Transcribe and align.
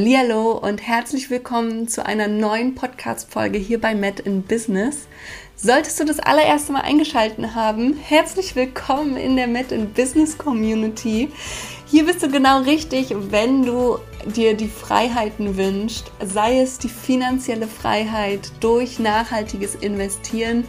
Hallo 0.00 0.52
und 0.52 0.80
herzlich 0.80 1.28
willkommen 1.28 1.88
zu 1.88 2.06
einer 2.06 2.28
neuen 2.28 2.76
Podcast-Folge 2.76 3.58
hier 3.58 3.80
bei 3.80 3.96
Met 3.96 4.20
in 4.20 4.44
Business. 4.44 5.08
Solltest 5.56 5.98
du 5.98 6.04
das 6.04 6.20
allererste 6.20 6.70
Mal 6.70 6.82
eingeschaltet 6.82 7.56
haben, 7.56 7.96
herzlich 8.00 8.54
willkommen 8.54 9.16
in 9.16 9.34
der 9.34 9.48
Met 9.48 9.72
in 9.72 9.92
Business 9.92 10.38
Community. 10.38 11.30
Hier 11.86 12.06
bist 12.06 12.22
du 12.22 12.30
genau 12.30 12.60
richtig, 12.60 13.12
wenn 13.12 13.64
du 13.64 13.98
dir 14.36 14.54
die 14.54 14.68
Freiheiten 14.68 15.56
wünschst, 15.56 16.12
sei 16.24 16.60
es 16.60 16.78
die 16.78 16.88
finanzielle 16.88 17.66
Freiheit 17.66 18.52
durch 18.60 19.00
nachhaltiges 19.00 19.74
Investieren 19.74 20.64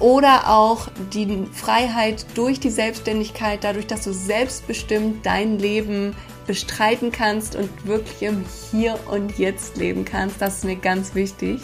oder 0.00 0.48
auch 0.48 0.88
die 1.12 1.46
Freiheit 1.52 2.24
durch 2.34 2.60
die 2.60 2.70
Selbstständigkeit, 2.70 3.62
dadurch, 3.62 3.86
dass 3.86 4.04
du 4.04 4.14
selbstbestimmt 4.14 5.26
dein 5.26 5.58
Leben 5.58 6.16
bestreiten 6.46 7.12
kannst 7.12 7.56
und 7.56 7.86
wirklich 7.86 8.22
im 8.22 8.44
Hier 8.70 8.98
und 9.10 9.38
Jetzt 9.38 9.76
leben 9.76 10.04
kannst. 10.04 10.40
Das 10.40 10.56
ist 10.58 10.64
mir 10.64 10.76
ganz 10.76 11.14
wichtig. 11.14 11.60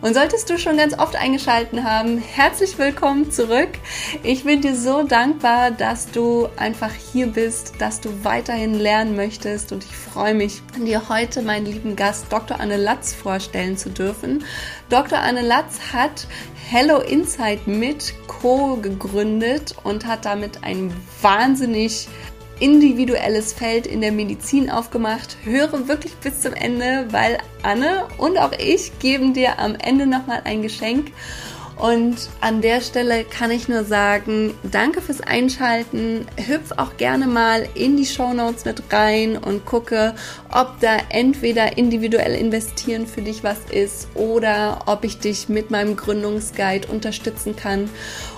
Und 0.00 0.14
solltest 0.14 0.50
du 0.50 0.58
schon 0.58 0.76
ganz 0.76 0.98
oft 0.98 1.14
eingeschalten 1.14 1.84
haben, 1.84 2.18
herzlich 2.18 2.76
willkommen 2.76 3.30
zurück. 3.30 3.70
Ich 4.24 4.44
bin 4.44 4.60
dir 4.60 4.74
so 4.74 5.04
dankbar, 5.04 5.70
dass 5.70 6.10
du 6.10 6.48
einfach 6.56 6.90
hier 7.12 7.28
bist, 7.28 7.74
dass 7.78 8.00
du 8.00 8.24
weiterhin 8.24 8.74
lernen 8.74 9.14
möchtest 9.14 9.70
und 9.70 9.84
ich 9.84 9.96
freue 9.96 10.34
mich, 10.34 10.60
dir 10.76 11.08
heute 11.08 11.42
meinen 11.42 11.66
lieben 11.66 11.94
Gast 11.94 12.26
Dr. 12.30 12.58
Anne 12.58 12.78
Latz 12.78 13.14
vorstellen 13.14 13.76
zu 13.76 13.90
dürfen. 13.90 14.44
Dr. 14.88 15.18
Anne 15.18 15.42
Latz 15.42 15.78
hat 15.92 16.26
Hello 16.68 16.98
Insight 17.00 17.66
mit 17.66 18.14
Co 18.26 18.76
gegründet 18.76 19.74
und 19.84 20.06
hat 20.06 20.24
damit 20.24 20.64
ein 20.64 20.92
wahnsinnig 21.20 22.08
individuelles 22.62 23.52
Feld 23.52 23.88
in 23.88 24.00
der 24.00 24.12
Medizin 24.12 24.70
aufgemacht. 24.70 25.36
Höre 25.42 25.88
wirklich 25.88 26.14
bis 26.14 26.42
zum 26.42 26.54
Ende, 26.54 27.08
weil 27.10 27.38
Anne 27.64 28.04
und 28.18 28.38
auch 28.38 28.52
ich 28.52 28.96
geben 29.00 29.34
dir 29.34 29.58
am 29.58 29.74
Ende 29.74 30.06
nochmal 30.06 30.42
ein 30.44 30.62
Geschenk. 30.62 31.10
Und 31.76 32.30
an 32.40 32.60
der 32.60 32.80
Stelle 32.80 33.24
kann 33.24 33.50
ich 33.50 33.66
nur 33.66 33.82
sagen, 33.82 34.54
danke 34.62 35.00
fürs 35.00 35.20
Einschalten. 35.20 36.26
Hüpf 36.36 36.70
auch 36.76 36.96
gerne 36.96 37.26
mal 37.26 37.66
in 37.74 37.96
die 37.96 38.06
Show 38.06 38.32
Notes 38.32 38.64
mit 38.64 38.80
rein 38.92 39.36
und 39.36 39.66
gucke, 39.66 40.14
ob 40.52 40.78
da 40.80 40.98
entweder 41.08 41.76
individuell 41.76 42.36
investieren 42.36 43.08
für 43.08 43.22
dich 43.22 43.42
was 43.42 43.58
ist 43.72 44.06
oder 44.14 44.84
ob 44.86 45.02
ich 45.02 45.18
dich 45.18 45.48
mit 45.48 45.72
meinem 45.72 45.96
Gründungsguide 45.96 46.86
unterstützen 46.86 47.56
kann. 47.56 47.90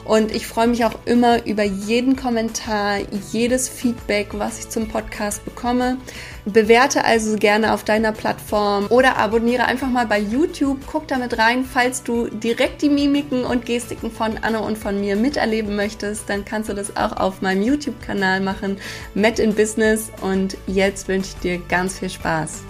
Und 0.04 0.34
ich 0.34 0.46
freue 0.46 0.68
mich 0.68 0.84
auch 0.84 0.94
immer 1.06 1.46
über 1.46 1.62
jeden 1.62 2.16
Kommentar, 2.16 2.98
jedes 3.32 3.68
Feedback, 3.68 4.28
was 4.32 4.58
ich 4.58 4.68
zum 4.68 4.88
Podcast 4.88 5.44
bekomme. 5.44 5.98
Bewerte 6.44 7.04
also 7.04 7.36
gerne 7.36 7.72
auf 7.72 7.84
deiner 7.84 8.12
Plattform 8.12 8.86
oder 8.90 9.16
abonniere 9.16 9.64
einfach 9.64 9.88
mal 9.88 10.06
bei 10.06 10.18
YouTube. 10.18 10.78
Guck 10.86 11.08
damit 11.08 11.38
rein, 11.38 11.64
falls 11.64 12.02
du 12.02 12.28
direkt 12.28 12.82
die 12.82 12.90
Mimiken 12.90 13.44
und 13.44 13.64
Gestiken 13.64 14.10
von 14.10 14.38
Anne 14.42 14.60
und 14.60 14.76
von 14.76 15.00
mir 15.00 15.16
miterleben 15.16 15.74
möchtest, 15.74 16.28
dann 16.28 16.44
kannst 16.44 16.68
du 16.68 16.74
das 16.74 16.96
auch 16.96 17.16
auf 17.16 17.40
meinem 17.40 17.62
YouTube-Kanal 17.62 18.40
machen, 18.40 18.76
Met 19.14 19.38
in 19.38 19.54
Business. 19.54 20.10
Und 20.20 20.58
jetzt 20.66 21.08
wünsche 21.08 21.30
ich 21.34 21.40
dir 21.40 21.58
ganz 21.66 21.98
viel 21.98 22.10
Spaß. 22.10 22.62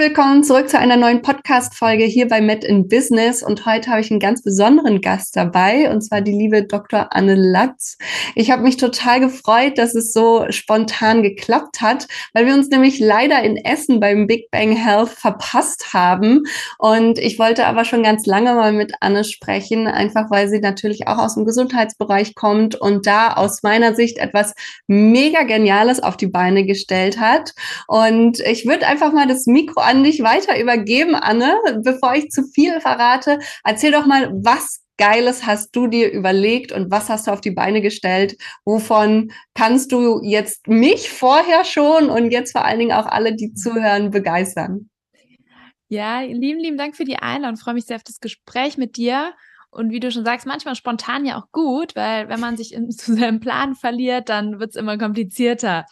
Willkommen 0.00 0.42
zurück 0.42 0.70
zu 0.70 0.78
einer 0.78 0.96
neuen 0.96 1.20
Podcast-Folge 1.20 2.04
hier 2.04 2.26
bei 2.26 2.40
Met 2.40 2.64
in 2.64 2.88
Business. 2.88 3.42
Und 3.42 3.66
heute 3.66 3.90
habe 3.90 4.00
ich 4.00 4.10
einen 4.10 4.18
ganz 4.18 4.42
besonderen 4.42 5.02
Gast 5.02 5.36
dabei, 5.36 5.90
und 5.90 6.00
zwar 6.00 6.22
die 6.22 6.32
liebe 6.32 6.62
Dr. 6.62 7.08
Anne 7.10 7.34
Latz. 7.34 7.98
Ich 8.34 8.50
habe 8.50 8.62
mich 8.62 8.78
total 8.78 9.20
gefreut, 9.20 9.76
dass 9.76 9.94
es 9.94 10.14
so 10.14 10.46
spontan 10.48 11.22
geklappt 11.22 11.82
hat, 11.82 12.08
weil 12.32 12.46
wir 12.46 12.54
uns 12.54 12.70
nämlich 12.70 12.98
leider 12.98 13.42
in 13.42 13.58
Essen 13.58 14.00
beim 14.00 14.26
Big 14.26 14.50
Bang 14.50 14.74
Health 14.74 15.10
verpasst 15.10 15.92
haben. 15.92 16.44
Und 16.78 17.18
ich 17.18 17.38
wollte 17.38 17.66
aber 17.66 17.84
schon 17.84 18.02
ganz 18.02 18.24
lange 18.24 18.54
mal 18.54 18.72
mit 18.72 18.94
Anne 19.00 19.22
sprechen, 19.22 19.86
einfach 19.86 20.30
weil 20.30 20.48
sie 20.48 20.60
natürlich 20.60 21.08
auch 21.08 21.18
aus 21.18 21.34
dem 21.34 21.44
Gesundheitsbereich 21.44 22.34
kommt 22.34 22.74
und 22.74 23.06
da 23.06 23.34
aus 23.34 23.62
meiner 23.62 23.94
Sicht 23.94 24.16
etwas 24.16 24.54
mega 24.86 25.42
Geniales 25.42 26.02
auf 26.02 26.16
die 26.16 26.28
Beine 26.28 26.64
gestellt 26.64 27.20
hat. 27.20 27.52
Und 27.86 28.40
ich 28.40 28.64
würde 28.64 28.86
einfach 28.86 29.12
mal 29.12 29.26
das 29.26 29.44
Mikro 29.44 29.89
an 29.90 30.04
dich 30.04 30.22
weiter 30.22 30.60
übergeben, 30.60 31.14
Anne. 31.14 31.56
Bevor 31.82 32.14
ich 32.14 32.30
zu 32.30 32.44
viel 32.44 32.80
verrate, 32.80 33.40
erzähl 33.64 33.92
doch 33.92 34.06
mal, 34.06 34.30
was 34.32 34.80
Geiles 34.96 35.46
hast 35.46 35.74
du 35.74 35.86
dir 35.86 36.12
überlegt 36.12 36.72
und 36.72 36.90
was 36.90 37.08
hast 37.08 37.26
du 37.26 37.30
auf 37.30 37.40
die 37.40 37.50
Beine 37.50 37.80
gestellt? 37.80 38.36
Wovon 38.64 39.32
kannst 39.54 39.92
du 39.92 40.20
jetzt 40.22 40.68
mich 40.68 41.08
vorher 41.08 41.64
schon 41.64 42.10
und 42.10 42.30
jetzt 42.30 42.52
vor 42.52 42.66
allen 42.66 42.78
Dingen 42.78 42.92
auch 42.92 43.06
alle, 43.06 43.34
die 43.34 43.54
zuhören, 43.54 44.10
begeistern? 44.10 44.90
Ja, 45.88 46.20
lieben, 46.20 46.60
lieben 46.60 46.76
Dank 46.76 46.96
für 46.96 47.04
die 47.04 47.16
Einladung. 47.16 47.56
Freue 47.56 47.74
mich 47.74 47.86
sehr 47.86 47.96
auf 47.96 48.04
das 48.04 48.20
Gespräch 48.20 48.76
mit 48.76 48.96
dir. 48.96 49.32
Und 49.70 49.90
wie 49.90 50.00
du 50.00 50.10
schon 50.10 50.24
sagst, 50.24 50.46
manchmal 50.46 50.74
spontan 50.74 51.24
ja 51.24 51.38
auch 51.38 51.50
gut, 51.50 51.96
weil 51.96 52.28
wenn 52.28 52.40
man 52.40 52.56
sich 52.56 52.74
in, 52.74 52.90
zu 52.90 53.14
seinem 53.14 53.40
Plan 53.40 53.74
verliert, 53.74 54.28
dann 54.28 54.60
wird 54.60 54.70
es 54.70 54.76
immer 54.76 54.98
komplizierter. 54.98 55.86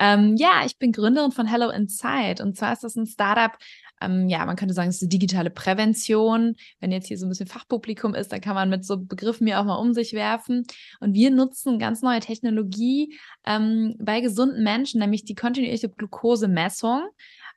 Ähm, 0.00 0.34
ja, 0.36 0.62
ich 0.64 0.78
bin 0.78 0.92
Gründerin 0.92 1.30
von 1.30 1.46
Hello 1.46 1.68
Inside 1.70 2.42
und 2.42 2.56
zwar 2.56 2.72
ist 2.72 2.82
das 2.82 2.96
ein 2.96 3.06
Startup, 3.06 3.52
ähm, 4.00 4.28
ja, 4.28 4.44
man 4.46 4.56
könnte 4.56 4.72
sagen, 4.74 4.88
es 4.88 4.96
ist 4.96 5.02
eine 5.02 5.10
digitale 5.10 5.50
Prävention. 5.50 6.56
Wenn 6.80 6.90
jetzt 6.90 7.08
hier 7.08 7.18
so 7.18 7.26
ein 7.26 7.28
bisschen 7.28 7.46
Fachpublikum 7.46 8.14
ist, 8.14 8.32
dann 8.32 8.40
kann 8.40 8.54
man 8.54 8.70
mit 8.70 8.84
so 8.84 8.96
Begriffen 8.96 9.44
mir 9.44 9.60
auch 9.60 9.64
mal 9.64 9.76
um 9.76 9.92
sich 9.92 10.14
werfen. 10.14 10.64
Und 11.00 11.12
wir 11.12 11.30
nutzen 11.30 11.78
ganz 11.78 12.00
neue 12.00 12.20
Technologie 12.20 13.18
ähm, 13.44 13.94
bei 13.98 14.20
gesunden 14.20 14.64
Menschen, 14.64 15.00
nämlich 15.00 15.24
die 15.24 15.34
kontinuierliche 15.34 15.90
Glukosemessung 15.90 17.02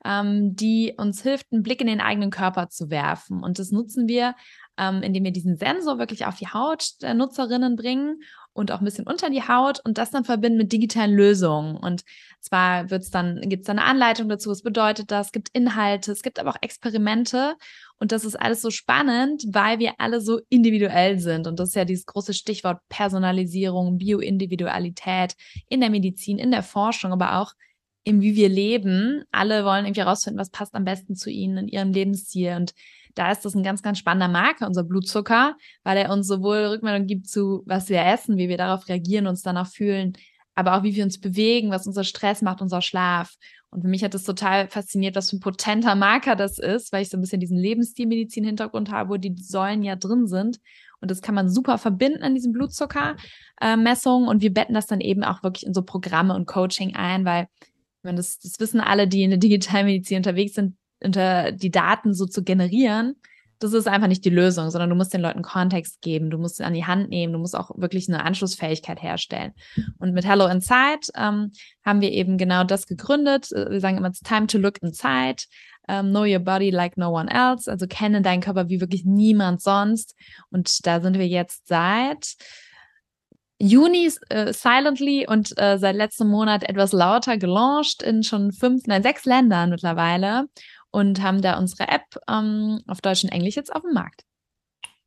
ähm, 0.05 0.55
die 0.55 0.93
uns 0.97 1.21
hilft, 1.21 1.51
einen 1.51 1.63
Blick 1.63 1.81
in 1.81 1.87
den 1.87 2.01
eigenen 2.01 2.29
Körper 2.29 2.69
zu 2.69 2.89
werfen. 2.89 3.43
Und 3.43 3.59
das 3.59 3.71
nutzen 3.71 4.07
wir, 4.07 4.35
ähm, 4.77 5.01
indem 5.01 5.23
wir 5.23 5.31
diesen 5.31 5.57
Sensor 5.57 5.97
wirklich 5.97 6.25
auf 6.25 6.37
die 6.37 6.47
Haut 6.47 7.01
der 7.01 7.13
Nutzerinnen 7.13 7.75
bringen 7.75 8.21
und 8.53 8.71
auch 8.71 8.79
ein 8.79 8.85
bisschen 8.85 9.07
unter 9.07 9.29
die 9.29 9.47
Haut 9.47 9.79
und 9.83 9.97
das 9.97 10.11
dann 10.11 10.23
verbinden 10.23 10.57
mit 10.57 10.71
digitalen 10.71 11.15
Lösungen. 11.15 11.75
Und 11.75 12.03
zwar 12.39 12.89
wird's 12.89 13.09
dann, 13.09 13.41
gibt's 13.49 13.67
dann 13.67 13.79
eine 13.79 13.87
Anleitung 13.87 14.29
dazu, 14.29 14.49
was 14.49 14.61
bedeutet 14.61 15.11
das, 15.11 15.27
es 15.27 15.31
gibt 15.31 15.49
Inhalte, 15.53 16.11
es 16.11 16.23
gibt 16.23 16.39
aber 16.39 16.51
auch 16.51 16.61
Experimente 16.61 17.55
und 17.99 18.11
das 18.11 18.25
ist 18.25 18.35
alles 18.35 18.61
so 18.61 18.69
spannend, 18.69 19.45
weil 19.47 19.79
wir 19.79 19.93
alle 19.97 20.21
so 20.21 20.39
individuell 20.49 21.19
sind. 21.19 21.47
Und 21.47 21.59
das 21.59 21.69
ist 21.69 21.75
ja 21.75 21.85
dieses 21.85 22.05
große 22.05 22.33
Stichwort 22.33 22.79
Personalisierung, 22.89 23.97
Bioindividualität 23.97 25.35
in 25.69 25.79
der 25.79 25.89
Medizin, 25.89 26.37
in 26.37 26.51
der 26.51 26.63
Forschung, 26.63 27.13
aber 27.13 27.39
auch 27.39 27.53
im 28.03 28.21
wie 28.21 28.35
wir 28.35 28.49
leben. 28.49 29.23
Alle 29.31 29.65
wollen 29.65 29.85
irgendwie 29.85 30.01
herausfinden, 30.01 30.39
was 30.39 30.49
passt 30.49 30.75
am 30.75 30.85
besten 30.85 31.15
zu 31.15 31.29
ihnen 31.29 31.57
in 31.57 31.67
ihrem 31.67 31.91
Lebensstil. 31.91 32.55
Und 32.55 32.73
da 33.15 33.31
ist 33.31 33.45
das 33.45 33.55
ein 33.55 33.63
ganz, 33.63 33.81
ganz 33.81 33.99
spannender 33.99 34.27
Marker, 34.27 34.67
unser 34.67 34.83
Blutzucker, 34.83 35.55
weil 35.83 35.97
er 35.97 36.11
uns 36.11 36.27
sowohl 36.27 36.65
Rückmeldung 36.65 37.07
gibt 37.07 37.27
zu, 37.27 37.63
was 37.65 37.89
wir 37.89 38.03
essen, 38.03 38.37
wie 38.37 38.49
wir 38.49 38.57
darauf 38.57 38.87
reagieren, 38.87 39.27
uns 39.27 39.41
danach 39.41 39.67
fühlen, 39.67 40.13
aber 40.55 40.77
auch 40.77 40.83
wie 40.83 40.95
wir 40.95 41.03
uns 41.03 41.19
bewegen, 41.19 41.71
was 41.71 41.87
unser 41.87 42.03
Stress 42.03 42.41
macht, 42.41 42.61
unser 42.61 42.81
Schlaf. 42.81 43.35
Und 43.69 43.81
für 43.81 43.87
mich 43.87 44.03
hat 44.03 44.13
es 44.13 44.23
total 44.23 44.67
fasziniert, 44.67 45.15
was 45.15 45.31
für 45.31 45.37
ein 45.37 45.39
potenter 45.39 45.95
Marker 45.95 46.35
das 46.35 46.59
ist, 46.59 46.93
weil 46.93 47.01
ich 47.01 47.09
so 47.09 47.17
ein 47.17 47.21
bisschen 47.21 47.39
diesen 47.39 47.57
Lebensstilmedizin-Hintergrund 47.57 48.91
habe, 48.91 49.09
wo 49.09 49.17
die 49.17 49.35
Säulen 49.35 49.81
ja 49.81 49.95
drin 49.95 50.27
sind. 50.27 50.59
Und 51.01 51.09
das 51.09 51.21
kann 51.21 51.35
man 51.35 51.49
super 51.49 51.79
verbinden 51.79 52.23
an 52.23 52.35
diesen 52.35 52.53
Blutzuckermessungen. 52.53 54.27
und 54.27 54.41
wir 54.41 54.53
betten 54.53 54.75
das 54.75 54.85
dann 54.85 55.01
eben 55.01 55.23
auch 55.23 55.41
wirklich 55.41 55.65
in 55.65 55.73
so 55.73 55.81
Programme 55.81 56.35
und 56.35 56.45
Coaching 56.45 56.95
ein, 56.95 57.25
weil 57.25 57.47
meine, 58.03 58.17
das, 58.17 58.39
das 58.39 58.59
wissen 58.59 58.81
alle, 58.81 59.07
die 59.07 59.23
in 59.23 59.31
der 59.31 59.39
Digitalmedizin 59.39 60.17
unterwegs 60.17 60.53
sind, 60.53 60.75
unter 61.03 61.51
die 61.51 61.71
Daten 61.71 62.13
so 62.13 62.25
zu 62.25 62.43
generieren, 62.43 63.15
das 63.63 63.73
ist 63.73 63.87
einfach 63.87 64.07
nicht 64.07 64.25
die 64.25 64.29
Lösung, 64.29 64.69
sondern 64.69 64.89
du 64.89 64.95
musst 64.95 65.13
den 65.13 65.21
Leuten 65.21 65.41
Kontext 65.41 66.01
geben, 66.01 66.29
du 66.29 66.37
musst 66.37 66.57
sie 66.57 66.65
an 66.65 66.73
die 66.73 66.85
Hand 66.85 67.09
nehmen, 67.09 67.31
du 67.31 67.39
musst 67.39 67.55
auch 67.55 67.71
wirklich 67.77 68.09
eine 68.09 68.23
Anschlussfähigkeit 68.25 69.01
herstellen. 69.01 69.53
Und 69.99 70.13
mit 70.13 70.25
Hello 70.25 70.47
Inside 70.47 71.07
ähm, 71.15 71.51
haben 71.85 72.01
wir 72.01 72.11
eben 72.11 72.37
genau 72.37 72.65
das 72.65 72.87
gegründet. 72.87 73.49
Wir 73.51 73.79
sagen 73.79 73.97
immer, 73.97 74.09
it's 74.09 74.19
time 74.19 74.47
to 74.47 74.57
look 74.57 74.81
inside. 74.81 75.45
Um, 75.85 75.95
ähm, 75.95 76.09
know 76.11 76.23
your 76.23 76.39
body 76.39 76.69
like 76.69 76.97
no 76.97 77.09
one 77.09 77.29
else. 77.29 77.69
Also 77.69 77.87
kenne 77.87 78.21
deinen 78.21 78.41
Körper 78.41 78.69
wie 78.69 78.79
wirklich 78.79 79.03
niemand 79.05 79.61
sonst. 79.61 80.15
Und 80.49 80.85
da 80.85 81.01
sind 81.01 81.17
wir 81.17 81.27
jetzt 81.27 81.67
seit 81.67 82.35
Juni 83.59 84.11
äh, 84.29 84.53
silently 84.53 85.25
und 85.27 85.57
äh, 85.57 85.77
seit 85.77 85.95
letztem 85.95 86.27
Monat 86.27 86.63
etwas 86.63 86.91
lauter 86.91 87.37
gelauncht 87.37 88.03
in 88.03 88.23
schon 88.23 88.51
fünf, 88.51 88.87
nein, 88.87 89.03
sechs 89.03 89.25
Ländern 89.25 89.69
mittlerweile 89.69 90.47
und 90.91 91.21
haben 91.21 91.41
da 91.41 91.57
unsere 91.57 91.87
App 91.87 92.05
ähm, 92.29 92.79
auf 92.87 93.01
Deutsch 93.01 93.23
und 93.23 93.31
Englisch 93.31 93.55
jetzt 93.55 93.73
auf 93.73 93.81
dem 93.81 93.93
Markt. 93.93 94.23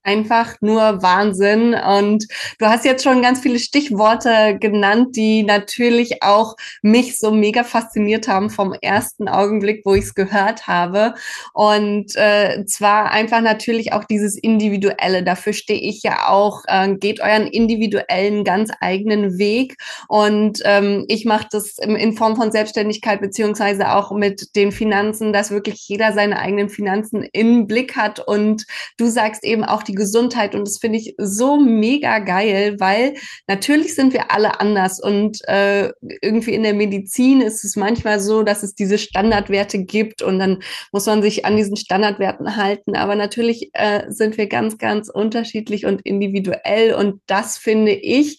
Einfach 0.06 0.54
nur 0.60 1.02
Wahnsinn. 1.02 1.74
Und 1.74 2.26
du 2.58 2.66
hast 2.66 2.84
jetzt 2.84 3.02
schon 3.02 3.20
ganz 3.22 3.40
viele 3.40 3.58
Stichworte 3.58 4.56
genannt, 4.58 5.16
die 5.16 5.42
natürlich 5.42 6.22
auch 6.22 6.54
mich 6.80 7.18
so 7.18 7.32
mega 7.32 7.64
fasziniert 7.64 8.28
haben 8.28 8.48
vom 8.48 8.72
ersten 8.72 9.28
Augenblick, 9.28 9.82
wo 9.84 9.94
ich 9.94 10.04
es 10.04 10.14
gehört 10.14 10.68
habe. 10.68 11.14
Und 11.52 12.14
äh, 12.14 12.64
zwar 12.66 13.10
einfach 13.10 13.40
natürlich 13.40 13.92
auch 13.92 14.04
dieses 14.04 14.36
Individuelle. 14.38 15.24
Dafür 15.24 15.52
stehe 15.52 15.80
ich 15.80 16.02
ja 16.02 16.28
auch. 16.28 16.62
Äh, 16.68 16.94
geht 16.94 17.20
euren 17.20 17.48
individuellen, 17.48 18.44
ganz 18.44 18.70
eigenen 18.80 19.38
Weg. 19.38 19.76
Und 20.08 20.60
ähm, 20.64 21.04
ich 21.08 21.24
mache 21.24 21.48
das 21.50 21.78
in, 21.78 21.96
in 21.96 22.16
Form 22.16 22.36
von 22.36 22.52
Selbstständigkeit 22.52 23.20
beziehungsweise 23.20 23.92
auch 23.92 24.12
mit 24.12 24.54
den 24.54 24.70
Finanzen, 24.70 25.32
dass 25.32 25.50
wirklich 25.50 25.88
jeder 25.88 26.12
seine 26.12 26.38
eigenen 26.38 26.68
Finanzen 26.68 27.26
im 27.32 27.66
Blick 27.66 27.96
hat. 27.96 28.20
Und 28.20 28.66
du 28.98 29.06
sagst 29.06 29.42
eben 29.42 29.64
auch 29.64 29.82
die 29.82 29.95
Gesundheit. 29.96 30.54
Und 30.54 30.68
das 30.68 30.78
finde 30.78 30.98
ich 30.98 31.14
so 31.18 31.56
mega 31.56 32.20
geil, 32.20 32.76
weil 32.78 33.14
natürlich 33.48 33.96
sind 33.96 34.12
wir 34.12 34.30
alle 34.30 34.60
anders. 34.60 35.02
Und 35.02 35.38
äh, 35.48 35.90
irgendwie 36.22 36.54
in 36.54 36.62
der 36.62 36.74
Medizin 36.74 37.40
ist 37.40 37.64
es 37.64 37.74
manchmal 37.74 38.20
so, 38.20 38.44
dass 38.44 38.62
es 38.62 38.74
diese 38.74 38.98
Standardwerte 38.98 39.84
gibt 39.84 40.22
und 40.22 40.38
dann 40.38 40.62
muss 40.92 41.06
man 41.06 41.22
sich 41.22 41.44
an 41.44 41.56
diesen 41.56 41.76
Standardwerten 41.76 42.56
halten. 42.56 42.94
Aber 42.94 43.16
natürlich 43.16 43.70
äh, 43.72 44.04
sind 44.08 44.36
wir 44.38 44.46
ganz, 44.46 44.78
ganz 44.78 45.08
unterschiedlich 45.08 45.86
und 45.86 46.02
individuell. 46.02 46.94
Und 46.94 47.20
das 47.26 47.58
finde 47.58 47.92
ich 47.92 48.38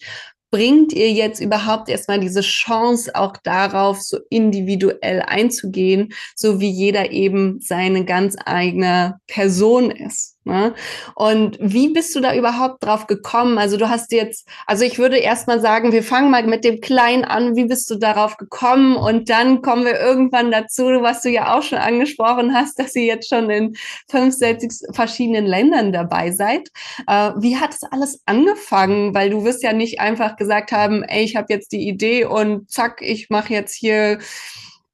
bringt 0.50 0.92
ihr 0.92 1.12
jetzt 1.12 1.40
überhaupt 1.40 1.88
erstmal 1.88 2.20
diese 2.20 2.40
Chance 2.40 3.14
auch 3.14 3.36
darauf, 3.42 4.00
so 4.00 4.18
individuell 4.30 5.22
einzugehen, 5.22 6.12
so 6.34 6.60
wie 6.60 6.70
jeder 6.70 7.10
eben 7.10 7.60
seine 7.60 8.04
ganz 8.04 8.36
eigene 8.44 9.20
Person 9.26 9.90
ist? 9.90 10.36
Ne? 10.44 10.74
Und 11.14 11.58
wie 11.60 11.92
bist 11.92 12.16
du 12.16 12.20
da 12.20 12.34
überhaupt 12.34 12.82
drauf 12.82 13.06
gekommen? 13.06 13.58
Also 13.58 13.76
du 13.76 13.90
hast 13.90 14.12
jetzt, 14.12 14.48
also 14.66 14.82
ich 14.82 14.98
würde 14.98 15.18
erstmal 15.18 15.60
sagen, 15.60 15.92
wir 15.92 16.02
fangen 16.02 16.30
mal 16.30 16.46
mit 16.46 16.64
dem 16.64 16.80
Kleinen 16.80 17.24
an. 17.24 17.54
Wie 17.54 17.66
bist 17.66 17.90
du 17.90 17.96
darauf 17.96 18.38
gekommen? 18.38 18.96
Und 18.96 19.28
dann 19.28 19.60
kommen 19.60 19.84
wir 19.84 20.00
irgendwann 20.00 20.50
dazu, 20.50 20.84
was 21.02 21.20
du 21.20 21.28
ja 21.28 21.54
auch 21.54 21.62
schon 21.62 21.78
angesprochen 21.78 22.54
hast, 22.54 22.78
dass 22.78 22.96
ihr 22.96 23.04
jetzt 23.04 23.28
schon 23.28 23.50
in 23.50 23.76
fünf, 24.08 24.34
sechs 24.34 24.82
verschiedenen 24.92 25.44
Ländern 25.44 25.92
dabei 25.92 26.30
seid. 26.30 26.70
Äh, 27.06 27.32
wie 27.38 27.58
hat 27.58 27.74
es 27.74 27.82
alles 27.82 28.22
angefangen? 28.24 29.14
Weil 29.14 29.28
du 29.28 29.44
wirst 29.44 29.62
ja 29.62 29.74
nicht 29.74 30.00
einfach 30.00 30.36
gesagt 30.36 30.72
haben, 30.72 31.02
ey, 31.02 31.24
ich 31.24 31.36
habe 31.36 31.52
jetzt 31.52 31.72
die 31.72 31.86
Idee 31.86 32.24
und 32.24 32.70
zack, 32.70 33.02
ich 33.02 33.28
mache 33.28 33.52
jetzt 33.52 33.74
hier 33.74 34.18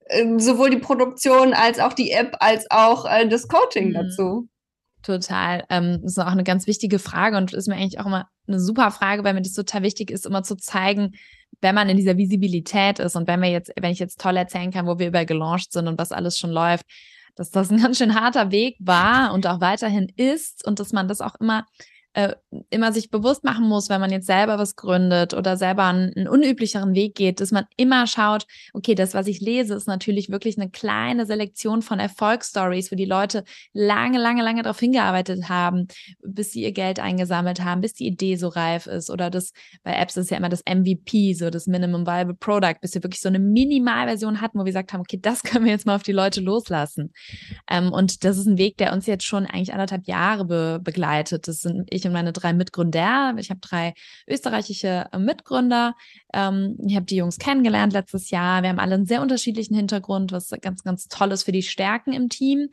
äh, 0.06 0.26
sowohl 0.38 0.70
die 0.70 0.78
Produktion 0.78 1.54
als 1.54 1.78
auch 1.78 1.92
die 1.92 2.10
App 2.10 2.36
als 2.40 2.68
auch 2.70 3.04
äh, 3.04 3.28
das 3.28 3.46
Coaching 3.46 3.90
mhm. 3.90 3.94
dazu. 3.94 4.48
Total. 5.04 5.64
Ähm, 5.68 6.00
das 6.02 6.12
ist 6.12 6.18
auch 6.18 6.26
eine 6.26 6.44
ganz 6.44 6.66
wichtige 6.66 6.98
Frage 6.98 7.36
und 7.36 7.52
ist 7.52 7.68
mir 7.68 7.76
eigentlich 7.76 8.00
auch 8.00 8.06
immer 8.06 8.28
eine 8.48 8.58
super 8.58 8.90
Frage, 8.90 9.22
weil 9.22 9.34
mir 9.34 9.42
das 9.42 9.52
total 9.52 9.82
wichtig 9.82 10.10
ist, 10.10 10.24
immer 10.24 10.42
zu 10.42 10.56
zeigen, 10.56 11.12
wenn 11.60 11.74
man 11.74 11.90
in 11.90 11.96
dieser 11.96 12.16
Visibilität 12.16 12.98
ist 12.98 13.14
und 13.14 13.28
wenn 13.28 13.40
wir 13.40 13.50
jetzt, 13.50 13.70
wenn 13.78 13.92
ich 13.92 13.98
jetzt 13.98 14.20
toll 14.20 14.36
erzählen 14.36 14.70
kann, 14.70 14.86
wo 14.86 14.98
wir 14.98 15.08
über 15.08 15.24
gelauncht 15.26 15.72
sind 15.72 15.88
und 15.88 15.98
was 15.98 16.10
alles 16.10 16.38
schon 16.38 16.50
läuft, 16.50 16.86
dass 17.36 17.50
das 17.50 17.70
ein 17.70 17.78
ganz 17.82 17.98
schön 17.98 18.14
harter 18.14 18.50
Weg 18.50 18.76
war 18.80 19.34
und 19.34 19.46
auch 19.46 19.60
weiterhin 19.60 20.10
ist 20.16 20.66
und 20.66 20.80
dass 20.80 20.92
man 20.92 21.06
das 21.06 21.20
auch 21.20 21.34
immer 21.38 21.66
äh, 22.14 22.34
immer 22.70 22.92
sich 22.92 23.10
bewusst 23.10 23.44
machen 23.44 23.68
muss, 23.68 23.88
wenn 23.88 24.00
man 24.00 24.10
jetzt 24.10 24.26
selber 24.26 24.56
was 24.56 24.76
gründet 24.76 25.34
oder 25.34 25.56
selber 25.56 25.84
einen, 25.84 26.12
einen, 26.14 26.28
unüblicheren 26.28 26.94
Weg 26.94 27.16
geht, 27.16 27.40
dass 27.40 27.50
man 27.50 27.66
immer 27.76 28.06
schaut, 28.06 28.46
okay, 28.72 28.94
das, 28.94 29.14
was 29.14 29.26
ich 29.26 29.40
lese, 29.40 29.74
ist 29.74 29.88
natürlich 29.88 30.30
wirklich 30.30 30.56
eine 30.56 30.70
kleine 30.70 31.26
Selektion 31.26 31.82
von 31.82 31.98
Erfolgsstories, 31.98 32.92
wo 32.92 32.96
die 32.96 33.04
Leute 33.04 33.42
lange, 33.72 34.18
lange, 34.18 34.42
lange 34.42 34.62
darauf 34.62 34.78
hingearbeitet 34.78 35.48
haben, 35.48 35.88
bis 36.22 36.52
sie 36.52 36.62
ihr 36.62 36.72
Geld 36.72 37.00
eingesammelt 37.00 37.64
haben, 37.64 37.80
bis 37.80 37.94
die 37.94 38.06
Idee 38.06 38.36
so 38.36 38.48
reif 38.48 38.86
ist. 38.86 39.10
Oder 39.10 39.28
das, 39.28 39.52
bei 39.82 39.94
Apps 39.94 40.16
ist 40.16 40.30
ja 40.30 40.36
immer 40.36 40.48
das 40.48 40.62
MVP, 40.68 41.34
so 41.34 41.50
das 41.50 41.66
Minimum 41.66 42.06
Viable 42.06 42.34
Product, 42.34 42.76
bis 42.80 42.94
wir 42.94 43.02
wirklich 43.02 43.22
so 43.22 43.28
eine 43.28 43.40
Minimalversion 43.40 44.40
hatten, 44.40 44.58
wo 44.58 44.62
wir 44.62 44.66
gesagt 44.70 44.92
haben, 44.92 45.00
okay, 45.00 45.18
das 45.20 45.42
können 45.42 45.64
wir 45.64 45.72
jetzt 45.72 45.84
mal 45.86 45.96
auf 45.96 46.04
die 46.04 46.12
Leute 46.12 46.40
loslassen. 46.40 47.12
Ähm, 47.68 47.92
und 47.92 48.22
das 48.22 48.38
ist 48.38 48.46
ein 48.46 48.58
Weg, 48.58 48.76
der 48.76 48.92
uns 48.92 49.06
jetzt 49.06 49.24
schon 49.24 49.46
eigentlich 49.46 49.72
anderthalb 49.72 50.06
Jahre 50.06 50.44
be 50.44 50.80
begleitet. 50.80 51.48
Das 51.48 51.60
sind 51.60 51.88
ich 51.90 52.03
ich 52.04 52.08
und 52.08 52.12
meine 52.12 52.32
drei 52.32 52.52
Mitgründer. 52.52 53.34
Ich 53.38 53.50
habe 53.50 53.60
drei 53.60 53.94
österreichische 54.28 55.06
äh, 55.12 55.18
Mitgründer. 55.18 55.94
Ähm, 56.32 56.76
ich 56.86 56.96
habe 56.96 57.06
die 57.06 57.16
Jungs 57.16 57.38
kennengelernt 57.38 57.92
letztes 57.92 58.30
Jahr. 58.30 58.62
Wir 58.62 58.70
haben 58.70 58.78
alle 58.78 58.94
einen 58.94 59.06
sehr 59.06 59.22
unterschiedlichen 59.22 59.74
Hintergrund, 59.74 60.32
was 60.32 60.50
ganz, 60.60 60.82
ganz 60.82 61.08
toll 61.08 61.32
ist 61.32 61.44
für 61.44 61.52
die 61.52 61.62
Stärken 61.62 62.12
im 62.12 62.28
Team. 62.28 62.68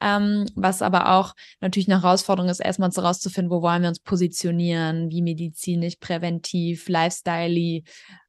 Ähm, 0.00 0.46
was 0.54 0.82
aber 0.82 1.12
auch 1.14 1.34
natürlich 1.60 1.88
eine 1.88 2.02
Herausforderung 2.02 2.50
ist, 2.50 2.60
erstmal 2.60 2.88
uns 2.88 2.96
herauszufinden, 2.96 3.50
wo 3.50 3.62
wollen 3.62 3.82
wir 3.82 3.88
uns 3.88 4.00
positionieren, 4.00 5.10
wie 5.10 5.22
medizinisch, 5.22 5.96
präventiv, 5.96 6.88
lifestyle 6.88 7.82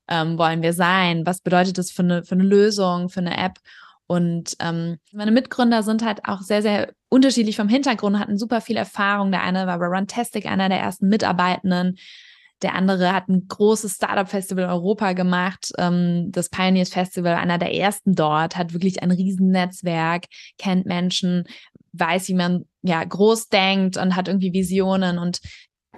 ähm, 0.09 0.37
wollen 0.37 0.61
wir 0.61 0.73
sein, 0.73 1.25
was 1.25 1.41
bedeutet 1.41 1.77
das 1.77 1.91
für 1.91 2.03
eine, 2.03 2.23
für 2.23 2.35
eine 2.35 2.43
Lösung, 2.43 3.09
für 3.09 3.19
eine 3.19 3.37
App 3.37 3.59
und 4.07 4.55
ähm, 4.59 4.97
meine 5.11 5.31
Mitgründer 5.31 5.83
sind 5.83 6.03
halt 6.03 6.21
auch 6.25 6.41
sehr, 6.41 6.61
sehr 6.61 6.93
unterschiedlich 7.09 7.57
vom 7.57 7.67
Hintergrund, 7.67 8.17
hatten 8.17 8.37
super 8.37 8.61
viel 8.61 8.77
Erfahrung. 8.77 9.31
Der 9.31 9.43
eine 9.43 9.67
war 9.67 9.77
bei 9.79 9.85
Runtastic 9.85 10.45
einer 10.45 10.69
der 10.69 10.79
ersten 10.79 11.09
Mitarbeitenden. 11.09 11.97
Der 12.63 12.73
andere 12.73 13.13
hat 13.13 13.27
ein 13.27 13.47
großes 13.47 13.95
Startup-Festival 13.95 14.65
Europa 14.65 15.13
gemacht, 15.13 15.71
ähm, 15.77 16.31
das 16.31 16.49
Pioneers 16.49 16.89
Festival, 16.89 17.35
einer 17.35 17.59
der 17.59 17.73
ersten 17.75 18.15
dort, 18.15 18.57
hat 18.57 18.73
wirklich 18.73 19.03
ein 19.03 19.11
Riesennetzwerk, 19.11 20.25
kennt 20.57 20.87
Menschen, 20.87 21.43
weiß, 21.91 22.29
wie 22.29 22.33
man 22.33 22.65
ja 22.81 23.03
groß 23.03 23.49
denkt 23.49 23.97
und 23.97 24.15
hat 24.15 24.27
irgendwie 24.27 24.53
Visionen. 24.53 25.19
Und 25.19 25.39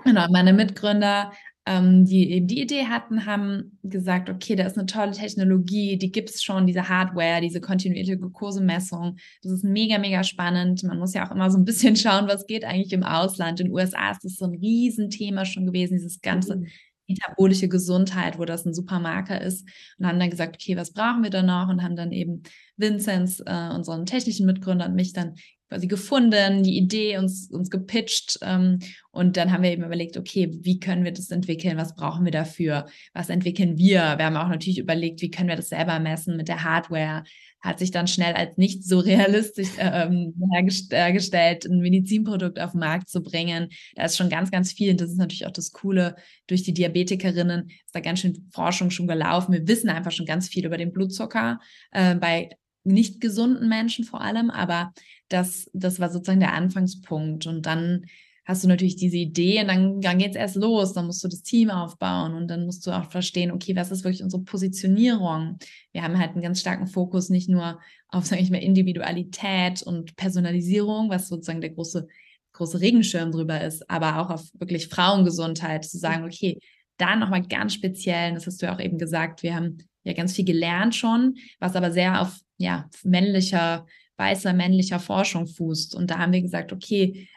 genau, 0.04 0.28
meine 0.32 0.52
Mitgründer 0.52 1.32
ähm, 1.70 2.04
die 2.04 2.32
eben 2.32 2.48
die 2.48 2.62
Idee 2.64 2.88
hatten, 2.88 3.28
haben 3.28 3.78
gesagt, 3.84 4.28
okay, 4.32 4.56
da 4.56 4.66
ist 4.66 4.76
eine 4.76 4.88
tolle 4.88 5.12
Technologie, 5.12 5.98
die 6.00 6.12
gibt 6.12 6.32
es 6.32 6.42
schon, 6.42 6.66
diese 6.66 6.90
Hardware, 6.90 7.42
diese 7.42 7.62
kontinuierliche 7.62 8.18
Glukosemessung. 8.18 9.18
Das 9.44 9.52
ist 9.52 9.64
mega, 9.64 10.00
mega 10.00 10.24
spannend. 10.24 10.84
Man 10.84 10.98
muss 10.98 11.14
ja 11.14 11.28
auch 11.28 11.32
immer 11.32 11.52
so 11.52 11.60
ein 11.60 11.66
bisschen 11.66 11.96
schauen, 11.96 12.28
was 12.28 12.48
geht 12.48 12.66
eigentlich 12.66 12.92
im 12.92 13.04
Ausland. 13.04 13.60
In 13.60 13.68
den 13.68 13.76
USA 13.76 14.10
ist 14.10 14.24
das 14.24 14.38
so 14.38 14.46
ein 14.46 14.58
Riesenthema 14.58 15.46
schon 15.46 15.68
gewesen, 15.68 15.94
dieses 15.94 16.22
ganze 16.22 16.56
mhm. 16.56 16.68
metabolische 17.08 17.68
Gesundheit, 17.68 18.40
wo 18.40 18.46
das 18.46 18.66
ein 18.66 18.74
super 18.74 19.00
Marker 19.00 19.40
ist. 19.40 19.70
Und 20.00 20.08
haben 20.08 20.20
dann 20.20 20.32
gesagt, 20.32 20.56
okay, 20.56 20.76
was 20.76 20.92
brauchen 20.92 21.22
wir 21.22 21.30
da 21.30 21.44
noch? 21.44 21.70
Und 21.70 21.84
haben 21.84 21.96
dann 21.96 22.12
eben 22.12 22.42
Vinzenz, 22.78 23.44
äh, 23.46 23.70
unseren 23.76 24.08
technischen 24.08 24.48
Mitgründer 24.48 24.88
und 24.88 24.96
mich 24.96 25.14
dann 25.14 25.36
quasi 25.70 25.88
gefunden, 25.88 26.64
die 26.64 26.78
Idee 26.78 27.18
uns, 27.18 27.50
uns 27.52 27.70
gepitcht 27.70 28.40
ähm, 28.42 28.80
und 29.12 29.38
dann 29.38 29.52
haben 29.52 29.64
wir 29.64 29.72
eben 29.72 29.84
überlegt, 29.84 30.18
okay, 30.18 30.50
wie 30.62 30.80
können 30.80 31.04
wir 31.04 31.12
das 31.12 31.32
entwickeln? 31.32 31.78
Was 31.78 31.96
brauchen 31.96 32.26
wir 32.26 32.32
dafür? 32.32 32.88
Was 33.14 33.30
entwickeln 33.30 33.78
wir? 33.78 34.18
Wir 34.18 34.26
haben 34.26 34.38
auch 34.38 34.50
natürlich 34.50 34.80
überlegt, 34.80 35.22
wie 35.22 35.32
können 35.32 35.50
wir 35.50 35.56
das 35.56 35.70
selber 35.70 36.00
messen 36.00 36.38
mit 36.38 36.48
der 36.48 36.64
Hardware? 36.64 37.24
Hat 37.62 37.80
sich 37.80 37.92
dann 37.92 38.08
schnell 38.08 38.34
als 38.34 38.58
nicht 38.58 38.84
so 38.84 39.00
realistisch 39.00 39.70
ähm, 39.78 40.34
hergestellt, 40.52 41.66
ein 41.66 41.80
Medizinprodukt 41.80 42.60
auf 42.60 42.72
den 42.72 42.80
Markt 42.80 43.10
zu 43.10 43.22
bringen. 43.22 43.70
Da 43.96 44.06
ist 44.06 44.18
schon 44.18 44.30
ganz, 44.30 44.52
ganz 44.52 44.72
viel. 44.72 44.92
Und 44.92 45.02
das 45.02 45.12
ist 45.12 45.18
natürlich 45.18 45.46
auch 45.46 45.52
das 45.52 45.72
Coole. 45.72 46.16
Durch 46.48 46.64
die 46.64 46.74
Diabetikerinnen 46.74 47.70
ist 47.70 47.96
da 47.96 48.00
ganz 48.00 48.20
schön 48.20 48.50
Forschung 48.54 48.92
schon 48.92 49.08
gelaufen. 49.08 49.54
Wir 49.54 49.68
wissen 49.68 49.90
einfach 49.90 50.12
schon 50.12 50.26
ganz 50.26 50.48
viel 50.48 50.66
über 50.66 50.78
den 50.78 50.92
Blutzucker 50.92 51.60
äh, 51.92 52.16
bei 52.16 52.50
nicht 52.86 53.20
gesunden 53.20 53.68
Menschen 53.68 54.06
vor 54.06 54.22
allem, 54.22 54.50
aber 54.50 54.94
das, 55.30 55.70
das 55.74 56.00
war 56.00 56.10
sozusagen 56.10 56.40
der 56.40 56.54
Anfangspunkt. 56.54 57.48
Und 57.48 57.66
dann 57.66 58.06
hast 58.46 58.64
du 58.64 58.68
natürlich 58.68 58.96
diese 58.96 59.18
Idee 59.18 59.62
und 59.62 59.68
dann, 59.68 60.02
dann 60.02 60.18
geht 60.18 60.32
es 60.32 60.36
erst 60.36 60.56
los. 60.56 60.94
Dann 60.94 61.06
musst 61.06 61.24
du 61.24 61.28
das 61.28 61.44
Team 61.44 61.70
aufbauen 61.70 62.34
und 62.34 62.48
dann 62.48 62.66
musst 62.66 62.86
du 62.86 62.92
auch 62.92 63.12
verstehen, 63.12 63.52
okay, 63.52 63.76
was 63.76 63.92
ist 63.92 64.04
wirklich 64.04 64.24
unsere 64.24 64.44
Positionierung? 64.44 65.60
Wir 65.92 66.04
haben 66.04 66.18
halt 66.18 66.32
einen 66.32 66.42
ganz 66.42 66.60
starken 66.60 66.88
Fokus 66.88 67.30
nicht 67.30 67.48
nur 67.48 67.80
auf, 68.08 68.26
sage 68.26 68.42
ich 68.42 68.50
mal, 68.50 68.58
Individualität 68.58 69.84
und 69.84 70.16
Personalisierung, 70.16 71.12
was 71.12 71.28
sozusagen 71.28 71.62
der 71.62 71.70
große, 71.70 72.08
große 72.54 72.82
Regenschirm 72.82 73.32
drüber 73.32 73.62
ist, 73.62 73.88
aber 73.90 74.20
auch 74.20 74.32
auf 74.32 74.50
wirklich 74.54 74.88
Frauengesundheit, 74.88 75.86
zu 75.86 76.00
sagen, 76.00 76.26
okay, 76.26 76.58
da 76.98 77.16
nochmal 77.16 77.44
ganz 77.44 77.76
speziell, 77.76 78.34
das 78.34 78.48
hast 78.48 78.62
du 78.62 78.66
ja 78.66 78.76
auch 78.76 78.80
eben 78.80 78.98
gesagt, 78.98 79.44
wir 79.44 79.56
haben 79.56 79.78
ja 80.04 80.14
ganz 80.14 80.34
viel 80.34 80.46
gelernt 80.46 80.96
schon, 80.96 81.36
was 81.60 81.76
aber 81.76 81.92
sehr 81.92 82.22
auf 82.22 82.40
ja, 82.58 82.90
männlicher 83.04 83.86
weißer 84.20 84.54
männlicher 84.54 85.00
Forschung 85.00 85.48
fußt. 85.48 85.96
Und 85.96 86.12
da 86.12 86.20
haben 86.20 86.34
wir 86.34 86.42
gesagt, 86.42 86.72
okay, 86.74 87.28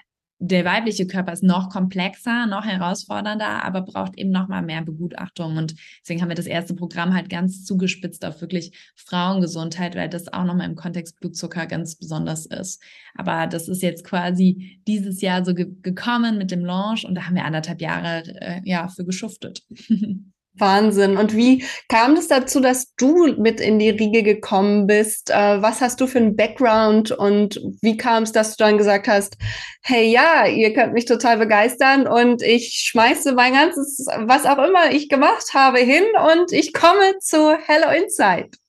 der 0.45 0.65
weibliche 0.65 1.07
Körper 1.07 1.33
ist 1.33 1.45
noch 1.45 1.71
komplexer, 1.71 2.47
noch 2.47 2.65
herausfordernder, 2.65 3.65
aber 3.65 3.83
braucht 3.83 4.19
eben 4.19 4.33
noch 4.33 4.49
mal 4.49 4.61
mehr 4.61 4.83
Begutachtung. 4.83 5.57
Und 5.57 5.77
deswegen 6.01 6.21
haben 6.21 6.31
wir 6.31 6.35
das 6.35 6.47
erste 6.47 6.75
Programm 6.75 7.15
halt 7.15 7.31
ganz 7.31 7.65
zugespitzt 7.65 8.25
auf 8.25 8.41
wirklich 8.41 8.93
Frauengesundheit, 8.97 9.95
weil 9.95 10.09
das 10.09 10.33
auch 10.33 10.43
noch 10.43 10.57
mal 10.57 10.65
im 10.65 10.75
Kontext 10.75 11.21
Blutzucker 11.21 11.67
ganz 11.67 11.95
besonders 11.95 12.47
ist. 12.47 12.83
Aber 13.15 13.47
das 13.47 13.69
ist 13.69 13.83
jetzt 13.83 14.03
quasi 14.03 14.81
dieses 14.89 15.21
Jahr 15.21 15.45
so 15.45 15.55
ge 15.55 15.69
gekommen 15.81 16.39
mit 16.39 16.51
dem 16.51 16.65
Launch 16.65 17.05
und 17.07 17.15
da 17.15 17.27
haben 17.27 17.37
wir 17.37 17.45
anderthalb 17.45 17.81
Jahre 17.81 18.25
äh, 18.41 18.61
ja 18.65 18.89
für 18.89 19.05
geschuftet. 19.05 19.62
Wahnsinn. 20.54 21.16
Und 21.16 21.35
wie 21.35 21.64
kam 21.88 22.14
es 22.14 22.28
dazu, 22.28 22.61
dass 22.61 22.94
du 22.97 23.35
mit 23.38 23.61
in 23.61 23.78
die 23.78 23.90
Riege 23.90 24.23
gekommen 24.23 24.87
bist? 24.87 25.30
Äh, 25.30 25.62
was 25.62 25.80
hast 25.80 26.00
du 26.00 26.06
für 26.06 26.18
einen 26.18 26.37
Background 26.37 27.11
und 27.11 27.61
wie 27.80 27.97
kam 27.97 28.25
es, 28.25 28.32
dass 28.32 28.56
du 28.56 28.64
dann 28.64 28.78
gesagt 28.78 29.09
hast, 29.09 29.37
hey 29.82 30.11
ja, 30.11 30.47
ihr 30.47 30.75
könnt 30.75 30.92
mich 30.92 31.06
total 31.06 31.38
begeistern 31.38 32.06
und 32.06 32.42
ich 32.42 32.85
schmeiße 32.87 33.32
mein 33.32 33.54
ganzes, 33.54 34.06
was 34.21 34.44
auch 34.47 34.59
immer 34.59 34.92
ich 34.92 35.09
gemacht 35.09 35.54
habe, 35.54 35.78
hin 35.78 36.04
und 36.32 36.52
ich 36.52 36.73
komme 36.73 37.18
zu 37.21 37.56
Hello 37.66 37.90
Insight? 37.90 38.62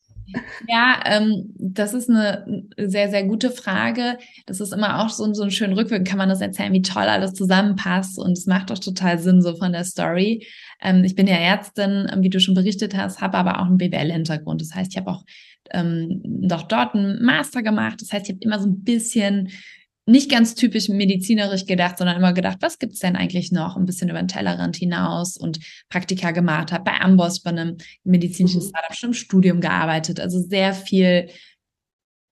Ja, 0.67 0.99
ähm, 1.05 1.53
das 1.57 1.93
ist 1.93 2.09
eine 2.09 2.65
sehr, 2.77 3.09
sehr 3.09 3.23
gute 3.23 3.51
Frage. 3.51 4.17
Das 4.45 4.59
ist 4.59 4.73
immer 4.73 5.03
auch 5.03 5.09
so, 5.09 5.31
so 5.33 5.43
ein 5.43 5.51
schön 5.51 5.73
rückwirkend 5.73 6.07
kann 6.07 6.17
man 6.17 6.29
das 6.29 6.41
erzählen, 6.41 6.73
wie 6.73 6.81
toll 6.81 7.03
alles 7.03 7.33
zusammenpasst 7.33 8.17
und 8.17 8.31
es 8.31 8.45
macht 8.45 8.69
doch 8.69 8.79
total 8.79 9.19
Sinn 9.19 9.41
so 9.41 9.55
von 9.55 9.71
der 9.71 9.83
Story. 9.83 10.45
Ähm, 10.81 11.03
ich 11.03 11.15
bin 11.15 11.27
ja 11.27 11.35
Ärztin, 11.35 12.09
wie 12.19 12.29
du 12.29 12.39
schon 12.39 12.55
berichtet 12.55 12.95
hast, 12.95 13.21
habe 13.21 13.37
aber 13.37 13.59
auch 13.59 13.65
einen 13.65 13.77
BWL-Hintergrund. 13.77 14.61
Das 14.61 14.73
heißt, 14.73 14.91
ich 14.91 14.97
habe 14.97 15.11
auch 15.11 15.23
ähm, 15.71 16.21
doch 16.23 16.63
dort 16.63 16.95
einen 16.95 17.23
Master 17.23 17.63
gemacht. 17.63 18.01
Das 18.01 18.11
heißt, 18.11 18.27
ich 18.27 18.35
habe 18.35 18.43
immer 18.43 18.59
so 18.59 18.67
ein 18.67 18.83
bisschen 18.83 19.49
nicht 20.05 20.29
ganz 20.29 20.55
typisch 20.55 20.89
medizinerisch 20.89 21.65
gedacht, 21.65 21.97
sondern 21.97 22.17
immer 22.17 22.33
gedacht, 22.33 22.57
was 22.61 22.77
gibt's 22.77 22.99
denn 22.99 23.15
eigentlich 23.15 23.51
noch? 23.51 23.77
Ein 23.77 23.85
bisschen 23.85 24.09
über 24.09 24.19
den 24.19 24.27
Tellerrand 24.27 24.75
hinaus 24.75 25.37
und 25.37 25.59
Praktika 25.89 26.31
gemacht, 26.31 26.71
habe 26.71 26.83
bei 26.83 26.99
Amboss 26.99 27.41
bei 27.41 27.51
einem 27.51 27.77
medizinischen 28.03 28.61
mhm. 28.61 28.67
Startup 28.67 28.95
schon 28.95 29.09
im 29.11 29.13
Studium 29.13 29.61
gearbeitet. 29.61 30.19
Also 30.19 30.39
sehr 30.39 30.73
viel 30.73 31.29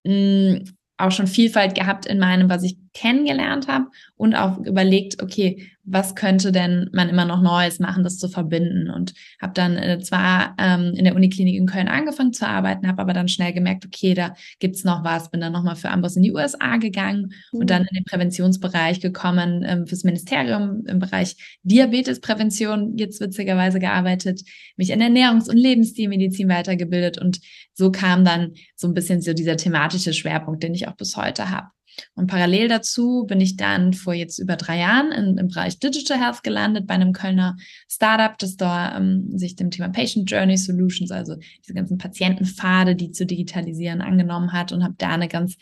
mh, 0.06 0.13
mm, 0.13 0.63
auch 0.98 1.12
schon 1.12 1.28
Vielfalt 1.28 1.75
gehabt 1.75 2.06
in 2.06 2.20
meinem, 2.20 2.50
was 2.50 2.63
ich 2.63 2.78
kennengelernt 2.94 3.68
habe 3.68 3.88
und 4.16 4.36
auch 4.36 4.58
überlegt, 4.60 5.22
okay, 5.22 5.72
was 5.84 6.14
könnte 6.14 6.52
denn 6.52 6.90
man 6.94 7.10
immer 7.10 7.26
noch 7.26 7.42
Neues 7.42 7.80
machen, 7.80 8.04
das 8.04 8.18
zu 8.18 8.30
verbinden 8.30 8.90
und 8.90 9.14
habe 9.42 9.54
dann 9.54 9.78
äh, 9.78 10.00
zwar 10.00 10.56
ähm, 10.60 10.94
in 10.96 11.06
der 11.06 11.16
Uniklinik 11.16 11.56
in 11.56 11.66
Köln 11.66 11.88
angefangen 11.88 12.34
zu 12.34 12.48
arbeiten, 12.48 12.88
habe 12.88 13.02
aber 13.02 13.14
dann 13.14 13.28
schnell 13.28 13.52
gemerkt, 13.52 13.86
okay, 13.86 14.14
da 14.14 14.36
gibt's 14.60 14.84
noch 14.84 15.04
was, 15.04 15.32
bin 15.32 15.42
dann 15.42 15.54
nochmal 15.54 15.76
für 15.76 15.90
Amboss 15.90 16.16
in 16.16 16.24
die 16.24 16.34
USA 16.34 16.78
gegangen 16.78 17.34
mhm. 17.52 17.60
und 17.60 17.70
dann 17.70 17.82
in 17.84 17.96
den 17.96 18.04
Präventionsbereich 18.04 19.00
gekommen, 19.00 19.64
ähm, 19.66 19.88
fürs 19.88 20.04
Ministerium 20.04 20.86
im 20.86 21.00
Bereich 21.00 21.36
Diabetesprävention, 21.64 22.98
jetzt 22.98 23.20
witzigerweise 23.20 23.80
gearbeitet, 23.80 24.42
mich 24.78 24.92
in 24.92 25.02
Ernährungs- 25.02 25.50
und 25.50 25.58
Lebensstilmedizin 25.58 26.48
weitergebildet 26.48 27.18
und 27.18 27.40
so 27.74 27.92
kam 27.92 28.24
dann 28.24 28.54
so 28.76 28.88
ein 28.88 28.94
bisschen 28.94 29.22
so 29.22 29.34
dieser 29.34 29.58
thematische 29.58 30.14
Schwerpunkt, 30.14 30.62
den 30.62 30.76
ich 30.76 30.88
auch 30.88 30.96
bis 30.96 31.18
heute 31.18 31.50
habe. 31.50 31.68
Und 32.16 32.28
parallel 32.28 32.68
dazu 32.68 33.26
bin 33.28 33.42
ich 33.42 33.58
dann 33.58 33.94
vor 33.94 34.14
jetzt 34.14 34.40
über 34.40 34.56
drei 34.56 34.80
Jahren 34.80 35.12
in, 35.12 35.38
im 35.38 35.48
Bereich 35.48 35.80
Digital 35.80 36.20
Health 36.20 36.44
gelandet 36.44 36.88
bei 36.88 36.94
einem 36.94 37.14
Kölner 37.14 37.58
Startup, 37.90 38.38
das 38.38 38.56
da 38.56 38.98
ähm, 38.98 39.38
sich 39.38 39.56
dem 39.56 39.72
Thema 39.72 39.90
Patient 39.90 40.30
Journey 40.30 40.58
Solutions, 40.58 41.12
also 41.12 41.36
diese 41.64 41.74
ganzen 41.74 41.98
Patientenpfade, 41.98 42.96
die 42.96 43.12
zu 43.12 43.26
digitalisieren, 43.26 44.02
angenommen 44.02 44.54
hat 44.54 44.72
und 44.72 44.84
habe 44.84 44.96
da 44.98 45.10
eine 45.10 45.28
ganz 45.28 45.58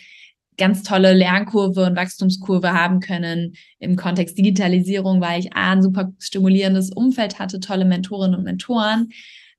ganz 0.59 0.83
tolle 0.83 1.13
Lernkurve 1.13 1.85
und 1.85 1.95
Wachstumskurve 1.95 2.73
haben 2.73 2.99
können 2.99 3.53
im 3.79 3.95
Kontext 3.95 4.37
Digitalisierung, 4.37 5.21
weil 5.21 5.39
ich 5.39 5.53
A, 5.53 5.71
ein 5.71 5.81
super 5.81 6.11
stimulierendes 6.19 6.91
Umfeld 6.91 7.39
hatte, 7.39 7.59
tolle 7.61 7.85
Mentorinnen 7.85 8.37
und 8.37 8.43
Mentoren, 8.43 9.09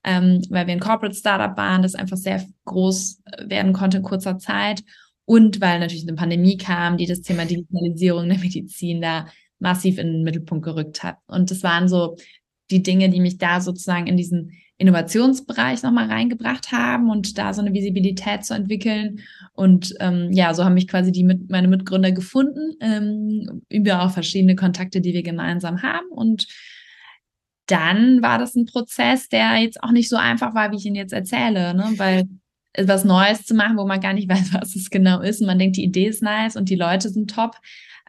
ähm, 0.05 0.43
weil 0.51 0.67
wir 0.67 0.75
ein 0.75 0.81
Corporate 0.81 1.17
Startup 1.17 1.57
waren, 1.57 1.83
das 1.83 1.95
einfach 1.95 2.19
sehr 2.19 2.45
groß 2.67 3.23
werden 3.47 3.73
konnte 3.73 3.97
in 3.97 4.03
kurzer 4.03 4.39
Zeit 4.39 4.85
und 5.25 5.61
weil 5.61 5.79
natürlich 5.79 6.07
eine 6.07 6.17
Pandemie 6.17 6.57
kam, 6.57 6.97
die 6.97 7.07
das 7.07 7.21
Thema 7.21 7.45
Digitalisierung 7.45 8.29
der 8.29 8.39
Medizin 8.39 9.01
da 9.01 9.27
massiv 9.59 9.99
in 9.99 10.13
den 10.13 10.23
Mittelpunkt 10.23 10.65
gerückt 10.65 11.03
hat. 11.03 11.17
Und 11.27 11.51
das 11.51 11.63
waren 11.63 11.89
so 11.89 12.17
die 12.71 12.83
Dinge, 12.83 13.11
die 13.11 13.21
mich 13.21 13.39
da 13.39 13.61
sozusagen 13.61 14.07
in 14.07 14.17
diesen 14.17 14.53
Innovationsbereich 14.79 15.83
nochmal 15.83 16.07
reingebracht 16.07 16.73
haben 16.73 17.11
und 17.11 17.37
da 17.37 17.53
so 17.53 17.61
eine 17.61 17.75
Visibilität 17.75 18.45
zu 18.45 18.55
entwickeln. 18.55 19.21
Und 19.53 19.95
ähm, 20.01 20.33
ja, 20.33 20.55
so 20.55 20.65
haben 20.65 20.75
mich 20.75 20.89
quasi 20.89 21.13
die 21.13 21.25
mit, 21.25 21.51
meine 21.51 21.69
Mitgründer 21.69 22.13
gefunden, 22.13 22.77
ähm, 22.81 23.63
über 23.69 24.03
auch 24.03 24.11
verschiedene 24.11 24.57
Kontakte, 24.57 25.03
die 25.03 25.13
wir 25.13 25.23
gemeinsam 25.23 25.83
haben. 25.83 26.09
Und 26.11 26.47
dann 27.67 28.23
war 28.23 28.39
das 28.39 28.55
ein 28.55 28.65
Prozess, 28.65 29.29
der 29.29 29.59
jetzt 29.59 29.83
auch 29.83 29.93
nicht 29.93 30.09
so 30.09 30.17
einfach 30.17 30.55
war, 30.55 30.73
wie 30.73 30.77
ich 30.77 30.87
ihn 30.87 30.95
jetzt 30.95 31.13
erzähle, 31.13 31.75
ne? 31.75 31.93
weil 31.97 32.25
was 32.79 33.05
Neues 33.05 33.45
zu 33.45 33.55
machen, 33.55 33.77
wo 33.77 33.87
man 33.87 34.01
gar 34.01 34.13
nicht 34.13 34.29
weiß, 34.31 34.55
was 34.55 34.77
es 34.77 34.91
genau 34.91 35.21
ist. 35.21 35.41
Und 35.41 35.47
man 35.47 35.59
denkt, 35.59 35.77
die 35.77 35.85
Idee 35.85 36.07
ist 36.07 36.23
nice 36.23 36.57
und 36.57 36.69
die 36.69 36.77
Leute 36.77 37.09
sind 37.09 37.31
top. 37.31 37.57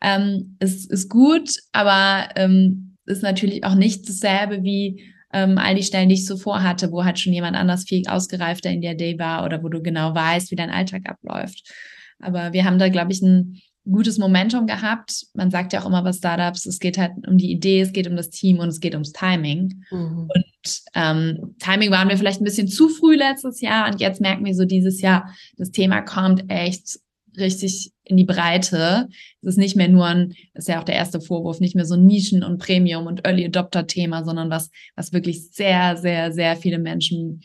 Ähm, 0.02 0.58
es 0.60 0.86
ist 0.86 1.10
gut, 1.10 1.50
aber 1.72 2.30
ähm, 2.36 2.98
ist 3.06 3.24
natürlich 3.24 3.64
auch 3.64 3.76
nicht 3.76 4.08
dasselbe 4.08 4.64
wie 4.64 5.04
ähm, 5.34 5.58
all 5.58 5.76
die 5.76 5.84
Stellen, 5.84 6.10
die 6.10 6.16
ich 6.16 6.26
zuvor 6.26 6.64
hatte, 6.64 6.92
wo 6.92 7.06
halt 7.06 7.20
schon 7.20 7.34
jemand 7.34 7.56
anders 7.56 7.86
viel 7.88 8.08
ausgereifter 8.08 8.70
in 8.70 8.82
der 8.82 8.94
Idee 8.94 9.18
war 9.18 9.46
oder 9.46 9.64
wo 9.64 9.70
du 9.70 9.82
genau 9.82 10.14
weißt, 10.14 10.52
wie 10.52 10.56
dein 10.56 10.70
Alltag 10.70 11.04
abläuft. 11.10 11.72
Aber 12.20 12.54
wir 12.54 12.66
haben 12.66 12.80
da, 12.80 12.90
glaube 12.90 13.12
ich, 13.12 13.22
ein 13.22 13.62
gutes 13.90 14.18
Momentum 14.18 14.68
gehabt. 14.68 15.26
Man 15.34 15.50
sagt 15.50 15.74
ja 15.74 15.82
auch 15.82 15.88
immer 15.88 16.04
bei 16.04 16.14
Startups, 16.14 16.66
es 16.66 16.80
geht 16.80 16.98
halt 16.98 17.14
um 17.28 17.38
die 17.38 17.52
Idee, 17.52 17.82
es 17.82 17.94
geht 17.94 18.08
um 18.08 18.16
das 18.16 18.30
Team 18.30 18.60
und 18.60 18.70
es 18.70 18.80
geht 18.80 18.94
ums 18.94 19.12
Timing. 19.12 19.84
Mhm. 19.90 20.30
Und 20.34 20.82
ähm, 20.94 21.56
Timing 21.60 21.92
waren 21.92 22.10
wir 22.10 22.18
vielleicht 22.18 22.42
ein 22.42 22.46
bisschen 22.46 22.68
zu 22.68 22.90
früh 22.90 23.16
letztes 23.16 23.62
Jahr 23.62 23.90
und 23.90 24.00
jetzt 24.00 24.22
merken 24.22 24.46
wir 24.46 24.54
so 24.54 24.66
dieses 24.66 25.02
Jahr, 25.02 25.34
das 25.58 25.72
Thema 25.72 26.02
kommt 26.02 26.46
echt 26.50 27.00
richtig 27.38 27.92
in 28.04 28.18
die 28.18 28.26
Breite. 28.26 29.08
Es 29.42 29.50
ist 29.50 29.58
nicht 29.58 29.76
mehr 29.76 29.88
nur 29.88 30.06
ein, 30.06 30.34
ist 30.54 30.68
ja 30.68 30.80
auch 30.80 30.84
der 30.84 30.96
erste 30.96 31.22
Vorwurf, 31.22 31.60
nicht 31.60 31.76
mehr 31.76 31.86
so 31.86 31.96
ein 31.96 32.06
Nischen- 32.06 32.44
und 32.44 32.60
Premium- 32.60 33.08
und 33.08 33.26
Early 33.26 33.46
Adopter-Thema, 33.46 34.24
sondern 34.24 34.50
was, 34.50 34.70
was 34.96 35.14
wirklich 35.14 35.50
sehr, 35.52 35.98
sehr, 35.98 36.32
sehr 36.34 36.56
viele 36.58 36.78
Menschen 36.78 37.42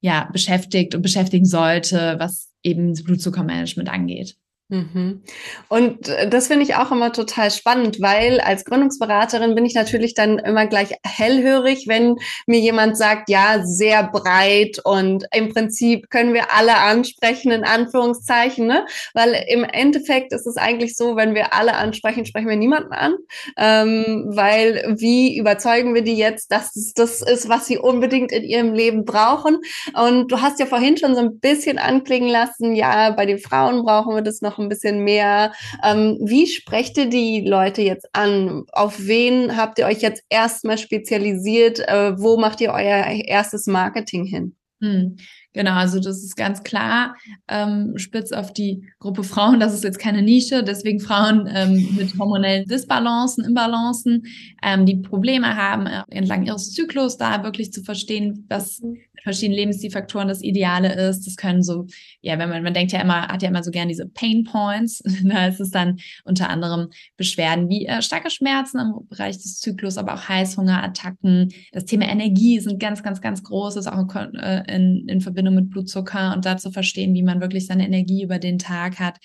ja 0.00 0.30
beschäftigt 0.32 0.94
und 0.94 1.02
beschäftigen 1.02 1.44
sollte, 1.44 2.16
was 2.18 2.50
eben 2.62 2.94
Blutzuckermanagement 2.94 3.90
angeht. 3.90 4.36
Mhm. 4.70 5.22
Und 5.68 6.08
äh, 6.08 6.28
das 6.28 6.46
finde 6.46 6.62
ich 6.62 6.76
auch 6.76 6.92
immer 6.92 7.12
total 7.12 7.50
spannend, 7.50 8.00
weil 8.00 8.40
als 8.40 8.64
Gründungsberaterin 8.64 9.56
bin 9.56 9.66
ich 9.66 9.74
natürlich 9.74 10.14
dann 10.14 10.38
immer 10.38 10.66
gleich 10.66 10.92
hellhörig, 11.04 11.88
wenn 11.88 12.16
mir 12.46 12.60
jemand 12.60 12.96
sagt, 12.96 13.28
ja, 13.28 13.64
sehr 13.64 14.04
breit 14.04 14.80
und 14.84 15.24
im 15.32 15.52
Prinzip 15.52 16.08
können 16.08 16.34
wir 16.34 16.54
alle 16.54 16.76
ansprechen, 16.76 17.50
in 17.50 17.64
Anführungszeichen, 17.64 18.68
ne? 18.68 18.86
Weil 19.12 19.44
im 19.48 19.64
Endeffekt 19.64 20.32
ist 20.32 20.46
es 20.46 20.56
eigentlich 20.56 20.94
so, 20.96 21.16
wenn 21.16 21.34
wir 21.34 21.52
alle 21.52 21.74
ansprechen, 21.74 22.24
sprechen 22.24 22.48
wir 22.48 22.56
niemanden 22.56 22.92
an, 22.92 23.14
ähm, 23.56 24.26
weil 24.28 24.94
wie 24.98 25.36
überzeugen 25.36 25.94
wir 25.94 26.02
die 26.02 26.16
jetzt, 26.16 26.52
dass 26.52 26.76
es 26.76 26.94
das 26.94 27.22
ist, 27.22 27.48
was 27.48 27.66
sie 27.66 27.78
unbedingt 27.78 28.30
in 28.30 28.44
ihrem 28.44 28.72
Leben 28.72 29.04
brauchen? 29.04 29.58
Und 29.94 30.30
du 30.30 30.40
hast 30.40 30.60
ja 30.60 30.66
vorhin 30.66 30.96
schon 30.96 31.16
so 31.16 31.20
ein 31.20 31.40
bisschen 31.40 31.78
anklingen 31.78 32.28
lassen, 32.28 32.76
ja, 32.76 33.10
bei 33.10 33.26
den 33.26 33.40
Frauen 33.40 33.82
brauchen 33.82 34.14
wir 34.14 34.22
das 34.22 34.40
noch 34.40 34.59
ein 34.60 34.68
bisschen 34.68 35.04
mehr. 35.04 35.52
Ähm, 35.84 36.18
wie 36.22 36.46
sprecht 36.46 36.96
ihr 36.98 37.08
die 37.08 37.40
Leute 37.46 37.82
jetzt 37.82 38.08
an? 38.12 38.64
Auf 38.72 39.06
wen 39.06 39.56
habt 39.56 39.78
ihr 39.78 39.86
euch 39.86 40.02
jetzt 40.02 40.22
erstmal 40.28 40.78
spezialisiert? 40.78 41.80
Äh, 41.80 42.18
wo 42.18 42.36
macht 42.36 42.60
ihr 42.60 42.70
euer 42.70 43.04
erstes 43.06 43.66
Marketing 43.66 44.24
hin? 44.24 44.56
Hm. 44.80 45.16
Genau, 45.52 45.72
also 45.72 45.98
das 45.98 46.22
ist 46.22 46.36
ganz 46.36 46.62
klar 46.62 47.16
ähm, 47.48 47.94
spitz 47.96 48.30
auf 48.30 48.52
die 48.52 48.88
Gruppe 49.00 49.24
Frauen. 49.24 49.58
Das 49.58 49.74
ist 49.74 49.82
jetzt 49.82 49.98
keine 49.98 50.22
Nische, 50.22 50.62
deswegen 50.62 51.00
Frauen 51.00 51.48
ähm, 51.52 51.88
mit 51.96 52.16
hormonellen 52.18 52.66
Disbalancen, 52.66 53.44
Imbalancen, 53.44 54.22
ähm, 54.62 54.86
die 54.86 54.96
Probleme 54.96 55.56
haben, 55.56 55.86
äh, 55.86 56.02
entlang 56.10 56.46
ihres 56.46 56.72
Zyklus 56.72 57.18
da 57.18 57.42
wirklich 57.42 57.72
zu 57.72 57.82
verstehen, 57.82 58.46
was 58.48 58.80
mhm. 59.20 59.24
verschiedene 59.24 59.56
Lebensstilfaktoren 59.56 60.28
das 60.28 60.42
Ideale 60.42 60.94
ist. 61.08 61.26
Das 61.26 61.36
können 61.36 61.62
so, 61.62 61.86
ja, 62.20 62.38
wenn 62.38 62.48
man, 62.48 62.62
man 62.62 62.74
denkt 62.74 62.92
ja 62.92 63.00
immer, 63.00 63.28
hat 63.28 63.42
ja 63.42 63.48
immer 63.48 63.62
so 63.62 63.70
gern 63.70 63.88
diese 63.88 64.06
Pain 64.06 64.44
Points. 64.44 65.02
da 65.24 65.46
ist 65.46 65.60
es 65.60 65.70
dann 65.70 65.98
unter 66.24 66.48
anderem 66.48 66.88
Beschwerden 67.16 67.68
wie 67.68 67.86
äh, 67.86 68.02
starke 68.02 68.30
Schmerzen 68.30 68.78
im 68.78 69.08
Bereich 69.08 69.36
des 69.36 69.60
Zyklus, 69.60 69.98
aber 69.98 70.14
auch 70.14 70.28
Heißhungerattacken. 70.28 71.52
Das 71.72 71.84
Thema 71.84 72.08
Energie 72.08 72.60
sind 72.60 72.80
ganz, 72.80 73.02
ganz, 73.02 73.20
ganz 73.20 73.42
groß, 73.42 73.76
ist 73.76 73.86
auch 73.86 73.98
in, 73.98 74.34
äh, 74.36 74.74
in, 74.74 75.08
in 75.08 75.20
Verbindung 75.20 75.54
mit 75.54 75.70
Blutzucker 75.70 76.34
und 76.34 76.44
da 76.44 76.56
zu 76.56 76.70
verstehen, 76.70 77.14
wie 77.14 77.22
man 77.22 77.40
wirklich 77.40 77.66
seine 77.66 77.86
Energie 77.86 78.22
über 78.22 78.38
den 78.38 78.58
Tag 78.58 78.98
hat. 78.98 79.18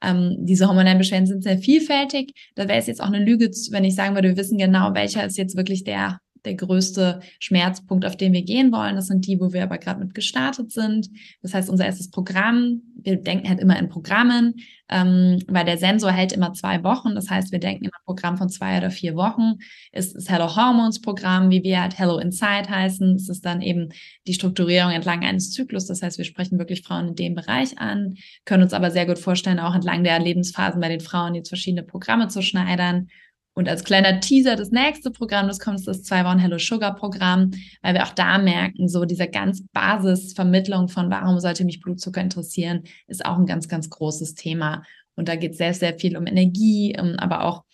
Ähm, 0.00 0.36
diese 0.40 0.68
hormonellen 0.68 0.98
Beschwerden 0.98 1.26
sind 1.26 1.42
sehr 1.42 1.58
vielfältig. 1.58 2.34
Da 2.54 2.68
wäre 2.68 2.78
es 2.78 2.86
jetzt 2.86 3.02
auch 3.02 3.08
eine 3.08 3.24
Lüge, 3.24 3.50
wenn 3.70 3.84
ich 3.84 3.94
sagen 3.94 4.14
würde, 4.14 4.28
wir 4.28 4.36
wissen 4.36 4.58
genau, 4.58 4.94
welcher 4.94 5.24
ist 5.24 5.38
jetzt 5.38 5.56
wirklich 5.56 5.84
der 5.84 6.20
der 6.48 6.54
größte 6.54 7.20
Schmerzpunkt, 7.38 8.06
auf 8.06 8.16
den 8.16 8.32
wir 8.32 8.42
gehen 8.42 8.72
wollen. 8.72 8.96
Das 8.96 9.06
sind 9.06 9.26
die, 9.26 9.38
wo 9.38 9.52
wir 9.52 9.62
aber 9.62 9.78
gerade 9.78 10.00
mit 10.00 10.14
gestartet 10.14 10.72
sind. 10.72 11.10
Das 11.42 11.52
heißt, 11.52 11.68
unser 11.68 11.84
erstes 11.84 12.10
Programm, 12.10 12.82
wir 12.96 13.16
denken 13.16 13.48
halt 13.48 13.60
immer 13.60 13.78
in 13.78 13.88
Programmen, 13.90 14.54
ähm, 14.88 15.42
weil 15.46 15.66
der 15.66 15.76
Sensor 15.76 16.10
hält 16.10 16.32
immer 16.32 16.54
zwei 16.54 16.82
Wochen. 16.82 17.14
Das 17.14 17.28
heißt, 17.28 17.52
wir 17.52 17.58
denken 17.58 17.84
immer 17.84 17.96
ein 17.98 18.06
Programm 18.06 18.38
von 18.38 18.48
zwei 18.48 18.78
oder 18.78 18.90
vier 18.90 19.14
Wochen. 19.14 19.58
Ist 19.92 20.30
Hello 20.30 20.56
Hormones 20.56 21.02
Programm, 21.02 21.50
wie 21.50 21.62
wir 21.62 21.82
halt 21.82 21.98
Hello 21.98 22.18
Inside 22.18 22.70
heißen. 22.70 23.16
Es 23.16 23.28
ist 23.28 23.44
dann 23.44 23.60
eben 23.60 23.90
die 24.26 24.34
Strukturierung 24.34 24.92
entlang 24.92 25.22
eines 25.24 25.52
Zyklus. 25.52 25.86
Das 25.86 26.02
heißt, 26.02 26.16
wir 26.16 26.24
sprechen 26.24 26.58
wirklich 26.58 26.82
Frauen 26.82 27.08
in 27.08 27.14
dem 27.14 27.34
Bereich 27.34 27.78
an, 27.78 28.14
können 28.46 28.62
uns 28.62 28.72
aber 28.72 28.90
sehr 28.90 29.04
gut 29.04 29.18
vorstellen, 29.18 29.60
auch 29.60 29.74
entlang 29.74 30.02
der 30.02 30.18
Lebensphasen 30.18 30.80
bei 30.80 30.88
den 30.88 31.00
Frauen 31.00 31.34
jetzt 31.34 31.48
verschiedene 31.48 31.82
Programme 31.82 32.28
zu 32.28 32.40
schneidern 32.40 33.08
Und 33.58 33.68
als 33.68 33.82
kleiner 33.82 34.20
Teaser, 34.20 34.54
das 34.54 34.70
nächste 34.70 35.10
Programm, 35.10 35.48
das 35.48 35.58
kommt, 35.58 35.80
ist 35.80 35.88
das 35.88 36.04
zwei 36.04 36.24
Wochen 36.24 36.38
Hello 36.38 36.58
Sugar 36.58 36.94
Programm, 36.94 37.50
weil 37.82 37.92
wir 37.92 38.04
auch 38.04 38.12
da 38.14 38.38
merken, 38.38 38.88
so 38.88 39.04
diese 39.04 39.26
ganz 39.26 39.64
Basisvermittlung 39.72 40.86
von 40.86 41.10
warum 41.10 41.40
sollte 41.40 41.64
mich 41.64 41.80
Blutzucker 41.80 42.20
interessieren, 42.20 42.84
ist 43.08 43.26
auch 43.26 43.36
ein 43.36 43.46
ganz, 43.46 43.66
ganz 43.66 43.90
großes 43.90 44.36
Thema. 44.36 44.84
Und 45.16 45.26
da 45.26 45.34
geht 45.34 45.52
es 45.52 45.58
sehr, 45.58 45.74
sehr 45.74 45.98
viel 45.98 46.16
um 46.16 46.28
Energie, 46.28 46.96
aber 47.16 47.42
auch, 47.42 47.64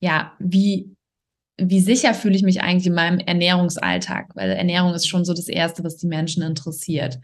ja, 0.00 0.32
wie, 0.40 0.96
wie 1.58 1.80
sicher 1.80 2.12
fühle 2.12 2.34
ich 2.34 2.42
mich 2.42 2.62
eigentlich 2.62 2.88
in 2.88 2.94
meinem 2.94 3.20
Ernährungsalltag? 3.20 4.34
Weil 4.34 4.50
Ernährung 4.50 4.94
ist 4.94 5.06
schon 5.06 5.24
so 5.24 5.32
das 5.32 5.46
Erste, 5.46 5.84
was 5.84 5.96
die 5.96 6.08
Menschen 6.08 6.42
interessiert. 6.42 7.20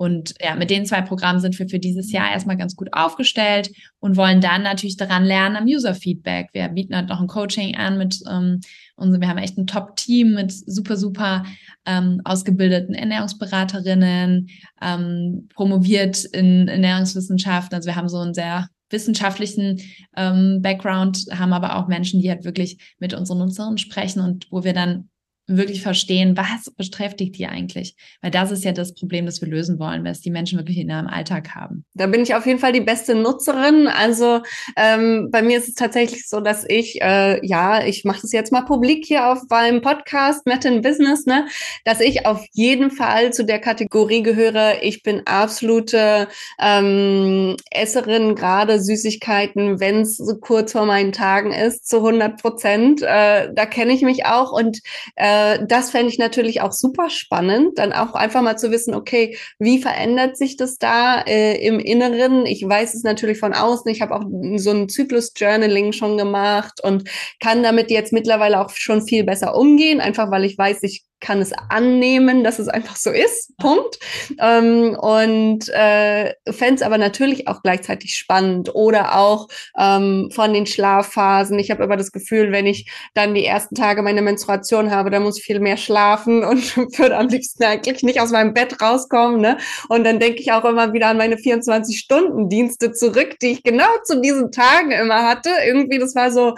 Und 0.00 0.32
ja, 0.40 0.56
mit 0.56 0.70
den 0.70 0.86
zwei 0.86 1.02
Programmen 1.02 1.40
sind 1.40 1.58
wir 1.58 1.68
für 1.68 1.78
dieses 1.78 2.10
Jahr 2.10 2.32
erstmal 2.32 2.56
ganz 2.56 2.74
gut 2.74 2.88
aufgestellt 2.92 3.70
und 3.98 4.16
wollen 4.16 4.40
dann 4.40 4.62
natürlich 4.62 4.96
daran 4.96 5.26
lernen 5.26 5.56
am 5.56 5.66
User-Feedback. 5.66 6.48
Wir 6.54 6.68
bieten 6.68 6.96
halt 6.96 7.10
noch 7.10 7.20
ein 7.20 7.26
Coaching 7.26 7.76
an 7.76 7.98
mit 7.98 8.18
ähm, 8.26 8.60
und 8.96 9.20
wir 9.20 9.28
haben 9.28 9.36
echt 9.36 9.58
ein 9.58 9.66
Top-Team 9.66 10.32
mit 10.32 10.52
super, 10.52 10.96
super 10.96 11.44
ähm, 11.84 12.22
ausgebildeten 12.24 12.94
Ernährungsberaterinnen, 12.94 14.48
ähm, 14.80 15.48
promoviert 15.54 16.24
in 16.24 16.66
Ernährungswissenschaften. 16.68 17.76
Also 17.76 17.86
wir 17.86 17.96
haben 17.96 18.08
so 18.08 18.20
einen 18.20 18.32
sehr 18.32 18.68
wissenschaftlichen 18.88 19.82
ähm, 20.16 20.60
Background, 20.62 21.26
haben 21.30 21.52
aber 21.52 21.76
auch 21.76 21.88
Menschen, 21.88 22.22
die 22.22 22.30
halt 22.30 22.46
wirklich 22.46 22.94
mit 23.00 23.12
unseren 23.12 23.36
Nutzerinnen 23.40 23.76
sprechen 23.76 24.20
und 24.20 24.46
wo 24.50 24.64
wir 24.64 24.72
dann 24.72 25.09
wirklich 25.56 25.82
verstehen, 25.82 26.36
was 26.36 26.70
beschäftigt 26.70 27.36
die 27.36 27.46
eigentlich? 27.46 27.96
Weil 28.22 28.30
das 28.30 28.50
ist 28.50 28.64
ja 28.64 28.72
das 28.72 28.94
Problem, 28.94 29.26
das 29.26 29.40
wir 29.40 29.48
lösen 29.48 29.78
wollen, 29.78 30.04
was 30.04 30.20
die 30.20 30.30
Menschen 30.30 30.58
wirklich 30.58 30.78
in 30.78 30.88
ihrem 30.88 31.06
Alltag 31.06 31.54
haben. 31.54 31.84
Da 31.94 32.06
bin 32.06 32.22
ich 32.22 32.34
auf 32.34 32.46
jeden 32.46 32.58
Fall 32.58 32.72
die 32.72 32.80
beste 32.80 33.14
Nutzerin. 33.14 33.88
Also 33.88 34.42
ähm, 34.76 35.28
bei 35.30 35.42
mir 35.42 35.58
ist 35.58 35.68
es 35.68 35.74
tatsächlich 35.74 36.28
so, 36.28 36.40
dass 36.40 36.64
ich, 36.68 37.00
äh, 37.02 37.44
ja, 37.44 37.84
ich 37.84 38.04
mache 38.04 38.20
das 38.22 38.32
jetzt 38.32 38.52
mal 38.52 38.62
publik 38.62 39.04
hier 39.04 39.30
auf 39.30 39.40
meinem 39.50 39.82
Podcast 39.82 40.46
Met 40.46 40.64
in 40.64 40.82
Business, 40.82 41.26
ne, 41.26 41.46
dass 41.84 42.00
ich 42.00 42.26
auf 42.26 42.44
jeden 42.52 42.90
Fall 42.90 43.32
zu 43.32 43.44
der 43.44 43.58
Kategorie 43.58 44.22
gehöre. 44.22 44.82
Ich 44.82 45.02
bin 45.02 45.22
absolute 45.26 46.28
ähm, 46.60 47.56
Esserin, 47.70 48.34
gerade 48.34 48.80
Süßigkeiten, 48.80 49.80
wenn 49.80 50.02
es 50.02 50.16
so 50.16 50.36
kurz 50.36 50.72
vor 50.72 50.86
meinen 50.86 51.12
Tagen 51.12 51.52
ist, 51.52 51.88
zu 51.88 51.98
100 51.98 52.40
Prozent. 52.40 53.02
Äh, 53.02 53.52
da 53.52 53.66
kenne 53.66 53.92
ich 53.92 54.02
mich 54.02 54.26
auch 54.26 54.52
und 54.52 54.80
äh, 55.16 55.39
äh, 55.40 55.66
das 55.66 55.90
fände 55.90 56.08
ich 56.08 56.18
natürlich 56.18 56.60
auch 56.60 56.72
super 56.72 57.10
spannend, 57.10 57.78
dann 57.78 57.92
auch 57.92 58.14
einfach 58.14 58.42
mal 58.42 58.56
zu 58.56 58.70
wissen, 58.70 58.94
okay, 58.94 59.36
wie 59.58 59.80
verändert 59.80 60.36
sich 60.36 60.56
das 60.56 60.78
da 60.78 61.20
äh, 61.22 61.56
im 61.64 61.78
Inneren? 61.78 62.46
Ich 62.46 62.66
weiß 62.66 62.94
es 62.94 63.02
natürlich 63.02 63.38
von 63.38 63.54
außen. 63.54 63.90
Ich 63.90 64.00
habe 64.00 64.14
auch 64.14 64.24
so 64.56 64.70
ein 64.70 64.88
Zyklus-Journaling 64.88 65.92
schon 65.92 66.18
gemacht 66.18 66.80
und 66.82 67.08
kann 67.40 67.62
damit 67.62 67.90
jetzt 67.90 68.12
mittlerweile 68.12 68.60
auch 68.60 68.70
schon 68.70 69.06
viel 69.06 69.24
besser 69.24 69.54
umgehen, 69.56 70.00
einfach 70.00 70.30
weil 70.30 70.44
ich 70.44 70.56
weiß, 70.56 70.82
ich 70.82 71.04
kann 71.20 71.40
es 71.40 71.52
annehmen, 71.68 72.42
dass 72.44 72.58
es 72.58 72.68
einfach 72.68 72.96
so 72.96 73.10
ist. 73.10 73.56
Punkt. 73.58 73.98
Ähm, 74.40 74.96
und 74.98 75.68
äh, 75.68 76.34
fände 76.50 76.76
es 76.76 76.82
aber 76.82 76.98
natürlich 76.98 77.46
auch 77.46 77.62
gleichzeitig 77.62 78.16
spannend. 78.16 78.74
Oder 78.74 79.16
auch 79.16 79.48
ähm, 79.78 80.30
von 80.34 80.52
den 80.52 80.66
Schlafphasen. 80.66 81.58
Ich 81.58 81.70
habe 81.70 81.84
immer 81.84 81.96
das 81.96 82.12
Gefühl, 82.12 82.52
wenn 82.52 82.66
ich 82.66 82.90
dann 83.14 83.34
die 83.34 83.44
ersten 83.44 83.74
Tage 83.74 84.02
meine 84.02 84.22
Menstruation 84.22 84.90
habe, 84.90 85.10
dann 85.10 85.22
muss 85.22 85.38
ich 85.38 85.44
viel 85.44 85.60
mehr 85.60 85.76
schlafen 85.76 86.44
und 86.50 86.76
würde 86.98 87.16
am 87.16 87.28
liebsten 87.28 87.64
eigentlich 87.64 88.02
nicht 88.02 88.20
aus 88.20 88.30
meinem 88.30 88.54
Bett 88.54 88.80
rauskommen. 88.80 89.40
Ne? 89.40 89.58
Und 89.88 90.04
dann 90.04 90.18
denke 90.18 90.40
ich 90.40 90.52
auch 90.52 90.64
immer 90.64 90.92
wieder 90.92 91.08
an 91.08 91.18
meine 91.18 91.36
24-Stunden-Dienste 91.36 92.92
zurück, 92.92 93.38
die 93.42 93.52
ich 93.52 93.62
genau 93.62 93.88
zu 94.04 94.20
diesen 94.20 94.50
Tagen 94.50 94.92
immer 94.92 95.28
hatte. 95.28 95.50
Irgendwie, 95.66 95.98
das 95.98 96.14
war 96.14 96.30
so 96.30 96.54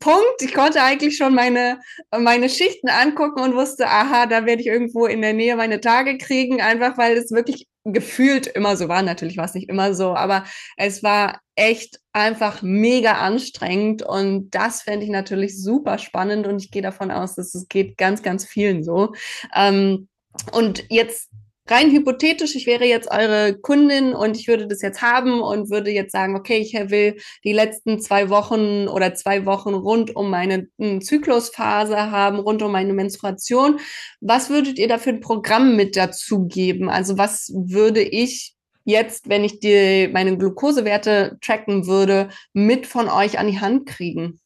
Punkt. 0.00 0.40
Ich 0.40 0.54
konnte 0.54 0.82
eigentlich 0.82 1.16
schon 1.16 1.34
meine, 1.34 1.80
meine 2.16 2.48
Schichten 2.48 2.88
angucken 2.88 3.40
und 3.40 3.54
wusste, 3.54 3.87
aha, 3.88 4.26
da 4.26 4.46
werde 4.46 4.62
ich 4.62 4.68
irgendwo 4.68 5.06
in 5.06 5.22
der 5.22 5.32
Nähe 5.32 5.56
meine 5.56 5.80
Tage 5.80 6.18
kriegen, 6.18 6.60
einfach 6.60 6.98
weil 6.98 7.16
es 7.16 7.30
wirklich 7.30 7.66
gefühlt 7.84 8.46
immer 8.46 8.76
so 8.76 8.88
war. 8.88 9.02
Natürlich 9.02 9.36
war 9.36 9.44
es 9.44 9.54
nicht 9.54 9.68
immer 9.68 9.94
so, 9.94 10.14
aber 10.14 10.44
es 10.76 11.02
war 11.02 11.40
echt 11.54 12.00
einfach 12.12 12.62
mega 12.62 13.12
anstrengend 13.12 14.02
und 14.02 14.50
das 14.50 14.82
fände 14.82 15.04
ich 15.04 15.10
natürlich 15.10 15.60
super 15.62 15.98
spannend 15.98 16.46
und 16.46 16.62
ich 16.62 16.70
gehe 16.70 16.82
davon 16.82 17.10
aus, 17.10 17.34
dass 17.34 17.54
es 17.54 17.68
geht 17.68 17.96
ganz, 17.98 18.22
ganz 18.22 18.44
vielen 18.44 18.82
so. 18.84 19.14
Ähm, 19.54 20.08
und 20.52 20.84
jetzt 20.88 21.30
rein 21.70 21.90
hypothetisch, 21.90 22.54
ich 22.54 22.66
wäre 22.66 22.84
jetzt 22.84 23.10
eure 23.10 23.54
Kundin 23.54 24.14
und 24.14 24.36
ich 24.36 24.48
würde 24.48 24.66
das 24.66 24.82
jetzt 24.82 25.02
haben 25.02 25.40
und 25.40 25.70
würde 25.70 25.90
jetzt 25.90 26.12
sagen, 26.12 26.36
okay, 26.36 26.58
ich 26.58 26.74
will 26.74 27.16
die 27.44 27.52
letzten 27.52 28.00
zwei 28.00 28.30
Wochen 28.30 28.88
oder 28.88 29.14
zwei 29.14 29.44
Wochen 29.46 29.74
rund 29.74 30.14
um 30.16 30.30
meine 30.30 30.68
hm, 30.78 31.00
Zyklusphase 31.00 32.10
haben, 32.10 32.38
rund 32.38 32.62
um 32.62 32.72
meine 32.72 32.92
Menstruation. 32.92 33.80
Was 34.20 34.50
würdet 34.50 34.78
ihr 34.78 34.88
da 34.88 34.98
für 34.98 35.10
ein 35.10 35.20
Programm 35.20 35.76
mit 35.76 35.96
dazu 35.96 36.46
geben? 36.46 36.88
Also 36.88 37.18
was 37.18 37.52
würde 37.54 38.02
ich 38.02 38.54
jetzt, 38.84 39.28
wenn 39.28 39.44
ich 39.44 39.60
die, 39.60 40.08
meine 40.12 40.36
Glukosewerte 40.38 41.36
tracken 41.42 41.86
würde, 41.86 42.30
mit 42.54 42.86
von 42.86 43.08
euch 43.08 43.38
an 43.38 43.46
die 43.46 43.60
Hand 43.60 43.86
kriegen? 43.86 44.40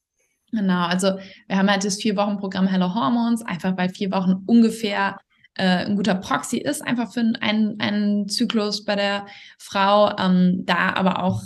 Genau, 0.50 0.86
also 0.86 1.12
wir 1.48 1.56
haben 1.56 1.70
halt 1.70 1.84
das 1.84 1.96
vier 1.96 2.16
Wochen 2.16 2.38
Programm 2.38 2.66
Hello 2.66 2.94
Hormones, 2.94 3.42
einfach 3.42 3.72
bei 3.74 3.88
vier 3.88 4.10
Wochen 4.10 4.42
ungefähr 4.46 5.16
äh, 5.54 5.86
ein 5.86 5.96
guter 5.96 6.14
Proxy 6.14 6.58
ist, 6.58 6.82
einfach 6.82 7.12
für 7.12 7.20
einen, 7.40 7.80
einen 7.80 8.28
Zyklus 8.28 8.84
bei 8.84 8.96
der 8.96 9.26
Frau. 9.58 10.16
Ähm, 10.18 10.62
da 10.64 10.94
aber 10.94 11.22
auch 11.22 11.42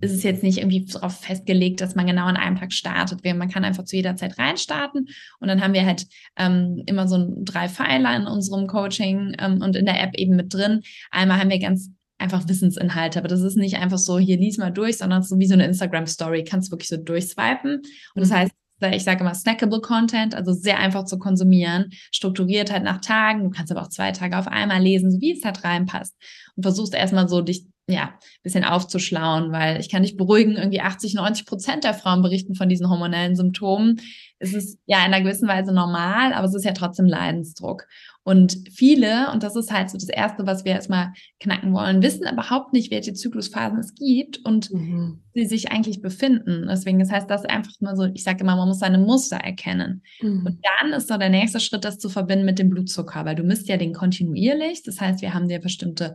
ist 0.00 0.12
es 0.12 0.22
jetzt 0.22 0.42
nicht 0.42 0.58
irgendwie 0.58 0.86
darauf 0.86 1.20
festgelegt, 1.20 1.80
dass 1.80 1.94
man 1.94 2.06
genau 2.06 2.24
an 2.24 2.36
einem 2.36 2.56
Tag 2.56 2.72
startet. 2.72 3.22
Man 3.24 3.50
kann 3.50 3.64
einfach 3.64 3.84
zu 3.84 3.96
jeder 3.96 4.16
Zeit 4.16 4.38
reinstarten 4.38 5.08
und 5.40 5.48
dann 5.48 5.62
haben 5.62 5.74
wir 5.74 5.84
halt 5.84 6.06
ähm, 6.36 6.82
immer 6.86 7.06
so 7.06 7.34
drei 7.44 7.68
Pfeiler 7.68 8.16
in 8.16 8.26
unserem 8.26 8.66
Coaching 8.66 9.34
ähm, 9.38 9.60
und 9.60 9.76
in 9.76 9.84
der 9.84 10.02
App 10.02 10.14
eben 10.14 10.36
mit 10.36 10.54
drin. 10.54 10.82
Einmal 11.10 11.38
haben 11.38 11.50
wir 11.50 11.58
ganz 11.58 11.90
einfach 12.18 12.48
Wissensinhalte, 12.48 13.18
aber 13.18 13.28
das 13.28 13.40
ist 13.40 13.56
nicht 13.56 13.76
einfach 13.76 13.98
so, 13.98 14.18
hier 14.18 14.36
lies 14.36 14.58
mal 14.58 14.70
durch, 14.70 14.98
sondern 14.98 15.22
so 15.22 15.38
wie 15.38 15.46
so 15.46 15.54
eine 15.54 15.64
Instagram-Story, 15.66 16.44
kannst 16.44 16.70
wirklich 16.70 16.88
so 16.88 16.96
durchswipen. 16.96 17.76
Und 17.76 18.20
das 18.20 18.30
mhm. 18.30 18.34
heißt, 18.34 18.52
ich 18.80 19.04
sage 19.04 19.20
immer 19.20 19.34
snackable 19.34 19.80
Content, 19.80 20.34
also 20.34 20.52
sehr 20.52 20.78
einfach 20.78 21.04
zu 21.04 21.18
konsumieren, 21.18 21.90
strukturiert 22.10 22.72
halt 22.72 22.84
nach 22.84 23.00
Tagen. 23.00 23.44
Du 23.44 23.50
kannst 23.50 23.70
aber 23.70 23.82
auch 23.82 23.88
zwei 23.88 24.12
Tage 24.12 24.38
auf 24.38 24.48
einmal 24.48 24.80
lesen, 24.80 25.10
so 25.10 25.20
wie 25.20 25.32
es 25.32 25.44
halt 25.44 25.64
reinpasst. 25.64 26.14
Und 26.56 26.62
versuchst 26.62 26.94
erstmal 26.94 27.28
so 27.28 27.40
dich, 27.40 27.66
ja, 27.88 28.14
bisschen 28.42 28.64
aufzuschlauen, 28.64 29.52
weil 29.52 29.80
ich 29.80 29.90
kann 29.90 30.02
dich 30.02 30.16
beruhigen, 30.16 30.56
irgendwie 30.56 30.80
80, 30.80 31.14
90 31.14 31.46
Prozent 31.46 31.84
der 31.84 31.94
Frauen 31.94 32.22
berichten 32.22 32.54
von 32.54 32.68
diesen 32.68 32.88
hormonellen 32.88 33.36
Symptomen. 33.36 34.00
Es 34.38 34.54
ist 34.54 34.78
ja 34.86 34.98
in 34.98 35.12
einer 35.12 35.22
gewissen 35.22 35.48
Weise 35.48 35.72
normal, 35.72 36.32
aber 36.32 36.46
es 36.46 36.54
ist 36.54 36.64
ja 36.64 36.72
trotzdem 36.72 37.06
Leidensdruck. 37.06 37.86
Und 38.22 38.58
viele, 38.70 39.32
und 39.32 39.42
das 39.42 39.56
ist 39.56 39.72
halt 39.72 39.88
so 39.88 39.96
das 39.96 40.10
Erste, 40.10 40.46
was 40.46 40.64
wir 40.64 40.72
erstmal 40.72 41.12
knacken 41.40 41.72
wollen, 41.72 42.02
wissen 42.02 42.28
überhaupt 42.30 42.74
nicht, 42.74 42.90
welche 42.90 43.14
Zyklusphasen 43.14 43.78
es 43.78 43.94
gibt 43.94 44.44
und 44.44 44.70
mhm. 44.70 45.22
sie 45.34 45.46
sich 45.46 45.72
eigentlich 45.72 46.02
befinden. 46.02 46.66
Deswegen, 46.68 46.98
das 46.98 47.10
heißt, 47.10 47.30
das 47.30 47.42
ist 47.42 47.50
einfach 47.50 47.72
nur 47.80 47.96
so, 47.96 48.04
ich 48.04 48.22
sage 48.22 48.40
immer, 48.40 48.56
man 48.56 48.68
muss 48.68 48.80
seine 48.80 48.98
Muster 48.98 49.38
erkennen. 49.38 50.02
Mhm. 50.20 50.44
Und 50.44 50.58
dann 50.80 50.92
ist 50.92 51.08
so 51.08 51.16
der 51.16 51.30
nächste 51.30 51.60
Schritt, 51.60 51.84
das 51.84 51.98
zu 51.98 52.10
verbinden 52.10 52.44
mit 52.44 52.58
dem 52.58 52.68
Blutzucker, 52.68 53.24
weil 53.24 53.36
du 53.36 53.42
misst 53.42 53.68
ja 53.68 53.78
den 53.78 53.94
kontinuierlich. 53.94 54.82
Das 54.82 55.00
heißt, 55.00 55.22
wir 55.22 55.32
haben 55.32 55.48
dir 55.48 55.58
bestimmte 55.58 56.14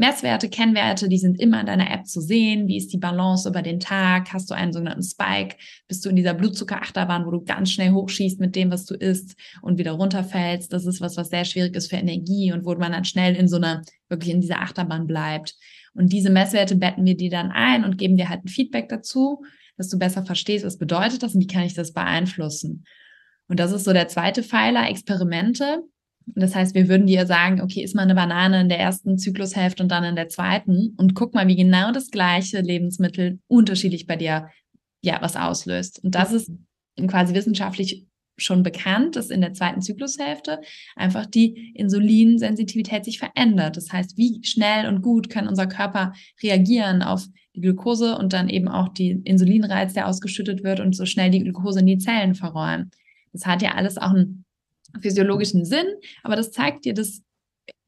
Messwerte, 0.00 0.48
Kennwerte, 0.48 1.10
die 1.10 1.18
sind 1.18 1.38
immer 1.38 1.60
in 1.60 1.66
deiner 1.66 1.90
App 1.90 2.06
zu 2.06 2.22
sehen. 2.22 2.66
Wie 2.68 2.78
ist 2.78 2.90
die 2.90 2.96
Balance 2.96 3.46
über 3.46 3.60
den 3.60 3.80
Tag? 3.80 4.32
Hast 4.32 4.50
du 4.50 4.54
einen 4.54 4.72
sogenannten 4.72 5.02
Spike? 5.02 5.56
Bist 5.88 6.02
du 6.02 6.08
in 6.08 6.16
dieser 6.16 6.32
Blutzuckerachterbahn, 6.32 7.26
wo 7.26 7.30
du 7.30 7.44
ganz 7.44 7.70
schnell 7.70 7.92
hochschießt 7.92 8.40
mit 8.40 8.56
dem, 8.56 8.70
was 8.70 8.86
du 8.86 8.94
isst 8.94 9.36
und 9.60 9.76
wieder 9.76 9.92
runterfällst? 9.92 10.72
Das 10.72 10.86
ist 10.86 11.02
was, 11.02 11.18
was 11.18 11.28
sehr 11.28 11.44
schwierig 11.44 11.76
ist 11.76 11.90
für 11.90 11.96
Energie 11.96 12.50
und 12.50 12.64
wo 12.64 12.74
man 12.76 12.92
dann 12.92 13.04
schnell 13.04 13.36
in 13.36 13.46
so 13.46 13.56
einer, 13.56 13.82
wirklich 14.08 14.32
in 14.32 14.40
dieser 14.40 14.62
Achterbahn 14.62 15.06
bleibt. 15.06 15.54
Und 15.92 16.10
diese 16.10 16.30
Messwerte 16.30 16.76
betten 16.76 17.04
wir 17.04 17.18
dir 17.18 17.28
dann 17.28 17.50
ein 17.50 17.84
und 17.84 17.98
geben 17.98 18.16
dir 18.16 18.30
halt 18.30 18.42
ein 18.46 18.48
Feedback 18.48 18.88
dazu, 18.88 19.44
dass 19.76 19.90
du 19.90 19.98
besser 19.98 20.24
verstehst, 20.24 20.64
was 20.64 20.78
bedeutet 20.78 21.22
das 21.22 21.34
und 21.34 21.42
wie 21.42 21.46
kann 21.46 21.64
ich 21.64 21.74
das 21.74 21.92
beeinflussen. 21.92 22.86
Und 23.48 23.60
das 23.60 23.70
ist 23.70 23.84
so 23.84 23.92
der 23.92 24.08
zweite 24.08 24.42
Pfeiler, 24.42 24.88
Experimente. 24.88 25.82
Das 26.34 26.54
heißt, 26.54 26.74
wir 26.74 26.88
würden 26.88 27.06
dir 27.06 27.26
sagen, 27.26 27.60
okay, 27.60 27.82
iss 27.82 27.94
mal 27.94 28.02
eine 28.02 28.14
Banane 28.14 28.60
in 28.60 28.68
der 28.68 28.78
ersten 28.78 29.18
Zyklushälfte 29.18 29.82
und 29.82 29.90
dann 29.90 30.04
in 30.04 30.16
der 30.16 30.28
zweiten 30.28 30.94
und 30.96 31.14
guck 31.14 31.34
mal, 31.34 31.48
wie 31.48 31.56
genau 31.56 31.92
das 31.92 32.10
gleiche 32.10 32.60
Lebensmittel 32.60 33.38
unterschiedlich 33.48 34.06
bei 34.06 34.16
dir 34.16 34.48
ja 35.02 35.18
was 35.20 35.36
auslöst. 35.36 36.02
Und 36.04 36.14
das 36.14 36.32
ist 36.32 36.50
quasi 37.06 37.34
wissenschaftlich 37.34 38.06
schon 38.36 38.62
bekannt, 38.62 39.16
dass 39.16 39.30
in 39.30 39.40
der 39.40 39.52
zweiten 39.52 39.82
Zyklushälfte 39.82 40.60
einfach 40.96 41.26
die 41.26 41.72
Insulinsensitivität 41.74 43.04
sich 43.04 43.18
verändert. 43.18 43.76
Das 43.76 43.92
heißt, 43.92 44.16
wie 44.16 44.40
schnell 44.44 44.86
und 44.86 45.02
gut 45.02 45.28
kann 45.28 45.48
unser 45.48 45.66
Körper 45.66 46.12
reagieren 46.42 47.02
auf 47.02 47.26
die 47.54 47.60
Glucose 47.60 48.16
und 48.16 48.32
dann 48.32 48.48
eben 48.48 48.68
auch 48.68 48.88
die 48.88 49.10
Insulinreiz, 49.24 49.92
der 49.92 50.08
ausgeschüttet 50.08 50.64
wird 50.64 50.80
und 50.80 50.94
so 50.94 51.04
schnell 51.04 51.30
die 51.30 51.40
Glucose 51.40 51.80
in 51.80 51.86
die 51.86 51.98
Zellen 51.98 52.34
verräumen. 52.34 52.90
Das 53.32 53.46
hat 53.46 53.62
ja 53.62 53.72
alles 53.72 53.98
auch 53.98 54.10
einen 54.10 54.44
physiologischen 55.00 55.64
Sinn, 55.64 55.86
aber 56.22 56.36
das 56.36 56.50
zeigt 56.52 56.84
dir, 56.84 56.94
dass 56.94 57.22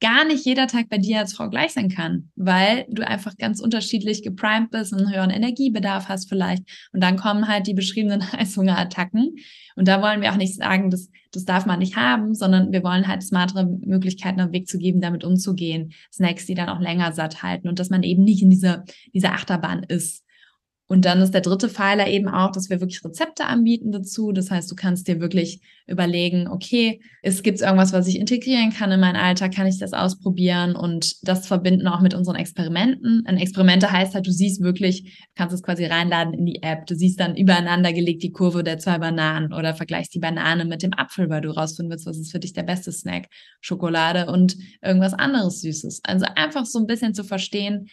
gar 0.02 0.24
nicht 0.24 0.44
jeder 0.44 0.66
Tag 0.66 0.88
bei 0.88 0.98
dir 0.98 1.20
als 1.20 1.32
Frau 1.32 1.48
gleich 1.48 1.72
sein 1.72 1.88
kann, 1.88 2.28
weil 2.34 2.86
du 2.88 3.06
einfach 3.06 3.36
ganz 3.36 3.60
unterschiedlich 3.60 4.24
geprimed 4.24 4.70
bist, 4.70 4.92
einen 4.92 5.12
höheren 5.12 5.30
Energiebedarf 5.30 6.08
hast 6.08 6.28
vielleicht. 6.28 6.64
Und 6.92 7.02
dann 7.02 7.16
kommen 7.16 7.46
halt 7.46 7.68
die 7.68 7.74
beschriebenen 7.74 8.20
Heißhungerattacken. 8.32 9.36
Und 9.76 9.88
da 9.88 10.02
wollen 10.02 10.20
wir 10.20 10.32
auch 10.32 10.36
nicht 10.36 10.56
sagen, 10.56 10.90
das, 10.90 11.08
das 11.30 11.44
darf 11.44 11.66
man 11.66 11.78
nicht 11.78 11.96
haben, 11.96 12.34
sondern 12.34 12.72
wir 12.72 12.82
wollen 12.82 13.06
halt 13.06 13.22
smartere 13.22 13.64
Möglichkeiten 13.64 14.38
den 14.38 14.52
Weg 14.52 14.66
zu 14.66 14.76
geben, 14.76 15.00
damit 15.00 15.22
umzugehen. 15.22 15.92
Snacks, 16.12 16.46
die 16.46 16.54
dann 16.54 16.68
auch 16.68 16.80
länger 16.80 17.12
satt 17.12 17.44
halten 17.44 17.68
und 17.68 17.78
dass 17.78 17.90
man 17.90 18.02
eben 18.02 18.24
nicht 18.24 18.42
in 18.42 18.50
dieser, 18.50 18.84
dieser 19.14 19.32
Achterbahn 19.32 19.84
ist. 19.84 20.24
Und 20.92 21.06
dann 21.06 21.22
ist 21.22 21.32
der 21.32 21.40
dritte 21.40 21.70
Pfeiler 21.70 22.06
eben 22.06 22.28
auch, 22.28 22.52
dass 22.52 22.68
wir 22.68 22.82
wirklich 22.82 23.02
Rezepte 23.02 23.46
anbieten 23.46 23.92
dazu. 23.92 24.30
Das 24.30 24.50
heißt, 24.50 24.70
du 24.70 24.74
kannst 24.74 25.08
dir 25.08 25.20
wirklich 25.20 25.62
überlegen, 25.86 26.48
okay, 26.48 27.00
es 27.22 27.42
gibt 27.42 27.62
irgendwas, 27.62 27.94
was 27.94 28.06
ich 28.08 28.18
integrieren 28.18 28.74
kann 28.74 28.92
in 28.92 29.00
meinen 29.00 29.16
Alltag, 29.16 29.54
kann 29.54 29.66
ich 29.66 29.78
das 29.78 29.94
ausprobieren 29.94 30.76
und 30.76 31.26
das 31.26 31.46
verbinden 31.46 31.88
auch 31.88 32.02
mit 32.02 32.12
unseren 32.12 32.36
Experimenten. 32.36 33.22
Ein 33.24 33.38
Experimente 33.38 33.90
heißt 33.90 34.14
halt, 34.14 34.26
du 34.26 34.32
siehst 34.32 34.60
wirklich, 34.60 35.30
kannst 35.34 35.54
es 35.54 35.62
quasi 35.62 35.86
reinladen 35.86 36.34
in 36.34 36.44
die 36.44 36.62
App. 36.62 36.84
Du 36.84 36.94
siehst 36.94 37.18
dann 37.18 37.36
übereinander 37.36 37.94
gelegt 37.94 38.22
die 38.22 38.32
Kurve 38.32 38.62
der 38.62 38.78
zwei 38.78 38.98
Bananen 38.98 39.54
oder 39.54 39.74
vergleichst 39.74 40.14
die 40.14 40.20
Banane 40.20 40.66
mit 40.66 40.82
dem 40.82 40.92
Apfel, 40.92 41.30
weil 41.30 41.40
du 41.40 41.52
rausfinden 41.52 41.90
willst, 41.90 42.04
was 42.04 42.18
ist 42.18 42.32
für 42.32 42.38
dich 42.38 42.52
der 42.52 42.64
beste 42.64 42.92
Snack. 42.92 43.28
Schokolade 43.62 44.26
und 44.26 44.58
irgendwas 44.82 45.14
anderes 45.14 45.62
Süßes. 45.62 46.02
Also 46.04 46.26
einfach 46.36 46.66
so 46.66 46.80
ein 46.80 46.86
bisschen 46.86 47.14
zu 47.14 47.24
verstehen, 47.24 47.88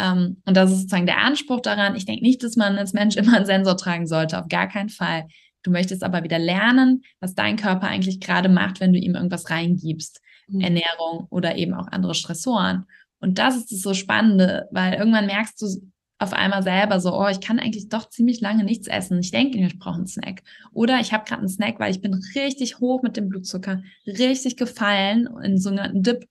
ähm, 0.00 0.42
und 0.46 0.56
das 0.56 0.70
ist 0.70 0.78
sozusagen 0.78 1.06
der 1.06 1.22
Anspruch 1.22 1.60
daran. 1.60 1.94
Ich 1.94 2.06
denke 2.06 2.22
nicht, 2.22 2.42
dass 2.42 2.56
man 2.56 2.78
als 2.78 2.92
Mensch 2.92 3.16
immer 3.16 3.36
einen 3.36 3.46
Sensor 3.46 3.76
tragen 3.76 4.06
sollte, 4.06 4.38
auf 4.38 4.48
gar 4.48 4.68
keinen 4.68 4.88
Fall. 4.88 5.26
Du 5.62 5.70
möchtest 5.70 6.02
aber 6.02 6.24
wieder 6.24 6.38
lernen, 6.38 7.02
was 7.20 7.34
dein 7.34 7.56
Körper 7.56 7.86
eigentlich 7.86 8.20
gerade 8.20 8.48
macht, 8.48 8.80
wenn 8.80 8.92
du 8.92 8.98
ihm 8.98 9.14
irgendwas 9.14 9.50
reingibst. 9.50 10.20
Mhm. 10.48 10.60
Ernährung 10.60 11.26
oder 11.28 11.56
eben 11.56 11.74
auch 11.74 11.88
andere 11.88 12.14
Stressoren. 12.14 12.86
Und 13.20 13.38
das 13.38 13.56
ist 13.56 13.70
das 13.70 13.80
so 13.80 13.92
Spannende, 13.92 14.68
weil 14.70 14.94
irgendwann 14.94 15.26
merkst 15.26 15.60
du 15.60 15.66
auf 16.18 16.32
einmal 16.34 16.62
selber 16.62 17.00
so, 17.00 17.14
oh, 17.14 17.28
ich 17.28 17.40
kann 17.40 17.58
eigentlich 17.58 17.88
doch 17.88 18.08
ziemlich 18.08 18.40
lange 18.40 18.64
nichts 18.64 18.88
essen. 18.88 19.20
Ich 19.20 19.30
denke, 19.30 19.58
ich 19.58 19.78
brauche 19.78 19.96
einen 19.96 20.06
Snack. 20.06 20.42
Oder 20.72 21.00
ich 21.00 21.12
habe 21.12 21.24
gerade 21.24 21.40
einen 21.40 21.48
Snack, 21.48 21.80
weil 21.80 21.90
ich 21.90 22.02
bin 22.02 22.14
richtig 22.34 22.78
hoch 22.78 23.02
mit 23.02 23.16
dem 23.16 23.28
Blutzucker, 23.28 23.82
richtig 24.06 24.56
gefallen 24.56 25.28
in 25.42 25.58
so 25.58 25.70
einen 25.70 26.02
Dip 26.02 26.26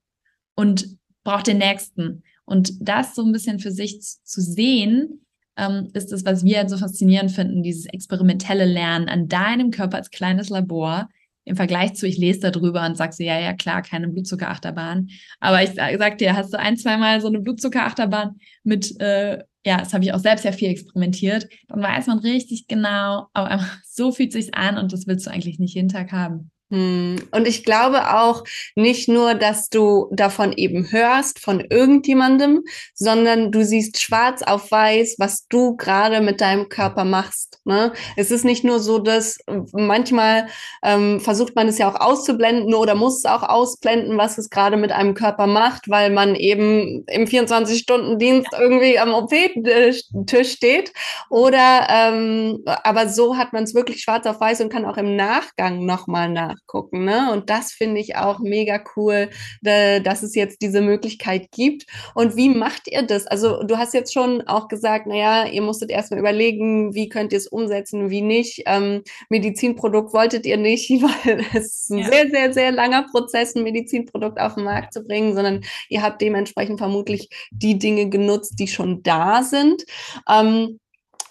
und 0.56 0.98
brauche 1.24 1.44
den 1.44 1.58
nächsten. 1.58 2.24
Und 2.50 2.74
das 2.82 3.14
so 3.14 3.24
ein 3.24 3.32
bisschen 3.32 3.60
für 3.60 3.72
sich 3.72 4.02
zu 4.02 4.42
sehen, 4.42 5.24
ähm, 5.56 5.90
ist 5.94 6.12
das, 6.12 6.26
was 6.26 6.44
wir 6.44 6.58
halt 6.58 6.72
so 6.72 6.78
faszinierend 6.78 7.32
finden, 7.32 7.62
dieses 7.62 7.86
experimentelle 7.86 8.66
Lernen 8.66 9.08
an 9.08 9.28
deinem 9.28 9.70
Körper 9.70 9.98
als 9.98 10.10
kleines 10.10 10.50
Labor 10.50 11.10
im 11.46 11.56
Vergleich 11.56 11.94
zu, 11.94 12.08
ich 12.08 12.18
lese 12.18 12.52
darüber 12.52 12.84
und 12.88 12.98
sag 12.98 13.14
so, 13.14 13.24
ja, 13.24 13.40
ja, 13.40 13.54
klar, 13.54 13.84
keine 13.84 14.08
Blutzuckerachterbahn. 14.08 15.10
Aber 15.40 15.62
ich 15.62 15.76
sag 15.76 16.18
dir, 16.18 16.36
hast 16.36 16.52
du 16.52 16.58
ein, 16.58 16.76
zweimal 16.76 17.22
so 17.22 17.28
eine 17.28 17.40
Blutzuckerachterbahn 17.40 18.40
mit, 18.64 19.00
äh, 19.00 19.44
ja, 19.64 19.78
das 19.78 19.94
habe 19.94 20.04
ich 20.04 20.12
auch 20.12 20.20
selbst 20.20 20.44
ja 20.44 20.52
viel 20.52 20.70
experimentiert, 20.70 21.48
dann 21.68 21.84
weiß 21.84 22.08
man 22.08 22.18
richtig 22.18 22.68
genau, 22.68 23.28
aber 23.34 23.64
so 23.86 24.12
fühlt 24.12 24.34
sich's 24.34 24.54
an 24.54 24.80
und 24.80 24.92
das 24.92 25.06
willst 25.06 25.28
du 25.28 25.32
eigentlich 25.32 25.60
nicht 25.60 25.76
jeden 25.76 25.90
Tag 25.90 26.12
haben. 26.12 26.50
Hm. 26.72 27.16
Und 27.32 27.48
ich 27.48 27.64
glaube 27.64 28.14
auch 28.14 28.44
nicht 28.76 29.10
nur, 29.10 29.34
dass 29.34 29.70
du 29.70 30.08
davon 30.12 30.54
eben 30.54 30.92
hörst, 30.92 31.40
von 31.40 31.62
irgendjemandem, 31.62 32.62
sondern 32.94 33.52
du 33.52 33.66
siehst 33.66 34.00
schwarz 34.00 34.44
auf 34.44 34.70
weiß, 34.70 35.16
was 35.18 35.48
du 35.48 35.76
gerade 35.78 36.22
mit 36.22 36.42
deinem 36.42 36.70
Körper 36.70 37.06
machst. 37.06 37.60
Ne? 37.66 37.92
Es 38.18 38.30
ist 38.30 38.46
nicht 38.46 38.64
nur 38.64 38.80
so, 38.80 39.00
dass 39.00 39.40
manchmal 39.74 40.48
ähm, 40.84 41.20
versucht 41.20 41.56
man 41.56 41.68
es 41.68 41.80
ja 41.80 41.90
auch 41.90 42.00
auszublenden 42.00 42.76
oder 42.76 42.94
muss 42.94 43.18
es 43.18 43.26
auch 43.26 43.42
ausblenden, 43.42 44.18
was 44.18 44.38
es 44.38 44.52
gerade 44.52 44.78
mit 44.78 44.92
einem 44.92 45.16
Körper 45.16 45.48
macht, 45.48 45.90
weil 45.90 46.12
man 46.12 46.36
eben 46.36 47.04
im 47.08 47.26
24-Stunden-Dienst 47.26 48.50
irgendwie 48.60 49.00
am 49.00 49.14
OP-Tisch 49.16 50.04
steht. 50.52 50.94
Oder 51.32 51.88
ähm, 51.90 52.64
aber 52.66 53.10
so 53.10 53.38
hat 53.38 53.54
man 53.54 53.64
es 53.64 53.74
wirklich 53.74 54.02
schwarz 54.04 54.28
auf 54.28 54.40
weiß 54.40 54.62
und 54.62 54.72
kann 54.72 54.86
auch 54.86 54.98
im 54.98 55.16
Nachgang 55.16 55.86
nochmal 55.86 56.30
nach 56.30 56.59
nachgucken. 56.60 57.06
Ne? 57.06 57.32
Und 57.32 57.50
das 57.50 57.72
finde 57.72 58.00
ich 58.00 58.16
auch 58.16 58.40
mega 58.40 58.82
cool, 58.96 59.30
dass 59.62 60.24
es 60.24 60.36
jetzt 60.36 60.62
diese 60.62 60.82
Möglichkeit 60.82 61.52
gibt. 61.52 61.86
Und 62.14 62.36
wie 62.36 62.50
macht 62.50 62.88
ihr 62.88 63.04
das? 63.04 63.28
Also 63.28 63.64
du 63.64 63.78
hast 63.78 63.94
jetzt 63.94 64.14
schon 64.14 64.42
auch 64.48 64.68
gesagt, 64.68 65.08
naja, 65.08 65.46
ihr 65.46 65.62
musstet 65.62 65.90
erstmal 65.90 66.20
überlegen, 66.20 66.94
wie 66.94 67.10
könnt 67.10 67.32
ihr 67.32 67.38
es 67.38 67.48
umsetzen, 67.48 68.10
wie 68.10 68.22
nicht. 68.22 68.64
Ähm, 68.66 69.04
Medizinprodukt 69.30 70.14
wolltet 70.14 70.46
ihr 70.46 70.58
nicht, 70.58 70.90
weil 71.02 71.46
es 71.54 71.84
ist 71.84 71.92
ein 71.92 72.00
ja. 72.00 72.10
sehr, 72.10 72.30
sehr, 72.30 72.54
sehr 72.54 72.72
langer 72.72 73.06
Prozess, 73.12 73.56
ein 73.56 73.64
Medizinprodukt 73.64 74.40
auf 74.40 74.56
den 74.56 74.64
Markt 74.64 74.94
zu 74.94 75.04
bringen, 75.04 75.36
sondern 75.36 75.62
ihr 75.90 76.02
habt 76.02 76.22
dementsprechend 76.22 76.80
vermutlich 76.80 77.30
die 77.52 77.78
Dinge 77.80 78.10
genutzt, 78.10 78.54
die 78.60 78.68
schon 78.68 79.04
da 79.04 79.44
sind. 79.44 79.84
Ähm, 80.30 80.80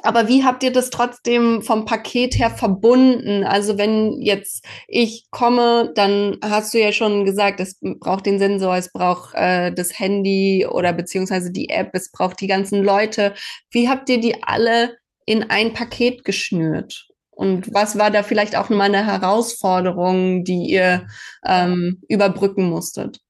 aber 0.03 0.29
wie 0.29 0.45
habt 0.45 0.63
ihr 0.63 0.73
das 0.73 0.91
trotzdem 0.91 1.63
vom 1.63 1.85
Paket 1.85 2.39
her 2.39 2.51
verbunden? 2.51 3.45
Also 3.45 3.79
wenn 3.79 4.21
jetzt 4.23 4.65
ich 4.87 5.27
komme, 5.31 5.93
dann 5.95 6.37
hast 6.43 6.73
du 6.73 6.81
ja 6.81 6.93
schon 6.93 7.25
gesagt, 7.25 7.61
es 7.61 7.79
braucht 7.81 8.27
den 8.27 8.39
Sensor, 8.39 8.77
es 8.77 8.93
braucht 8.93 9.35
äh, 9.35 9.73
das 9.73 9.99
Handy 9.99 10.67
oder 10.67 10.93
beziehungsweise 10.93 11.51
die 11.51 11.69
App, 11.71 11.91
es 11.95 12.11
braucht 12.13 12.41
die 12.41 12.47
ganzen 12.47 12.83
Leute. 12.83 13.35
Wie 13.71 13.89
habt 13.89 14.09
ihr 14.09 14.21
die 14.21 14.43
alle 14.43 14.97
in 15.27 15.51
ein 15.51 15.73
Paket 15.73 16.25
geschnürt? 16.25 17.09
Und 17.31 17.73
was 17.73 17.99
war 17.99 18.11
da 18.11 18.23
vielleicht 18.23 18.57
auch 18.57 18.69
mal 18.69 18.85
eine 18.85 19.07
Herausforderung, 19.07 20.45
die 20.45 20.71
ihr 20.71 21.07
ähm, 21.45 22.03
überbrücken 22.09 22.69
musstet? 22.69 23.21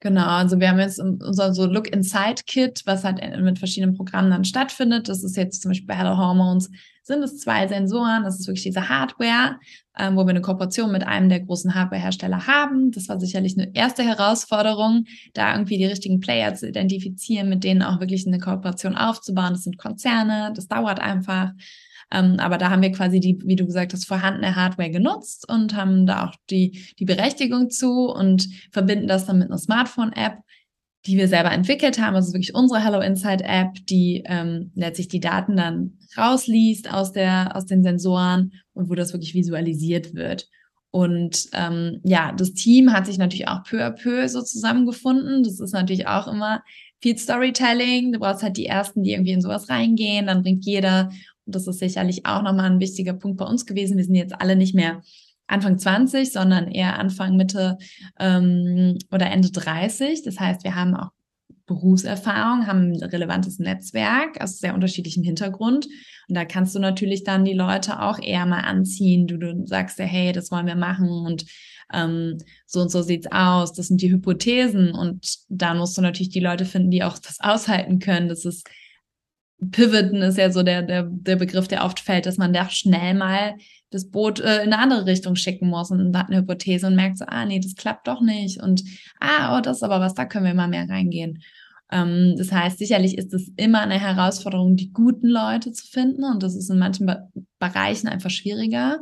Genau, 0.00 0.26
also 0.26 0.60
wir 0.60 0.68
haben 0.68 0.78
jetzt 0.78 1.00
unser 1.00 1.54
so 1.54 1.66
Look 1.66 1.88
Inside 1.88 2.42
Kit, 2.46 2.82
was 2.84 3.02
halt 3.02 3.20
mit 3.40 3.58
verschiedenen 3.58 3.96
Programmen 3.96 4.30
dann 4.30 4.44
stattfindet. 4.44 5.08
Das 5.08 5.24
ist 5.24 5.36
jetzt 5.36 5.62
zum 5.62 5.70
Beispiel 5.70 5.86
bei 5.86 5.94
Hello 5.94 6.16
Hormones 6.16 6.70
sind 7.06 7.22
es 7.22 7.38
zwei 7.38 7.68
Sensoren. 7.68 8.24
Das 8.24 8.40
ist 8.40 8.48
wirklich 8.48 8.64
diese 8.64 8.88
Hardware, 8.88 9.58
ähm, 9.96 10.16
wo 10.16 10.24
wir 10.24 10.30
eine 10.30 10.40
Kooperation 10.40 10.90
mit 10.90 11.06
einem 11.06 11.28
der 11.28 11.40
großen 11.40 11.74
Hardware-Hersteller 11.74 12.46
haben. 12.48 12.90
Das 12.90 13.08
war 13.08 13.20
sicherlich 13.20 13.56
eine 13.56 13.74
erste 13.74 14.02
Herausforderung, 14.02 15.04
da 15.32 15.52
irgendwie 15.52 15.78
die 15.78 15.86
richtigen 15.86 16.18
Player 16.18 16.54
zu 16.54 16.68
identifizieren, 16.68 17.48
mit 17.48 17.62
denen 17.62 17.82
auch 17.82 18.00
wirklich 18.00 18.26
eine 18.26 18.40
Kooperation 18.40 18.96
aufzubauen. 18.96 19.52
Das 19.52 19.62
sind 19.62 19.78
Konzerne, 19.78 20.52
das 20.54 20.66
dauert 20.66 20.98
einfach. 20.98 21.52
Ähm, 22.12 22.36
aber 22.38 22.58
da 22.58 22.70
haben 22.70 22.82
wir 22.82 22.92
quasi 22.92 23.18
die, 23.18 23.38
wie 23.44 23.56
du 23.56 23.66
gesagt 23.66 23.92
hast, 23.92 24.06
vorhandene 24.06 24.54
Hardware 24.54 24.90
genutzt 24.90 25.48
und 25.48 25.74
haben 25.74 26.06
da 26.06 26.26
auch 26.26 26.34
die, 26.50 26.86
die 26.98 27.04
Berechtigung 27.04 27.70
zu 27.70 28.08
und 28.08 28.48
verbinden 28.70 29.08
das 29.08 29.26
dann 29.26 29.38
mit 29.38 29.48
einer 29.48 29.58
Smartphone-App, 29.58 30.38
die 31.06 31.16
wir 31.16 31.28
selber 31.28 31.50
entwickelt 31.50 32.00
haben. 32.00 32.14
Also 32.14 32.32
wirklich 32.32 32.54
unsere 32.54 32.82
Hello 32.82 33.00
Inside 33.00 33.44
App, 33.44 33.74
die 33.86 34.22
ähm, 34.26 34.70
letztlich 34.74 35.08
die 35.08 35.20
Daten 35.20 35.56
dann 35.56 35.98
rausliest 36.16 36.92
aus, 36.92 37.12
der, 37.12 37.54
aus 37.54 37.66
den 37.66 37.82
Sensoren 37.82 38.52
und 38.72 38.88
wo 38.88 38.94
das 38.94 39.12
wirklich 39.12 39.34
visualisiert 39.34 40.14
wird. 40.14 40.48
Und 40.90 41.48
ähm, 41.52 42.00
ja, 42.04 42.32
das 42.32 42.54
Team 42.54 42.92
hat 42.92 43.06
sich 43.06 43.18
natürlich 43.18 43.48
auch 43.48 43.64
peu 43.64 43.84
à 43.84 43.90
peu 43.90 44.28
so 44.28 44.40
zusammengefunden. 44.42 45.42
Das 45.42 45.60
ist 45.60 45.72
natürlich 45.72 46.06
auch 46.06 46.26
immer 46.26 46.62
viel 47.02 47.18
Storytelling. 47.18 48.12
Du 48.12 48.18
brauchst 48.18 48.42
halt 48.42 48.56
die 48.56 48.66
ersten, 48.66 49.02
die 49.02 49.12
irgendwie 49.12 49.32
in 49.32 49.42
sowas 49.42 49.68
reingehen. 49.68 50.26
Dann 50.26 50.42
bringt 50.42 50.64
jeder 50.64 51.10
das 51.46 51.66
ist 51.66 51.78
sicherlich 51.78 52.26
auch 52.26 52.42
nochmal 52.42 52.70
ein 52.70 52.80
wichtiger 52.80 53.14
Punkt 53.14 53.38
bei 53.38 53.44
uns 53.46 53.66
gewesen. 53.66 53.96
Wir 53.96 54.04
sind 54.04 54.14
jetzt 54.14 54.40
alle 54.40 54.56
nicht 54.56 54.74
mehr 54.74 55.02
Anfang 55.46 55.78
20, 55.78 56.32
sondern 56.32 56.68
eher 56.68 56.98
Anfang, 56.98 57.36
Mitte 57.36 57.78
ähm, 58.18 58.98
oder 59.12 59.30
Ende 59.30 59.50
30. 59.50 60.22
Das 60.22 60.40
heißt, 60.40 60.64
wir 60.64 60.74
haben 60.74 60.94
auch 60.94 61.10
Berufserfahrung, 61.66 62.66
haben 62.66 62.92
ein 62.92 63.02
relevantes 63.02 63.58
Netzwerk 63.58 64.40
aus 64.40 64.58
sehr 64.58 64.74
unterschiedlichem 64.74 65.22
Hintergrund. 65.22 65.86
Und 66.28 66.34
da 66.34 66.44
kannst 66.44 66.74
du 66.74 66.78
natürlich 66.78 67.24
dann 67.24 67.44
die 67.44 67.54
Leute 67.54 68.02
auch 68.02 68.18
eher 68.18 68.46
mal 68.46 68.60
anziehen. 68.60 69.26
Du, 69.26 69.36
du 69.36 69.66
sagst 69.66 69.98
ja, 69.98 70.04
hey, 70.04 70.32
das 70.32 70.50
wollen 70.50 70.66
wir 70.66 70.76
machen 70.76 71.08
und 71.08 71.44
ähm, 71.92 72.38
so 72.66 72.80
und 72.80 72.90
so 72.90 73.02
sieht's 73.02 73.30
aus. 73.30 73.72
Das 73.72 73.88
sind 73.88 74.00
die 74.00 74.10
Hypothesen. 74.10 74.92
Und 74.92 75.38
dann 75.48 75.78
musst 75.78 75.96
du 75.96 76.02
natürlich 76.02 76.30
die 76.30 76.40
Leute 76.40 76.64
finden, 76.64 76.90
die 76.90 77.04
auch 77.04 77.18
das 77.18 77.40
aushalten 77.40 77.98
können. 77.98 78.28
Das 78.28 78.44
ist 78.44 78.68
Pivoten 79.70 80.22
ist 80.22 80.36
ja 80.36 80.50
so 80.50 80.62
der, 80.62 80.82
der, 80.82 81.04
der 81.04 81.36
Begriff, 81.36 81.66
der 81.66 81.84
oft 81.84 82.00
fällt, 82.00 82.26
dass 82.26 82.36
man 82.36 82.52
da 82.52 82.68
schnell 82.68 83.14
mal 83.14 83.56
das 83.90 84.10
Boot 84.10 84.40
äh, 84.40 84.62
in 84.62 84.72
eine 84.72 84.78
andere 84.78 85.06
Richtung 85.06 85.36
schicken 85.36 85.68
muss 85.68 85.90
und 85.90 86.16
hat 86.16 86.28
eine 86.28 86.38
Hypothese 86.38 86.86
und 86.86 86.96
merkt 86.96 87.18
so, 87.18 87.24
ah, 87.26 87.46
nee, 87.46 87.60
das 87.60 87.74
klappt 87.74 88.06
doch 88.06 88.20
nicht 88.20 88.62
und 88.62 88.82
ah, 89.20 89.56
oh, 89.56 89.60
das 89.60 89.78
ist 89.78 89.82
aber 89.82 90.00
was, 90.00 90.14
da 90.14 90.24
können 90.24 90.44
wir 90.44 90.54
mal 90.54 90.68
mehr 90.68 90.88
reingehen. 90.88 91.42
Ähm, 91.90 92.34
das 92.36 92.52
heißt, 92.52 92.78
sicherlich 92.78 93.16
ist 93.16 93.32
es 93.32 93.50
immer 93.56 93.80
eine 93.80 93.98
Herausforderung, 93.98 94.76
die 94.76 94.92
guten 94.92 95.28
Leute 95.28 95.72
zu 95.72 95.86
finden 95.86 96.24
und 96.24 96.42
das 96.42 96.54
ist 96.54 96.70
in 96.70 96.78
manchen 96.78 97.06
Be 97.06 97.28
Bereichen 97.58 98.08
einfach 98.08 98.30
schwieriger. 98.30 99.00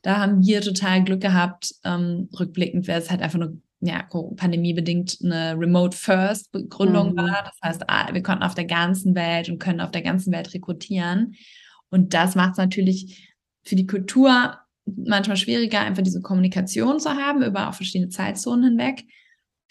Da 0.00 0.16
haben 0.18 0.46
wir 0.46 0.62
total 0.62 1.04
Glück 1.04 1.20
gehabt. 1.20 1.74
Ähm, 1.84 2.30
rückblickend 2.38 2.86
wäre 2.88 2.98
es 2.98 3.10
halt 3.10 3.20
einfach 3.20 3.38
nur 3.38 3.58
ja, 3.80 4.06
pandemiebedingt 4.36 5.18
eine 5.24 5.58
Remote-First-Gründung 5.58 7.12
mhm. 7.12 7.16
war. 7.16 7.44
Das 7.44 7.58
heißt, 7.62 7.84
ah, 7.88 8.12
wir 8.12 8.22
konnten 8.22 8.42
auf 8.42 8.54
der 8.54 8.66
ganzen 8.66 9.14
Welt 9.14 9.48
und 9.48 9.58
können 9.58 9.80
auf 9.80 9.90
der 9.90 10.02
ganzen 10.02 10.32
Welt 10.32 10.52
rekrutieren. 10.52 11.34
Und 11.90 12.14
das 12.14 12.34
macht 12.34 12.52
es 12.52 12.58
natürlich 12.58 13.34
für 13.64 13.76
die 13.76 13.86
Kultur 13.86 14.58
manchmal 14.84 15.36
schwieriger, 15.36 15.80
einfach 15.80 16.02
diese 16.02 16.20
Kommunikation 16.20 17.00
zu 17.00 17.10
haben 17.10 17.42
über 17.42 17.68
auch 17.68 17.74
verschiedene 17.74 18.10
Zeitzonen 18.10 18.70
hinweg. 18.70 19.04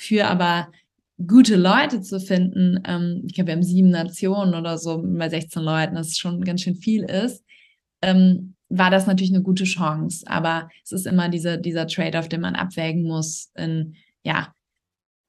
für 0.01 0.27
aber 0.27 0.71
gute 1.27 1.57
Leute 1.57 2.01
zu 2.01 2.21
finden, 2.21 2.81
ähm, 2.85 3.23
ich 3.25 3.33
glaube, 3.33 3.47
wir 3.47 3.55
haben 3.55 3.63
sieben 3.63 3.89
Nationen 3.89 4.53
oder 4.55 4.77
so 4.77 5.03
bei 5.03 5.27
16 5.27 5.61
Leuten, 5.61 5.95
das 5.95 6.17
schon 6.17 6.41
ganz 6.41 6.61
schön 6.61 6.75
viel 6.75 7.03
ist, 7.03 7.43
ähm, 8.01 8.55
war 8.69 8.91
das 8.91 9.08
natürlich 9.08 9.34
eine 9.34 9.43
gute 9.43 9.63
Chance. 9.63 10.25
Aber 10.27 10.69
es 10.84 10.91
ist 10.91 11.08
immer 11.08 11.29
diese, 11.29 11.60
dieser 11.60 11.88
Trade-off, 11.88 12.29
den 12.29 12.41
man 12.41 12.55
abwägen 12.55 13.03
muss. 13.03 13.51
In, 13.55 13.95
ja, 14.23 14.53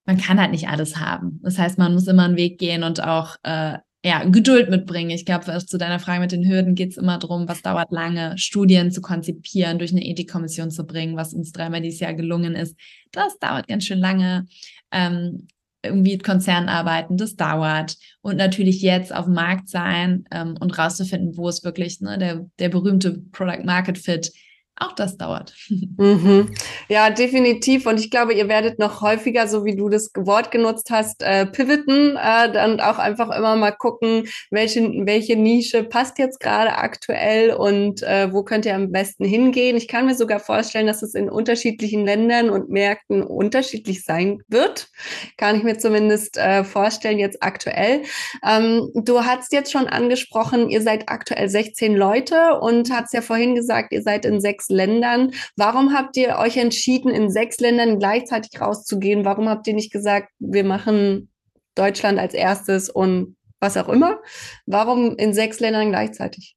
man 0.05 0.19
kann 0.19 0.41
halt 0.41 0.51
nicht 0.51 0.69
alles 0.69 0.97
haben. 0.97 1.41
Das 1.43 1.59
heißt, 1.59 1.79
man 1.79 1.95
muss 1.95 2.07
immer 2.07 2.25
einen 2.25 2.37
Weg 2.37 2.59
gehen 2.59 2.83
und 2.83 3.03
auch 3.03 3.37
äh, 3.43 3.79
ja, 4.05 4.25
Geduld 4.25 4.71
mitbringen. 4.71 5.11
Ich 5.11 5.27
glaube, 5.27 5.59
zu 5.59 5.79
deiner 5.79 5.99
Frage 5.99 6.21
mit 6.21 6.33
den 6.33 6.49
Hürden 6.49 6.75
geht 6.75 6.93
es 6.93 6.97
immer 6.97 7.19
darum, 7.19 7.49
was 7.49 7.61
dauert 7.61 7.93
lange, 7.93 8.37
Studien 8.39 8.91
zu 8.93 9.03
konzipieren, 9.03 9.79
durch 9.79 9.93
eine 9.93 10.05
Ethikkommission 10.05 10.71
zu 10.71 10.87
bringen, 10.87 11.17
was 11.17 11.35
uns 11.35 11.53
dreimal 11.53 11.83
dieses 11.83 12.01
Jahr 12.01 12.15
gelungen 12.15 12.55
ist. 12.55 12.77
Das 13.13 13.39
dauert 13.39 13.69
ganz 13.69 13.85
schön 13.85 13.99
lange. 13.99 14.47
Ähm, 14.91 15.49
irgendwie 15.83 16.19
Konzern 16.19 16.69
arbeiten, 16.69 17.17
das 17.17 17.37
dauert. 17.37 17.97
Und 18.21 18.37
natürlich 18.37 18.83
jetzt 18.83 19.15
auf 19.15 19.25
dem 19.25 19.35
Markt 19.35 19.69
sein 19.69 20.25
ähm, 20.31 20.57
und 20.61 20.77
rauszufinden, 20.79 21.37
wo 21.37 21.49
es 21.49 21.65
wirklich 21.65 22.01
ne, 22.01 22.19
der, 22.19 22.47
der 22.59 22.69
berühmte 22.69 23.23
Product 23.33 23.65
Market 23.65 23.99
Fit 23.99 24.33
auch 24.81 24.93
das 24.93 25.17
dauert. 25.17 25.55
Mhm. 26.01 26.55
Ja, 26.89 27.11
definitiv. 27.11 27.85
Und 27.85 28.01
ich 28.01 28.11
glaube, 28.11 28.33
ihr 28.33 28.49
werdet 28.49 28.79
noch 28.79 29.03
häufiger, 29.03 29.47
so 29.49 29.65
wie 29.67 29.77
du 29.77 29.91
das 29.91 30.11
Wort 30.17 30.51
genutzt 30.51 30.91
hast, 30.91 31.23
äh, 31.23 31.45
pivoten 31.45 32.17
äh, 32.17 32.65
und 32.65 32.81
auch 32.81 32.99
einfach 32.99 33.37
immer 33.37 33.55
mal 33.57 33.73
gucken, 33.73 34.27
welche, 34.51 34.81
welche 35.05 35.37
Nische 35.37 35.85
passt 35.85 36.19
jetzt 36.19 36.41
gerade 36.41 36.79
aktuell 36.79 37.53
und 37.53 38.03
äh, 38.03 38.33
wo 38.33 38.45
könnt 38.45 38.65
ihr 38.65 38.75
am 38.75 38.93
besten 38.93 39.27
hingehen. 39.27 39.77
Ich 39.77 39.89
kann 39.89 40.07
mir 40.07 40.15
sogar 40.15 40.41
vorstellen, 40.41 40.87
dass 40.87 41.03
es 41.03 41.15
in 41.15 41.29
unterschiedlichen 41.29 42.07
Ländern 42.07 42.49
und 42.49 42.71
Märkten 42.71 43.23
unterschiedlich 43.23 44.05
sein 44.05 44.43
wird. 44.49 44.89
Kann 45.37 45.57
ich 45.57 45.63
mir 45.63 45.77
zumindest 45.77 46.39
äh, 46.39 46.65
vorstellen, 46.65 47.19
jetzt 47.19 47.43
aktuell. 47.43 48.03
Ähm, 48.47 48.91
du 48.95 49.23
hast 49.23 49.53
jetzt 49.53 49.71
schon 49.71 49.87
angesprochen, 49.87 50.71
ihr 50.71 50.81
seid 50.81 51.09
aktuell 51.09 51.49
16 51.51 51.95
Leute 51.95 52.59
und 52.61 52.91
hast 52.91 53.13
ja 53.13 53.21
vorhin 53.21 53.55
gesagt, 53.55 53.93
ihr 53.93 54.03
seid 54.03 54.25
in 54.25 54.41
sechs 54.41 54.70
Ländern. 54.71 55.33
Warum 55.57 55.93
habt 55.93 56.17
ihr 56.17 56.37
euch 56.39 56.57
entschieden, 56.57 57.11
in 57.11 57.31
sechs 57.31 57.59
Ländern 57.59 57.99
gleichzeitig 57.99 58.61
rauszugehen? 58.61 59.25
Warum 59.25 59.49
habt 59.49 59.67
ihr 59.67 59.75
nicht 59.75 59.93
gesagt, 59.93 60.31
wir 60.39 60.65
machen 60.65 61.29
Deutschland 61.75 62.19
als 62.19 62.35
erstes 62.35 62.89
und 62.89 63.37
was 63.61 63.77
auch 63.77 63.89
immer? 63.89 64.21
Warum 64.67 65.17
in 65.17 65.35
sechs 65.35 65.61
Ländern 65.61 65.91
gleichzeitig? 65.91 66.57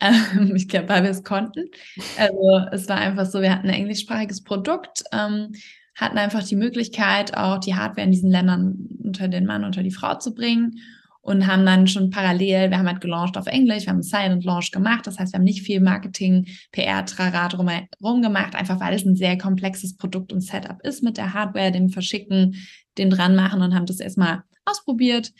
Ähm, 0.00 0.52
ich 0.56 0.68
glaube, 0.68 0.88
weil 0.88 1.02
wir 1.02 1.10
es 1.10 1.24
konnten. 1.24 1.66
Also 2.18 2.66
es 2.72 2.88
war 2.88 2.96
einfach 2.96 3.26
so, 3.26 3.42
wir 3.42 3.52
hatten 3.52 3.68
ein 3.68 3.74
englischsprachiges 3.74 4.42
Produkt, 4.42 5.04
ähm, 5.12 5.52
hatten 5.94 6.16
einfach 6.16 6.42
die 6.42 6.56
Möglichkeit, 6.56 7.36
auch 7.36 7.58
die 7.58 7.74
Hardware 7.74 8.06
in 8.06 8.12
diesen 8.12 8.30
Ländern 8.30 8.88
unter 9.02 9.28
den 9.28 9.44
Mann, 9.44 9.64
unter 9.64 9.82
die 9.82 9.90
Frau 9.90 10.14
zu 10.14 10.34
bringen 10.34 10.80
und 11.22 11.46
haben 11.46 11.64
dann 11.64 11.86
schon 11.86 12.10
parallel, 12.10 12.70
wir 12.70 12.78
haben 12.78 12.88
halt 12.88 13.00
gelauncht 13.00 13.38
auf 13.38 13.46
Englisch, 13.46 13.84
wir 13.84 13.90
haben 13.90 13.96
einen 13.96 14.02
Silent 14.02 14.44
Launch 14.44 14.72
gemacht, 14.72 15.06
das 15.06 15.18
heißt, 15.18 15.32
wir 15.32 15.38
haben 15.38 15.44
nicht 15.44 15.62
viel 15.62 15.80
Marketing, 15.80 16.46
PR, 16.72 17.06
Trara 17.06 17.48
drumherum 17.48 18.22
gemacht, 18.22 18.54
einfach 18.54 18.80
weil 18.80 18.94
es 18.94 19.04
ein 19.04 19.16
sehr 19.16 19.38
komplexes 19.38 19.96
Produkt 19.96 20.32
und 20.32 20.40
Setup 20.40 20.82
ist 20.82 21.02
mit 21.02 21.16
der 21.16 21.32
Hardware, 21.32 21.70
dem 21.70 21.88
Verschicken, 21.88 22.56
dem 22.98 23.08
dran 23.08 23.36
machen 23.36 23.62
und 23.62 23.74
haben 23.74 23.86
das 23.86 24.00
erstmal 24.00 24.42
ausprobiert. 24.64 25.32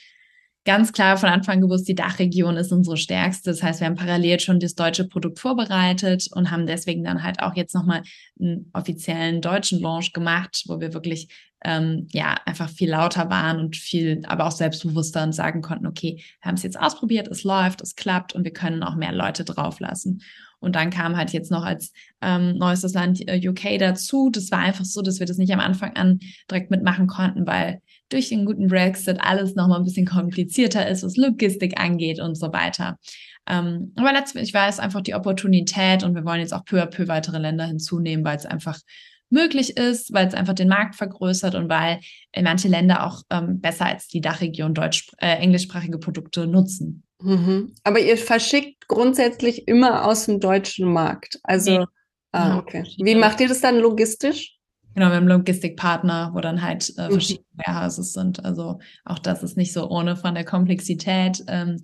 Ganz 0.64 0.92
klar 0.92 1.16
von 1.16 1.28
Anfang 1.28 1.60
gewusst, 1.60 1.88
die 1.88 1.96
Dachregion 1.96 2.56
ist 2.56 2.70
unsere 2.70 2.96
stärkste. 2.96 3.50
Das 3.50 3.64
heißt, 3.64 3.80
wir 3.80 3.88
haben 3.88 3.96
parallel 3.96 4.38
schon 4.38 4.60
das 4.60 4.76
deutsche 4.76 5.08
Produkt 5.08 5.40
vorbereitet 5.40 6.28
und 6.32 6.52
haben 6.52 6.66
deswegen 6.68 7.02
dann 7.02 7.24
halt 7.24 7.42
auch 7.42 7.56
jetzt 7.56 7.74
nochmal 7.74 8.02
einen 8.40 8.70
offiziellen 8.72 9.40
deutschen 9.40 9.80
Launch 9.80 10.12
gemacht, 10.12 10.62
wo 10.68 10.78
wir 10.78 10.94
wirklich 10.94 11.26
ähm, 11.64 12.08
ja 12.12 12.36
einfach 12.46 12.68
viel 12.68 12.90
lauter 12.90 13.30
waren 13.30 13.58
und 13.58 13.76
viel, 13.76 14.22
aber 14.26 14.46
auch 14.46 14.52
selbstbewusster 14.52 15.22
und 15.22 15.32
sagen 15.32 15.62
konnten, 15.62 15.86
okay, 15.86 16.22
wir 16.40 16.48
haben 16.48 16.56
es 16.56 16.62
jetzt 16.62 16.78
ausprobiert, 16.78 17.28
es 17.28 17.44
läuft, 17.44 17.80
es 17.82 17.94
klappt 17.96 18.34
und 18.34 18.44
wir 18.44 18.52
können 18.52 18.82
auch 18.82 18.96
mehr 18.96 19.12
Leute 19.12 19.44
drauflassen. 19.44 20.22
Und 20.62 20.76
dann 20.76 20.90
kam 20.90 21.16
halt 21.16 21.32
jetzt 21.32 21.50
noch 21.50 21.64
als 21.64 21.92
ähm, 22.20 22.56
neuestes 22.56 22.94
Land 22.94 23.20
äh, 23.28 23.48
UK 23.48 23.78
dazu. 23.80 24.30
Das 24.30 24.52
war 24.52 24.60
einfach 24.60 24.84
so, 24.84 25.02
dass 25.02 25.18
wir 25.18 25.26
das 25.26 25.36
nicht 25.36 25.52
am 25.52 25.58
Anfang 25.58 25.96
an 25.96 26.20
direkt 26.48 26.70
mitmachen 26.70 27.08
konnten, 27.08 27.48
weil 27.48 27.82
durch 28.10 28.28
den 28.28 28.44
guten 28.44 28.68
Brexit 28.68 29.18
alles 29.20 29.56
nochmal 29.56 29.78
ein 29.78 29.84
bisschen 29.84 30.06
komplizierter 30.06 30.88
ist, 30.88 31.02
was 31.02 31.16
Logistik 31.16 31.80
angeht 31.80 32.20
und 32.20 32.36
so 32.36 32.52
weiter. 32.52 32.96
Ähm, 33.48 33.92
aber 33.96 34.12
letztlich 34.12 34.54
war 34.54 34.68
es 34.68 34.78
einfach 34.78 35.00
die 35.00 35.16
Opportunität 35.16 36.04
und 36.04 36.14
wir 36.14 36.24
wollen 36.24 36.40
jetzt 36.40 36.54
auch 36.54 36.64
peu 36.64 36.80
à 36.80 36.86
peu 36.86 37.08
weitere 37.08 37.38
Länder 37.38 37.66
hinzunehmen, 37.66 38.24
weil 38.24 38.36
es 38.36 38.46
einfach 38.46 38.78
möglich 39.32 39.76
ist, 39.76 40.12
weil 40.12 40.28
es 40.28 40.34
einfach 40.34 40.54
den 40.54 40.68
Markt 40.68 40.94
vergrößert 40.94 41.54
und 41.54 41.68
weil 41.68 42.00
manche 42.40 42.68
Länder 42.68 43.06
auch 43.06 43.22
ähm, 43.30 43.60
besser 43.60 43.86
als 43.86 44.06
die 44.06 44.20
Dachregion 44.20 44.74
deutsch, 44.74 45.10
äh, 45.18 45.36
englischsprachige 45.36 45.98
Produkte 45.98 46.46
nutzen. 46.46 47.02
Mhm. 47.20 47.74
Aber 47.84 48.00
ihr 48.00 48.16
verschickt 48.16 48.86
grundsätzlich 48.88 49.66
immer 49.68 50.06
aus 50.06 50.26
dem 50.26 50.40
deutschen 50.40 50.92
Markt. 50.92 51.38
Also, 51.42 51.78
nee. 51.78 51.84
ah, 52.32 52.48
genau. 52.48 52.58
okay. 52.58 52.84
Wie 52.98 53.14
macht 53.14 53.40
ihr 53.40 53.48
das 53.48 53.60
dann 53.60 53.78
logistisch? 53.78 54.58
Genau, 54.94 55.08
wir 55.08 55.16
haben 55.16 55.28
Logistikpartner, 55.28 56.32
wo 56.34 56.40
dann 56.40 56.60
halt 56.60 56.92
äh, 56.98 57.08
mhm. 57.08 57.12
verschiedene 57.12 57.46
mhm. 57.54 57.62
Warehouses 57.66 58.12
sind. 58.12 58.44
Also 58.44 58.78
auch 59.04 59.18
das 59.18 59.42
ist 59.42 59.56
nicht 59.56 59.72
so 59.72 59.88
ohne 59.88 60.16
von 60.16 60.34
der 60.34 60.44
Komplexität. 60.44 61.42
Ähm, 61.48 61.78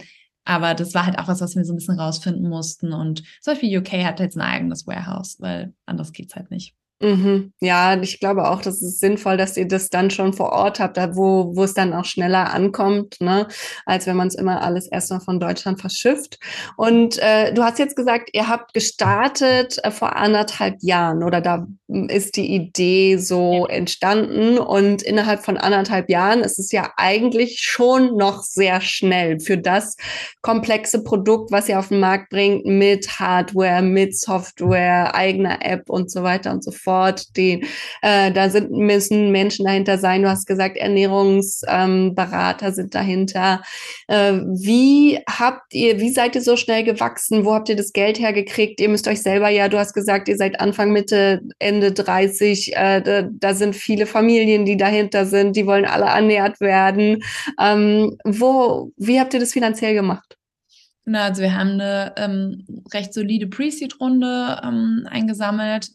aber 0.44 0.74
das 0.74 0.94
war 0.94 1.06
halt 1.06 1.18
auch 1.18 1.28
was, 1.28 1.40
was 1.40 1.56
wir 1.56 1.64
so 1.64 1.72
ein 1.72 1.76
bisschen 1.76 2.00
rausfinden 2.00 2.48
mussten. 2.48 2.92
Und 2.92 3.22
zum 3.40 3.52
Beispiel 3.52 3.78
UK 3.78 4.04
hat 4.04 4.20
jetzt 4.20 4.36
ein 4.36 4.42
eigenes 4.42 4.86
Warehouse, 4.86 5.36
weil 5.40 5.74
anders 5.86 6.12
geht's 6.12 6.34
halt 6.34 6.50
nicht. 6.50 6.74
Mhm. 7.00 7.52
Ja, 7.60 8.00
ich 8.00 8.18
glaube 8.18 8.48
auch, 8.50 8.60
das 8.60 8.82
ist 8.82 8.98
sinnvoll, 8.98 9.36
dass 9.36 9.56
ihr 9.56 9.68
das 9.68 9.88
dann 9.88 10.10
schon 10.10 10.32
vor 10.32 10.50
Ort 10.50 10.80
habt, 10.80 10.96
da 10.96 11.14
wo, 11.14 11.54
wo 11.54 11.62
es 11.62 11.72
dann 11.72 11.92
auch 11.92 12.04
schneller 12.04 12.52
ankommt, 12.52 13.20
ne, 13.20 13.46
als 13.86 14.08
wenn 14.08 14.16
man 14.16 14.26
es 14.26 14.34
immer 14.34 14.62
alles 14.62 14.88
erstmal 14.88 15.20
von 15.20 15.38
Deutschland 15.38 15.80
verschifft. 15.80 16.40
Und 16.76 17.18
äh, 17.18 17.54
du 17.54 17.62
hast 17.62 17.78
jetzt 17.78 17.94
gesagt, 17.94 18.30
ihr 18.32 18.48
habt 18.48 18.74
gestartet 18.74 19.78
äh, 19.84 19.92
vor 19.92 20.16
anderthalb 20.16 20.82
Jahren 20.82 21.22
oder 21.22 21.40
da 21.40 21.68
ist 21.86 22.36
die 22.36 22.52
Idee 22.52 23.16
so 23.16 23.66
entstanden 23.66 24.58
und 24.58 25.02
innerhalb 25.02 25.44
von 25.44 25.56
anderthalb 25.56 26.10
Jahren 26.10 26.40
ist 26.40 26.58
es 26.58 26.72
ja 26.72 26.92
eigentlich 26.96 27.60
schon 27.60 28.16
noch 28.16 28.42
sehr 28.42 28.80
schnell 28.80 29.38
für 29.38 29.56
das 29.56 29.96
komplexe 30.42 31.04
Produkt, 31.04 31.52
was 31.52 31.68
ihr 31.68 31.78
auf 31.78 31.88
den 31.88 32.00
Markt 32.00 32.28
bringt 32.30 32.66
mit 32.66 33.20
Hardware, 33.20 33.82
mit 33.82 34.18
Software, 34.18 35.14
eigener 35.14 35.64
App 35.64 35.88
und 35.88 36.10
so 36.10 36.24
weiter 36.24 36.50
und 36.50 36.64
so 36.64 36.72
fort 36.72 36.87
fort. 36.88 37.36
Die, 37.36 37.66
äh, 38.00 38.32
da 38.32 38.48
sind, 38.48 38.70
müssen 38.70 39.30
Menschen 39.30 39.66
dahinter 39.66 39.98
sein. 39.98 40.22
Du 40.22 40.30
hast 40.30 40.46
gesagt, 40.46 40.78
Ernährungsberater 40.78 42.66
ähm, 42.66 42.72
sind 42.72 42.94
dahinter. 42.94 43.62
Äh, 44.06 44.32
wie 44.46 45.18
habt 45.28 45.74
ihr, 45.74 46.00
wie 46.00 46.08
seid 46.08 46.34
ihr 46.34 46.40
so 46.40 46.56
schnell 46.56 46.84
gewachsen? 46.84 47.44
Wo 47.44 47.52
habt 47.52 47.68
ihr 47.68 47.76
das 47.76 47.92
Geld 47.92 48.18
hergekriegt? 48.18 48.80
Ihr 48.80 48.88
müsst 48.88 49.06
euch 49.06 49.20
selber 49.22 49.50
ja, 49.50 49.68
du 49.68 49.78
hast 49.78 49.92
gesagt, 49.92 50.28
ihr 50.28 50.38
seid 50.38 50.60
Anfang, 50.60 50.92
Mitte, 50.92 51.42
Ende 51.58 51.92
30. 51.92 52.74
Äh, 52.74 53.02
da, 53.02 53.28
da 53.30 53.52
sind 53.52 53.76
viele 53.76 54.06
Familien, 54.06 54.64
die 54.64 54.78
dahinter 54.78 55.26
sind. 55.26 55.54
Die 55.56 55.66
wollen 55.66 55.84
alle 55.84 56.06
ernährt 56.06 56.58
werden. 56.60 57.22
Ähm, 57.60 58.16
wo, 58.24 58.92
wie 58.96 59.20
habt 59.20 59.34
ihr 59.34 59.40
das 59.40 59.52
finanziell 59.52 59.92
gemacht? 59.92 60.38
Genau, 61.04 61.20
also 61.20 61.42
wir 61.42 61.54
haben 61.54 61.80
eine 61.80 62.14
ähm, 62.16 62.66
recht 62.92 63.14
solide 63.14 63.46
Pre-Seed-Runde 63.46 64.60
ähm, 64.62 65.06
eingesammelt 65.10 65.90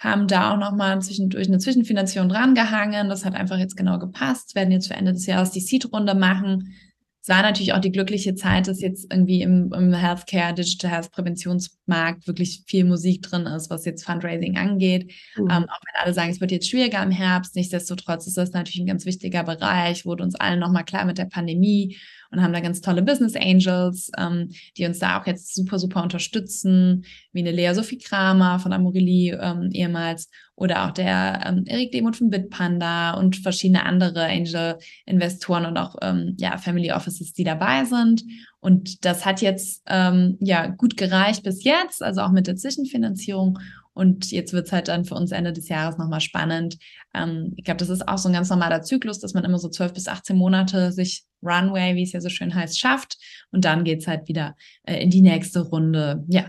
haben 0.00 0.26
da 0.26 0.52
auch 0.52 0.56
nochmal 0.56 1.00
zwischendurch 1.02 1.46
eine 1.46 1.58
Zwischenfinanzierung 1.58 2.30
drangehangen. 2.30 3.10
Das 3.10 3.24
hat 3.24 3.34
einfach 3.34 3.58
jetzt 3.58 3.76
genau 3.76 3.98
gepasst. 3.98 4.54
Werden 4.54 4.72
jetzt 4.72 4.88
für 4.88 4.94
Ende 4.94 5.12
des 5.12 5.26
Jahres 5.26 5.50
die 5.50 5.60
Seed-Runde 5.60 6.14
machen. 6.14 6.74
Es 7.22 7.28
war 7.28 7.42
natürlich 7.42 7.74
auch 7.74 7.80
die 7.80 7.92
glückliche 7.92 8.34
Zeit, 8.34 8.66
dass 8.66 8.80
jetzt 8.80 9.12
irgendwie 9.12 9.42
im, 9.42 9.70
im 9.74 9.92
Healthcare, 9.92 10.54
Digital 10.54 10.90
Health 10.90 11.12
Präventionsmarkt 11.12 12.26
wirklich 12.26 12.62
viel 12.66 12.84
Musik 12.84 13.20
drin 13.20 13.44
ist, 13.44 13.68
was 13.68 13.84
jetzt 13.84 14.06
Fundraising 14.06 14.56
angeht. 14.56 15.12
Mhm. 15.36 15.50
Ähm, 15.50 15.64
auch 15.64 15.80
wenn 15.84 16.02
alle 16.02 16.14
sagen, 16.14 16.30
es 16.30 16.40
wird 16.40 16.50
jetzt 16.50 16.70
schwieriger 16.70 17.02
im 17.02 17.10
Herbst, 17.10 17.54
nichtsdestotrotz 17.54 18.26
ist 18.26 18.38
das 18.38 18.52
natürlich 18.52 18.80
ein 18.80 18.86
ganz 18.86 19.04
wichtiger 19.04 19.44
Bereich, 19.44 20.06
wurde 20.06 20.24
uns 20.24 20.34
allen 20.34 20.60
nochmal 20.60 20.86
klar 20.86 21.04
mit 21.04 21.18
der 21.18 21.26
Pandemie 21.26 21.98
und 22.30 22.42
haben 22.42 22.52
da 22.52 22.60
ganz 22.60 22.80
tolle 22.80 23.02
Business 23.02 23.34
Angels, 23.36 24.10
ähm, 24.16 24.50
die 24.76 24.86
uns 24.86 24.98
da 24.98 25.20
auch 25.20 25.26
jetzt 25.26 25.54
super, 25.54 25.78
super 25.78 26.02
unterstützen, 26.02 27.04
wie 27.32 27.40
eine 27.40 27.50
Lea 27.50 27.72
Sophie 27.74 27.98
Kramer 27.98 28.58
von 28.58 28.72
Amorelie 28.72 29.38
ähm, 29.40 29.70
ehemals 29.72 30.30
oder 30.54 30.86
auch 30.86 30.90
der 30.90 31.40
ähm, 31.46 31.64
Erik 31.66 31.90
Demuth 31.90 32.16
von 32.16 32.30
Bitpanda 32.30 33.14
und 33.14 33.36
verschiedene 33.36 33.84
andere 33.84 34.26
Angel-Investoren 34.26 35.64
und 35.64 35.78
auch 35.78 35.96
ähm, 36.02 36.36
ja, 36.38 36.58
Family 36.58 36.92
Offices, 36.92 37.32
die 37.32 37.44
dabei 37.44 37.84
sind. 37.84 38.22
Und 38.60 39.04
das 39.06 39.24
hat 39.24 39.40
jetzt 39.40 39.82
ähm, 39.86 40.36
ja 40.40 40.66
gut 40.66 40.98
gereicht 40.98 41.42
bis 41.44 41.64
jetzt, 41.64 42.02
also 42.02 42.20
auch 42.20 42.30
mit 42.30 42.46
der 42.46 42.56
Zwischenfinanzierung. 42.56 43.58
Und 43.92 44.30
jetzt 44.30 44.52
wird 44.52 44.66
es 44.66 44.72
halt 44.72 44.88
dann 44.88 45.04
für 45.04 45.14
uns 45.14 45.32
Ende 45.32 45.52
des 45.52 45.68
Jahres 45.68 45.98
nochmal 45.98 46.20
spannend. 46.20 46.78
Ähm, 47.14 47.54
ich 47.56 47.64
glaube, 47.64 47.78
das 47.78 47.88
ist 47.88 48.06
auch 48.06 48.18
so 48.18 48.28
ein 48.28 48.34
ganz 48.34 48.48
normaler 48.48 48.82
Zyklus, 48.82 49.18
dass 49.18 49.34
man 49.34 49.44
immer 49.44 49.58
so 49.58 49.68
12 49.68 49.92
bis 49.92 50.08
18 50.08 50.36
Monate 50.36 50.92
sich 50.92 51.24
Runway, 51.42 51.94
wie 51.96 52.02
es 52.02 52.12
ja 52.12 52.20
so 52.20 52.28
schön 52.28 52.54
heißt, 52.54 52.78
schafft. 52.78 53.16
Und 53.50 53.64
dann 53.64 53.84
geht's 53.84 54.06
halt 54.06 54.28
wieder 54.28 54.56
äh, 54.84 55.02
in 55.02 55.10
die 55.10 55.22
nächste 55.22 55.60
Runde. 55.60 56.24
Ja. 56.28 56.48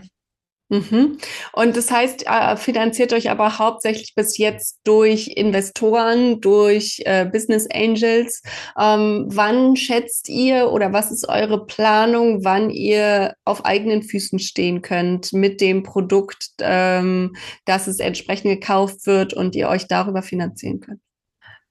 Mhm. 0.72 1.18
Und 1.52 1.76
das 1.76 1.90
heißt, 1.90 2.26
äh, 2.26 2.56
finanziert 2.56 3.12
euch 3.12 3.28
aber 3.28 3.58
hauptsächlich 3.58 4.14
bis 4.14 4.38
jetzt 4.38 4.80
durch 4.84 5.28
Investoren, 5.28 6.40
durch 6.40 7.02
äh, 7.04 7.26
Business 7.26 7.68
Angels. 7.70 8.42
Ähm, 8.80 9.26
wann 9.28 9.76
schätzt 9.76 10.30
ihr 10.30 10.70
oder 10.72 10.94
was 10.94 11.12
ist 11.12 11.28
eure 11.28 11.66
Planung, 11.66 12.42
wann 12.46 12.70
ihr 12.70 13.34
auf 13.44 13.66
eigenen 13.66 14.02
Füßen 14.02 14.38
stehen 14.38 14.80
könnt 14.80 15.34
mit 15.34 15.60
dem 15.60 15.82
Produkt, 15.82 16.48
ähm, 16.60 17.36
dass 17.66 17.86
es 17.86 17.98
entsprechend 17.98 18.50
gekauft 18.50 19.06
wird 19.06 19.34
und 19.34 19.54
ihr 19.54 19.68
euch 19.68 19.88
darüber 19.88 20.22
finanzieren 20.22 20.80
könnt? 20.80 21.00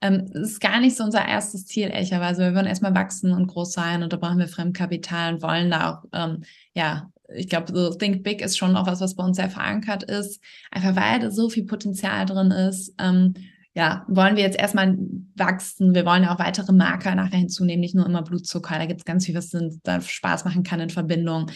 Ähm, 0.00 0.30
das 0.32 0.42
ist 0.42 0.60
gar 0.60 0.78
nicht 0.78 0.96
so 0.96 1.02
unser 1.02 1.26
erstes 1.26 1.66
Ziel, 1.66 1.88
ehrlicherweise. 1.88 2.42
Wir 2.42 2.54
wollen 2.54 2.66
erstmal 2.66 2.94
wachsen 2.94 3.32
und 3.32 3.48
groß 3.48 3.72
sein 3.72 4.04
und 4.04 4.12
da 4.12 4.16
brauchen 4.16 4.38
wir 4.38 4.46
Fremdkapital 4.46 5.34
und 5.34 5.42
wollen 5.42 5.72
da 5.72 5.90
auch, 5.90 6.04
ähm, 6.12 6.44
ja, 6.74 7.11
ich 7.28 7.48
glaube, 7.48 7.72
so 7.72 7.94
Think 7.94 8.22
Big 8.22 8.42
ist 8.42 8.58
schon 8.58 8.76
auch 8.76 8.86
was, 8.86 9.00
was 9.00 9.14
bei 9.14 9.24
uns 9.24 9.36
sehr 9.36 9.50
verankert 9.50 10.02
ist, 10.04 10.42
einfach 10.70 10.96
weil 10.96 11.20
da 11.20 11.30
so 11.30 11.48
viel 11.48 11.64
Potenzial 11.64 12.26
drin 12.26 12.50
ist. 12.50 12.94
Ähm, 12.98 13.34
ja, 13.74 14.04
wollen 14.06 14.36
wir 14.36 14.42
jetzt 14.42 14.58
erstmal 14.58 14.98
wachsen. 15.34 15.94
Wir 15.94 16.04
wollen 16.04 16.24
ja 16.24 16.34
auch 16.34 16.38
weitere 16.38 16.72
Marker 16.72 17.14
nachher 17.14 17.38
hinzunehmen, 17.38 17.80
nicht 17.80 17.94
nur 17.94 18.04
immer 18.04 18.22
Blutzucker. 18.22 18.78
Da 18.78 18.86
gibt 18.86 19.00
es 19.00 19.04
ganz 19.04 19.24
viel, 19.24 19.34
was 19.34 19.50
da 19.82 20.00
Spaß 20.00 20.44
machen 20.44 20.62
kann 20.62 20.80
in 20.80 20.90
Verbindung. 20.90 21.50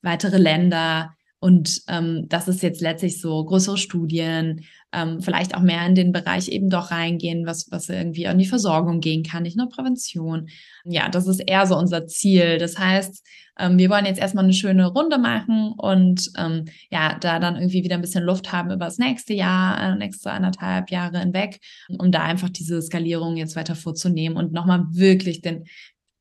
Weitere 0.00 0.38
Länder. 0.38 1.14
Und 1.42 1.82
ähm, 1.88 2.26
das 2.28 2.46
ist 2.46 2.62
jetzt 2.62 2.80
letztlich 2.80 3.20
so 3.20 3.44
größere 3.44 3.76
Studien, 3.76 4.64
ähm, 4.92 5.20
vielleicht 5.20 5.56
auch 5.56 5.60
mehr 5.60 5.84
in 5.84 5.96
den 5.96 6.12
Bereich 6.12 6.48
eben 6.48 6.70
doch 6.70 6.92
reingehen, 6.92 7.46
was, 7.46 7.66
was 7.72 7.88
irgendwie 7.88 8.28
an 8.28 8.38
die 8.38 8.46
Versorgung 8.46 9.00
gehen 9.00 9.24
kann, 9.24 9.42
nicht 9.42 9.56
nur 9.56 9.68
Prävention. 9.68 10.48
Ja, 10.84 11.08
das 11.08 11.26
ist 11.26 11.40
eher 11.40 11.66
so 11.66 11.76
unser 11.76 12.06
Ziel. 12.06 12.58
Das 12.58 12.78
heißt, 12.78 13.26
ähm, 13.58 13.76
wir 13.76 13.90
wollen 13.90 14.06
jetzt 14.06 14.20
erstmal 14.20 14.44
eine 14.44 14.52
schöne 14.52 14.86
Runde 14.86 15.18
machen 15.18 15.74
und 15.76 16.30
ähm, 16.38 16.66
ja, 16.90 17.18
da 17.18 17.40
dann 17.40 17.56
irgendwie 17.56 17.82
wieder 17.82 17.96
ein 17.96 18.02
bisschen 18.02 18.22
Luft 18.22 18.52
haben 18.52 18.70
über 18.70 18.84
das 18.84 18.98
nächste 18.98 19.34
Jahr, 19.34 19.94
äh, 19.94 19.96
nächste 19.96 20.30
anderthalb 20.30 20.92
Jahre 20.92 21.18
hinweg, 21.18 21.58
um 21.98 22.12
da 22.12 22.22
einfach 22.22 22.50
diese 22.50 22.80
Skalierung 22.80 23.36
jetzt 23.36 23.56
weiter 23.56 23.74
vorzunehmen 23.74 24.36
und 24.36 24.52
nochmal 24.52 24.84
wirklich 24.92 25.40
den 25.40 25.64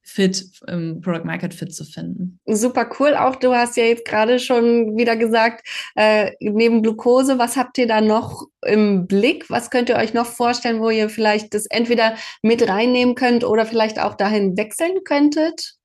Fit, 0.04 0.46
ähm, 0.68 1.00
Product 1.02 1.26
Market 1.26 1.54
Fit 1.54 1.74
zu 1.74 1.86
finden. 1.86 2.40
Super 2.46 2.90
cool. 3.00 3.16
Auch 3.16 3.36
du 3.36 3.54
hast 3.54 3.78
ja 3.78 3.84
jetzt 3.84 4.06
gerade 4.06 4.40
schon 4.40 4.98
wieder 4.98 5.16
gesagt, 5.16 5.68
äh, 5.96 6.32
neben 6.40 6.82
Glucose, 6.82 7.38
was 7.38 7.56
habt 7.56 7.78
ihr 7.78 7.88
da 7.88 8.02
noch 8.02 8.48
im 8.66 9.08
Blick? 9.08 9.50
Was 9.50 9.70
könnt 9.70 9.90
ihr 9.90 9.96
euch 9.96 10.14
noch 10.14 10.26
vorstellen, 10.26 10.82
wo 10.82 10.90
ihr 10.90 11.10
vielleicht 11.10 11.54
das 11.54 11.66
entweder 11.68 12.16
mit 12.42 12.68
reinnehmen 12.68 13.16
könnt 13.16 13.44
oder 13.44 13.66
vielleicht 13.66 14.00
auch 14.00 14.16
dahin 14.16 14.58
wechseln 14.58 15.04
könntet? 15.04 15.76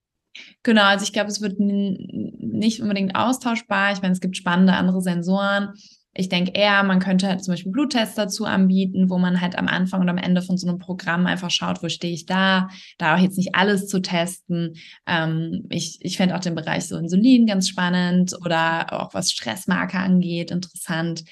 Genau, 0.63 0.83
also 0.83 1.05
ich 1.05 1.13
glaube, 1.13 1.31
es 1.31 1.41
wird 1.41 1.59
nicht 1.59 2.83
unbedingt 2.83 3.15
austauschbar. 3.15 3.93
Ich 3.93 4.03
meine, 4.03 4.13
es 4.13 4.21
gibt 4.21 4.37
spannende 4.37 4.73
andere 4.73 5.01
Sensoren. 5.01 5.75
Ich 6.19 6.31
denke 6.31 6.53
eher, 6.53 6.83
man 6.83 6.99
könnte 6.99 7.29
halt 7.29 7.45
zum 7.45 7.53
Beispiel 7.53 7.73
Bluttests 7.73 8.15
dazu 8.15 8.47
anbieten, 8.47 9.11
wo 9.11 9.19
man 9.19 9.41
halt 9.41 9.59
am 9.59 9.69
Anfang 9.69 10.01
und 10.01 10.09
am 10.09 10.17
Ende 10.17 10.41
von 10.41 10.57
so 10.57 10.67
einem 10.67 10.79
Programm 10.79 11.27
einfach 11.27 11.51
schaut, 11.51 11.83
wo 11.83 11.89
stehe 11.91 12.15
ich 12.15 12.25
da, 12.25 12.69
da 12.97 13.15
auch 13.15 13.21
jetzt 13.21 13.37
nicht 13.37 13.55
alles 13.55 13.87
zu 13.87 14.01
testen. 14.01 14.77
Ähm, 15.07 15.67
ich 15.69 15.99
ich 16.01 16.17
fände 16.17 16.35
auch 16.35 16.41
den 16.41 16.55
Bereich 16.55 16.89
so 16.89 16.97
Insulin 16.97 17.47
ganz 17.47 17.69
spannend 17.69 18.35
oder 18.45 18.93
auch 18.93 19.13
was 19.13 19.31
Stressmarker 19.31 19.99
angeht, 19.99 20.51
interessant. 20.51 21.25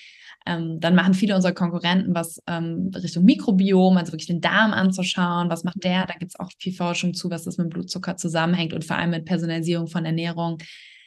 Ähm, 0.46 0.78
dann 0.80 0.94
machen 0.94 1.14
viele 1.14 1.34
unserer 1.34 1.54
Konkurrenten 1.54 2.14
was 2.14 2.42
ähm, 2.46 2.90
Richtung 2.94 3.24
Mikrobiom, 3.24 3.96
also 3.96 4.12
wirklich 4.12 4.26
den 4.26 4.42
Darm 4.42 4.72
anzuschauen. 4.72 5.48
Was 5.48 5.64
macht 5.64 5.82
der? 5.82 6.06
Da 6.06 6.14
gibt 6.14 6.32
es 6.32 6.38
auch 6.38 6.50
viel 6.58 6.74
Forschung 6.74 7.14
zu, 7.14 7.30
was 7.30 7.44
das 7.44 7.56
mit 7.56 7.70
Blutzucker 7.70 8.16
zusammenhängt 8.16 8.74
und 8.74 8.84
vor 8.84 8.96
allem 8.96 9.10
mit 9.10 9.24
Personalisierung 9.24 9.86
von 9.86 10.04
Ernährung. 10.04 10.58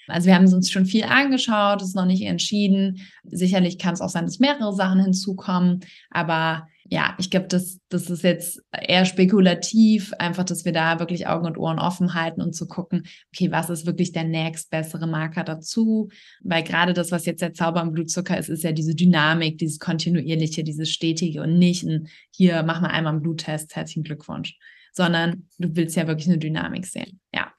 Also 0.07 0.27
wir 0.27 0.35
haben 0.35 0.51
uns 0.51 0.71
schon 0.71 0.85
viel 0.85 1.03
angeschaut, 1.03 1.81
ist 1.81 1.95
noch 1.95 2.05
nicht 2.05 2.23
entschieden. 2.23 3.01
Sicherlich 3.23 3.77
kann 3.77 3.93
es 3.93 4.01
auch 4.01 4.09
sein, 4.09 4.25
dass 4.25 4.39
mehrere 4.39 4.73
Sachen 4.73 5.01
hinzukommen, 5.01 5.81
aber 6.09 6.67
ja, 6.89 7.15
ich 7.17 7.29
glaube, 7.29 7.47
das, 7.47 7.79
das 7.89 8.09
ist 8.09 8.23
jetzt 8.23 8.61
eher 8.71 9.05
spekulativ, 9.05 10.13
einfach, 10.19 10.45
dass 10.45 10.63
wir 10.63 10.71
da 10.71 10.99
wirklich 10.99 11.27
Augen 11.27 11.45
und 11.45 11.57
Ohren 11.57 11.79
offen 11.79 12.13
halten 12.13 12.41
und 12.41 12.53
zu 12.53 12.67
gucken, 12.67 13.03
okay, 13.33 13.51
was 13.51 13.69
ist 13.69 13.85
wirklich 13.85 14.13
der 14.13 14.23
nächst 14.23 14.69
bessere 14.69 15.05
Marker 15.05 15.43
dazu? 15.43 16.09
Weil 16.41 16.63
gerade 16.63 16.93
das, 16.93 17.11
was 17.11 17.25
jetzt 17.25 17.41
der 17.41 17.53
Zauber 17.53 17.81
im 17.81 17.91
Blutzucker 17.91 18.37
ist, 18.37 18.49
ist 18.49 18.63
ja 18.63 18.71
diese 18.71 18.95
Dynamik, 18.95 19.57
dieses 19.57 19.79
kontinuierliche, 19.79 20.63
dieses 20.63 20.89
stetige 20.89 21.41
und 21.41 21.57
nicht 21.59 21.83
ein, 21.83 22.07
hier, 22.31 22.63
mach 22.63 22.79
mal 22.79 22.87
einmal 22.87 23.13
einen 23.13 23.21
Bluttest, 23.21 23.75
herzlichen 23.75 24.03
Glückwunsch, 24.03 24.57
sondern 24.93 25.47
du 25.57 25.75
willst 25.75 25.97
ja 25.97 26.07
wirklich 26.07 26.27
eine 26.27 26.37
Dynamik 26.37 26.85
sehen. 26.85 27.19
Ja. 27.33 27.51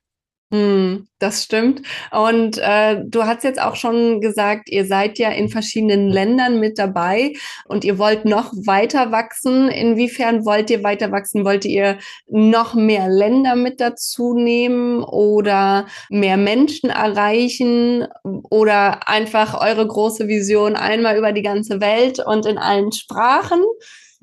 Hm, 0.51 1.09
das 1.19 1.45
stimmt. 1.45 1.83
Und 2.11 2.57
äh, 2.57 3.05
du 3.05 3.25
hast 3.25 3.45
jetzt 3.45 3.61
auch 3.61 3.77
schon 3.77 4.23
gesagt, 4.23 4.71
ihr 4.71 4.87
seid 4.87 5.19
ja 5.19 5.31
in 5.31 5.51
verschiedenen 5.51 6.09
Ländern 6.09 6.59
mit 6.59 6.79
dabei 6.79 7.35
und 7.67 7.85
ihr 7.85 7.99
wollt 7.99 8.25
noch 8.25 8.55
weiter 8.65 9.13
wachsen. 9.13 9.69
Inwiefern 9.69 10.47
wollt 10.47 10.71
ihr 10.71 10.83
weiter 10.83 11.13
wachsen? 11.13 11.45
Wollt 11.45 11.67
ihr 11.67 11.99
noch 12.29 12.73
mehr 12.75 13.11
Länder 13.11 13.57
mit 13.57 13.79
dazu 13.79 14.33
nehmen 14.33 15.03
oder 15.03 15.87
mehr 16.09 16.39
Menschen 16.39 16.89
erreichen 16.89 18.07
oder 18.49 19.07
einfach 19.07 19.61
eure 19.61 19.87
große 19.87 20.29
Vision 20.29 20.77
einmal 20.77 21.19
über 21.19 21.33
die 21.33 21.43
ganze 21.43 21.83
Welt 21.83 22.21
und 22.25 22.47
in 22.47 22.57
allen 22.57 22.91
Sprachen? 22.93 23.61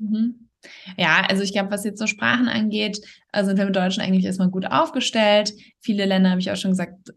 Mhm. 0.00 0.48
Ja, 0.96 1.22
also 1.28 1.42
ich 1.42 1.52
glaube, 1.52 1.70
was 1.70 1.84
jetzt 1.84 1.98
so 1.98 2.06
Sprachen 2.06 2.48
angeht, 2.48 3.00
äh, 3.36 3.44
sind 3.44 3.58
wir 3.58 3.66
mit 3.66 3.76
Deutschen 3.76 4.02
eigentlich 4.02 4.24
erstmal 4.24 4.50
gut 4.50 4.66
aufgestellt. 4.66 5.52
Viele 5.80 6.06
Länder, 6.06 6.30
habe 6.30 6.40
ich 6.40 6.50
auch 6.50 6.56
schon 6.56 6.70
gesagt, 6.72 7.12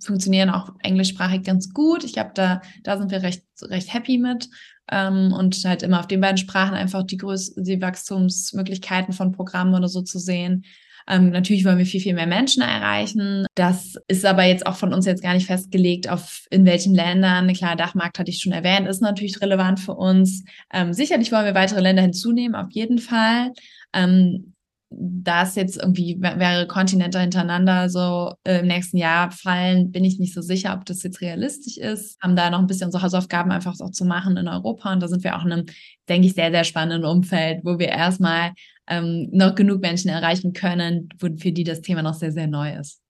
funktionieren 0.00 0.50
auch 0.50 0.70
englischsprachig 0.80 1.42
ganz 1.42 1.72
gut. 1.72 2.04
Ich 2.04 2.12
glaube, 2.12 2.30
da, 2.34 2.62
da 2.84 2.98
sind 2.98 3.10
wir 3.10 3.22
recht, 3.22 3.42
recht 3.62 3.92
happy 3.92 4.18
mit. 4.18 4.48
Ähm, 4.90 5.32
und 5.32 5.64
halt 5.64 5.82
immer 5.82 6.00
auf 6.00 6.06
den 6.06 6.20
beiden 6.20 6.36
Sprachen 6.36 6.74
einfach 6.74 7.04
die 7.04 7.16
größten, 7.16 7.64
die 7.64 7.80
Wachstumsmöglichkeiten 7.80 9.14
von 9.14 9.32
Programmen 9.32 9.74
oder 9.74 9.88
so 9.88 10.02
zu 10.02 10.18
sehen. 10.18 10.64
Ähm, 11.08 11.30
natürlich 11.30 11.64
wollen 11.64 11.78
wir 11.78 11.86
viel, 11.86 12.00
viel 12.00 12.14
mehr 12.14 12.26
Menschen 12.26 12.62
erreichen. 12.62 13.46
Das 13.56 13.96
ist 14.06 14.24
aber 14.24 14.44
jetzt 14.44 14.66
auch 14.66 14.76
von 14.76 14.92
uns 14.92 15.06
jetzt 15.06 15.22
gar 15.22 15.34
nicht 15.34 15.46
festgelegt, 15.46 16.08
auf 16.08 16.46
in 16.50 16.64
welchen 16.64 16.94
Ländern. 16.94 17.52
Klar, 17.54 17.74
Dachmarkt 17.74 18.18
hatte 18.18 18.30
ich 18.30 18.40
schon 18.40 18.52
erwähnt, 18.52 18.86
ist 18.86 19.02
natürlich 19.02 19.40
relevant 19.40 19.80
für 19.80 19.94
uns. 19.94 20.44
Ähm, 20.72 20.92
sicherlich 20.92 21.32
wollen 21.32 21.46
wir 21.46 21.54
weitere 21.54 21.80
Länder 21.80 22.02
hinzunehmen, 22.02 22.54
auf 22.54 22.70
jeden 22.70 22.98
Fall. 22.98 23.52
Ähm, 23.92 24.51
da 24.96 25.42
es 25.42 25.54
jetzt 25.54 25.76
irgendwie 25.76 26.16
mehrere 26.16 26.66
Kontinente 26.66 27.20
hintereinander 27.20 27.88
so 27.88 28.34
äh, 28.44 28.60
im 28.60 28.66
nächsten 28.66 28.96
Jahr 28.96 29.30
fallen, 29.30 29.90
bin 29.90 30.04
ich 30.04 30.18
nicht 30.18 30.34
so 30.34 30.40
sicher, 30.40 30.74
ob 30.74 30.84
das 30.84 31.02
jetzt 31.02 31.20
realistisch 31.20 31.78
ist. 31.78 32.20
Haben 32.20 32.36
da 32.36 32.50
noch 32.50 32.58
ein 32.58 32.66
bisschen 32.66 32.86
unsere 32.86 33.02
Hausaufgaben 33.02 33.50
einfach 33.50 33.74
auch 33.80 33.90
zu 33.90 34.04
machen 34.04 34.36
in 34.36 34.48
Europa. 34.48 34.92
Und 34.92 35.00
da 35.00 35.08
sind 35.08 35.24
wir 35.24 35.36
auch 35.36 35.44
in 35.44 35.52
einem, 35.52 35.66
denke 36.08 36.26
ich, 36.26 36.34
sehr, 36.34 36.50
sehr 36.50 36.64
spannenden 36.64 37.04
Umfeld, 37.04 37.60
wo 37.64 37.78
wir 37.78 37.88
erstmal 37.88 38.52
ähm, 38.88 39.28
noch 39.32 39.54
genug 39.54 39.80
Menschen 39.80 40.08
erreichen 40.10 40.52
können, 40.52 41.08
für 41.18 41.52
die 41.52 41.64
das 41.64 41.80
Thema 41.80 42.02
noch 42.02 42.14
sehr, 42.14 42.32
sehr 42.32 42.46
neu 42.46 42.74
ist. 42.74 43.00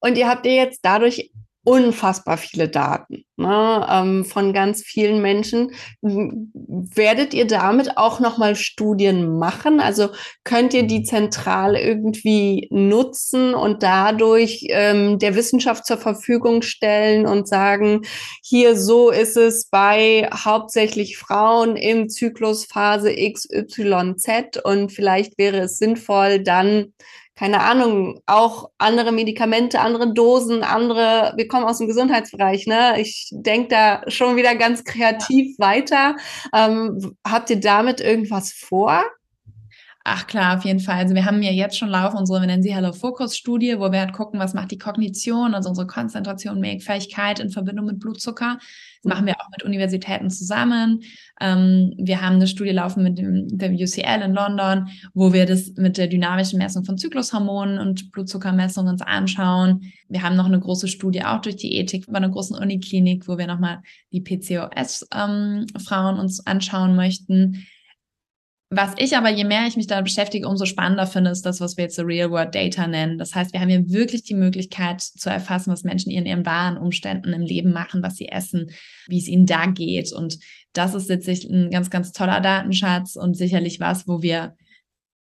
Und 0.00 0.16
ihr 0.16 0.28
habt 0.28 0.46
ihr 0.46 0.54
jetzt 0.54 0.80
dadurch 0.82 1.30
unfassbar 1.68 2.38
viele 2.38 2.70
Daten 2.70 3.26
ne, 3.36 3.86
ähm, 3.90 4.24
von 4.24 4.54
ganz 4.54 4.82
vielen 4.82 5.20
Menschen. 5.20 5.72
Werdet 6.00 7.34
ihr 7.34 7.46
damit 7.46 7.98
auch 7.98 8.20
nochmal 8.20 8.56
Studien 8.56 9.38
machen? 9.38 9.78
Also 9.78 10.08
könnt 10.44 10.72
ihr 10.72 10.84
die 10.84 11.02
zentral 11.02 11.76
irgendwie 11.76 12.68
nutzen 12.70 13.52
und 13.52 13.82
dadurch 13.82 14.64
ähm, 14.70 15.18
der 15.18 15.34
Wissenschaft 15.34 15.84
zur 15.84 15.98
Verfügung 15.98 16.62
stellen 16.62 17.26
und 17.26 17.46
sagen, 17.46 18.00
hier 18.42 18.74
so 18.74 19.10
ist 19.10 19.36
es 19.36 19.68
bei 19.68 20.26
hauptsächlich 20.32 21.18
Frauen 21.18 21.76
im 21.76 22.08
Zyklus 22.08 22.64
Phase 22.64 23.14
XYZ 23.14 24.64
und 24.64 24.90
vielleicht 24.90 25.36
wäre 25.36 25.58
es 25.58 25.76
sinnvoll, 25.76 26.42
dann 26.42 26.94
keine 27.38 27.60
Ahnung, 27.60 28.20
auch 28.26 28.70
andere 28.78 29.12
Medikamente, 29.12 29.78
andere 29.78 30.12
Dosen, 30.12 30.64
andere, 30.64 31.34
wir 31.36 31.46
kommen 31.46 31.66
aus 31.66 31.78
dem 31.78 31.86
Gesundheitsbereich, 31.86 32.66
ne? 32.66 33.00
Ich 33.00 33.28
denke 33.30 33.68
da 33.68 34.02
schon 34.10 34.34
wieder 34.34 34.56
ganz 34.56 34.82
kreativ 34.82 35.54
ja. 35.56 35.64
weiter. 35.64 36.16
Ähm, 36.52 37.16
habt 37.24 37.50
ihr 37.50 37.60
damit 37.60 38.00
irgendwas 38.00 38.52
vor? 38.52 39.04
Ach 40.10 40.26
klar, 40.26 40.56
auf 40.56 40.64
jeden 40.64 40.80
Fall. 40.80 40.96
Also 40.96 41.14
wir 41.14 41.26
haben 41.26 41.42
ja 41.42 41.50
jetzt 41.50 41.76
schon 41.76 41.90
laufen 41.90 42.16
unsere, 42.16 42.40
wir 42.40 42.46
nennen 42.46 42.62
sie 42.62 42.74
Hello 42.74 42.94
Focus 42.94 43.36
Studie, 43.36 43.78
wo 43.78 43.92
wir 43.92 44.00
halt 44.00 44.14
gucken, 44.14 44.40
was 44.40 44.54
macht 44.54 44.70
die 44.70 44.78
Kognition, 44.78 45.52
also 45.52 45.68
unsere 45.68 45.86
Konzentration, 45.86 46.64
Fähigkeit 46.80 47.40
in 47.40 47.50
Verbindung 47.50 47.84
mit 47.84 47.98
Blutzucker. 47.98 48.56
Das 48.58 49.04
machen 49.04 49.26
wir 49.26 49.34
auch 49.38 49.50
mit 49.50 49.64
Universitäten 49.64 50.30
zusammen. 50.30 51.02
Ähm, 51.42 51.92
wir 51.98 52.22
haben 52.22 52.36
eine 52.36 52.46
Studie 52.46 52.70
laufen 52.70 53.02
mit 53.02 53.18
dem, 53.18 53.48
dem 53.48 53.74
UCL 53.74 54.22
in 54.24 54.32
London, 54.32 54.88
wo 55.12 55.34
wir 55.34 55.44
das 55.44 55.74
mit 55.76 55.98
der 55.98 56.06
dynamischen 56.06 56.58
Messung 56.58 56.84
von 56.84 56.96
Zyklushormonen 56.96 57.78
und 57.78 58.10
Blutzuckermessungen 58.10 58.92
uns 58.92 59.02
anschauen. 59.02 59.92
Wir 60.08 60.22
haben 60.22 60.36
noch 60.36 60.46
eine 60.46 60.58
große 60.58 60.88
Studie 60.88 61.22
auch 61.22 61.42
durch 61.42 61.56
die 61.56 61.74
Ethik 61.74 62.06
bei 62.06 62.16
einer 62.16 62.30
großen 62.30 62.56
Uniklinik, 62.56 63.28
wo 63.28 63.36
wir 63.36 63.46
nochmal 63.46 63.82
die 64.10 64.22
PCOS-Frauen 64.22 66.14
ähm, 66.14 66.18
uns 66.18 66.46
anschauen 66.46 66.96
möchten 66.96 67.66
Was 68.70 68.92
ich 68.98 69.16
aber, 69.16 69.30
je 69.30 69.44
mehr 69.44 69.66
ich 69.66 69.76
mich 69.76 69.86
da 69.86 70.02
beschäftige, 70.02 70.46
umso 70.46 70.66
spannender 70.66 71.06
finde, 71.06 71.30
ist 71.30 71.46
das, 71.46 71.58
was 71.58 71.78
wir 71.78 71.84
jetzt 71.84 71.96
so 71.96 72.02
Real-World 72.02 72.54
Data 72.54 72.86
nennen. 72.86 73.16
Das 73.16 73.34
heißt, 73.34 73.54
wir 73.54 73.60
haben 73.60 73.70
hier 73.70 73.88
wirklich 73.88 74.24
die 74.24 74.34
Möglichkeit 74.34 75.00
zu 75.00 75.30
erfassen, 75.30 75.72
was 75.72 75.84
Menschen 75.84 76.12
in 76.12 76.26
ihren 76.26 76.44
wahren 76.44 76.76
Umständen 76.76 77.32
im 77.32 77.40
Leben 77.40 77.72
machen, 77.72 78.02
was 78.02 78.16
sie 78.16 78.28
essen, 78.28 78.70
wie 79.06 79.18
es 79.18 79.26
ihnen 79.26 79.46
da 79.46 79.64
geht. 79.64 80.12
Und 80.12 80.38
das 80.74 80.94
ist 80.94 81.08
letztlich 81.08 81.48
ein 81.48 81.70
ganz, 81.70 81.88
ganz 81.88 82.12
toller 82.12 82.40
Datenschatz 82.40 83.16
und 83.16 83.38
sicherlich 83.38 83.80
was, 83.80 84.06
wo 84.06 84.20
wir 84.20 84.54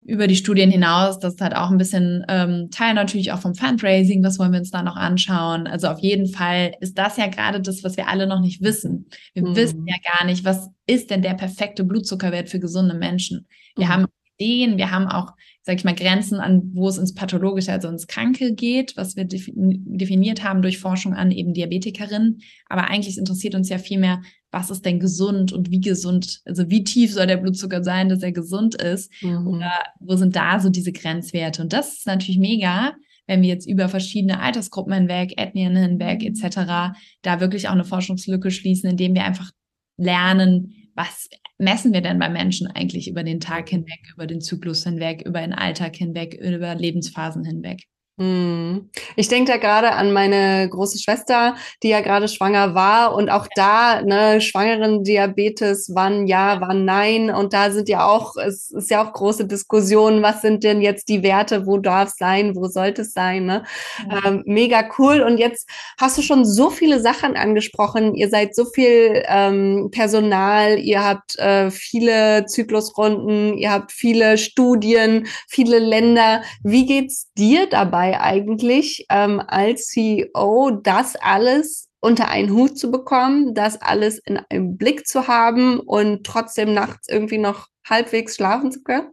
über 0.08 0.28
die 0.28 0.38
Studien 0.38 0.72
hinaus, 0.72 1.20
das 1.20 1.34
ist 1.34 1.42
halt 1.42 1.54
auch 1.54 1.70
ein 1.70 1.78
bisschen 1.78 2.26
ähm, 2.30 2.70
Teil 2.72 2.94
natürlich 2.94 3.34
auch 3.34 3.40
vom 3.40 3.56
Fundraising, 3.56 4.24
was 4.24 4.40
wollen 4.40 4.54
wir 4.54 4.60
uns 4.60 4.72
da 4.72 4.82
noch 4.82 4.96
anschauen. 4.96 5.68
Also 5.68 5.90
auf 5.90 6.00
jeden 6.00 6.28
Fall 6.28 6.72
ist 6.80 6.98
das 6.98 7.18
ja 7.18 7.28
gerade 7.28 7.60
das, 7.60 7.84
was 7.84 7.98
wir 7.98 8.08
alle 8.08 8.26
noch 8.26 8.40
nicht 8.40 8.62
wissen. 8.62 9.08
Wir 9.34 9.46
mhm. 9.46 9.56
wissen 9.58 9.86
ja 9.86 9.96
gar 10.18 10.26
nicht, 10.26 10.46
was 10.46 10.70
ist 10.86 11.12
denn 11.12 11.22
der 11.22 11.34
perfekte 11.34 11.84
Blutzuckerwert 11.84 12.48
für 12.48 12.62
gesunde 12.62 12.96
Menschen. 12.96 13.48
Wir 13.76 13.88
mhm. 13.88 13.90
haben 13.90 14.06
Ideen, 14.38 14.78
wir 14.78 14.92
haben 14.92 15.08
auch, 15.08 15.34
sag 15.64 15.76
ich 15.76 15.84
mal, 15.84 15.96
Grenzen 15.96 16.40
an, 16.40 16.72
wo 16.74 16.88
es 16.88 16.98
ins 16.98 17.14
Pathologische, 17.14 17.74
also 17.74 17.90
ins 17.90 18.08
Kranke 18.08 18.54
geht, 18.54 18.96
was 18.96 19.18
wir 19.18 19.26
definiert 19.26 20.44
haben 20.44 20.62
durch 20.62 20.78
Forschung 20.78 21.16
an 21.16 21.32
eben 21.32 21.54
Diabetikerinnen. 21.54 22.40
Aber 22.68 22.86
eigentlich 22.86 23.18
interessiert 23.18 23.56
uns 23.56 23.68
ja 23.68 23.78
viel 23.78 24.00
mehr, 24.00 24.22
was 24.52 24.70
ist 24.70 24.86
denn 24.86 25.00
gesund 25.00 25.52
und 25.52 25.72
wie 25.72 25.82
gesund, 25.82 26.42
also 26.46 26.70
wie 26.70 26.84
tief 26.84 27.14
soll 27.14 27.28
der 27.28 27.38
Blutzucker 27.38 27.84
sein, 27.84 28.10
dass 28.10 28.24
er 28.24 28.32
gesund 28.32 28.76
ist? 28.76 29.12
Mhm. 29.22 29.48
Oder 29.48 29.72
wo 30.00 30.16
sind 30.16 30.36
da 30.36 30.60
so 30.60 30.70
diese 30.70 30.92
Grenzwerte? 30.92 31.62
Und 31.62 31.74
das 31.74 31.98
ist 31.98 32.08
natürlich 32.08 32.40
mega, 32.40 32.94
wenn 33.28 33.42
wir 33.42 33.50
jetzt 33.50 33.68
über 33.68 33.90
verschiedene 33.90 34.40
Altersgruppen 34.40 34.94
hinweg, 34.94 35.34
Ethnien 35.38 35.76
hinweg 35.76 36.24
etc. 36.24 36.96
da 37.22 37.40
wirklich 37.40 37.68
auch 37.68 37.74
eine 37.74 37.84
Forschungslücke 37.84 38.52
schließen, 38.52 38.90
indem 38.90 39.14
wir 39.14 39.26
einfach 39.26 39.52
lernen, 39.98 40.90
was 40.96 41.30
messen 41.58 41.94
wir 41.94 42.02
denn 42.02 42.20
bei 42.20 42.30
Menschen 42.30 42.68
eigentlich 42.68 43.10
über 43.10 43.24
den 43.24 43.40
Tag 43.40 43.70
hinweg, 43.70 44.00
über 44.14 44.28
den 44.28 44.42
Zyklus 44.42 44.84
hinweg, 44.84 45.24
über 45.26 45.42
den 45.42 45.54
Alltag 45.54 45.96
hinweg, 45.96 46.36
über 46.36 46.76
Lebensphasen 46.76 47.44
hinweg. 47.44 47.84
Hm. 48.20 48.90
Ich 49.16 49.28
denke 49.28 49.52
da 49.52 49.58
gerade 49.58 49.92
an 49.92 50.12
meine 50.12 50.68
große 50.70 50.98
Schwester, 50.98 51.56
die 51.84 51.90
ja 51.90 52.02
gerade 52.02 52.28
schwanger 52.28 52.74
war 52.74 53.14
und 53.14 53.30
auch 53.30 53.46
da, 53.56 54.02
ne, 54.02 54.42
schwangeren 54.42 55.04
Diabetes, 55.04 55.92
wann 55.94 56.26
ja, 56.26 56.60
wann 56.60 56.84
nein. 56.84 57.30
Und 57.30 57.54
da 57.54 57.70
sind 57.70 57.90
ja 57.90 58.08
auch, 58.08 58.36
es 58.36 58.72
ist 58.72 58.90
ja 58.90 59.06
auch 59.06 59.14
große 59.14 59.46
Diskussionen, 59.46 60.24
was 60.24 60.42
sind 60.42 60.64
denn 60.64 60.82
jetzt 60.82 61.10
die 61.10 61.22
Werte, 61.22 61.68
wo 61.68 61.78
darf 61.78 62.10
es 62.10 62.16
sein, 62.18 62.56
wo 62.56 62.68
sollte 62.68 63.04
es 63.04 63.14
sein, 63.14 63.46
ne? 63.46 63.64
Ja. 64.10 64.26
Ähm, 64.26 64.42
mega 64.48 64.90
cool. 64.98 65.22
Und 65.22 65.38
jetzt 65.38 65.70
hast 66.00 66.18
du 66.18 66.24
schon 66.24 66.44
so 66.44 66.72
viele 66.72 67.00
Sachen 67.00 67.38
angesprochen. 67.38 68.16
Ihr 68.16 68.30
seid 68.30 68.56
so 68.56 68.66
viel 68.66 69.24
ähm, 69.28 69.90
Personal, 69.92 70.80
ihr 70.80 71.04
habt 71.04 71.38
äh, 71.38 71.70
viele 71.70 72.46
Zyklusrunden, 72.48 73.60
ihr 73.60 73.72
habt 73.72 73.92
viele 73.92 74.40
Studien, 74.40 75.28
viele 75.48 75.78
Länder. 75.78 76.42
Wie 76.64 76.88
geht's 76.88 77.32
dir 77.38 77.68
dabei? 77.70 78.07
Dabei 78.08 78.22
eigentlich 78.22 79.06
ähm, 79.10 79.42
als 79.46 79.88
CEO, 79.88 80.80
das 80.84 81.16
alles 81.16 81.90
unter 82.00 82.30
einen 82.30 82.52
Hut 82.52 82.78
zu 82.78 82.92
bekommen, 82.92 83.54
das 83.54 83.82
alles 83.82 84.20
in 84.20 84.38
einem 84.38 84.78
Blick 84.78 85.08
zu 85.08 85.28
haben 85.28 85.80
und 85.80 86.26
trotzdem 86.26 86.74
nachts 86.74 87.08
irgendwie 87.10 87.38
noch 87.38 87.68
halbwegs 87.88 88.36
schlafen 88.36 88.72
zu 88.72 88.84
können? 88.84 89.10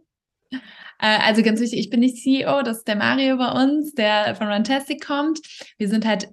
Äh, 0.51 1.19
also 1.25 1.41
ganz 1.41 1.59
wichtig, 1.59 1.79
ich 1.79 1.89
bin 1.89 1.99
nicht 1.99 2.21
CEO, 2.21 2.61
das 2.61 2.79
ist 2.79 2.87
der 2.87 2.95
Mario 2.95 3.37
bei 3.37 3.51
uns, 3.63 3.93
der 3.93 4.35
von 4.35 4.47
Runtastic 4.47 5.05
kommt. 5.05 5.39
Wir 5.77 5.89
sind 5.89 6.05
halt 6.05 6.29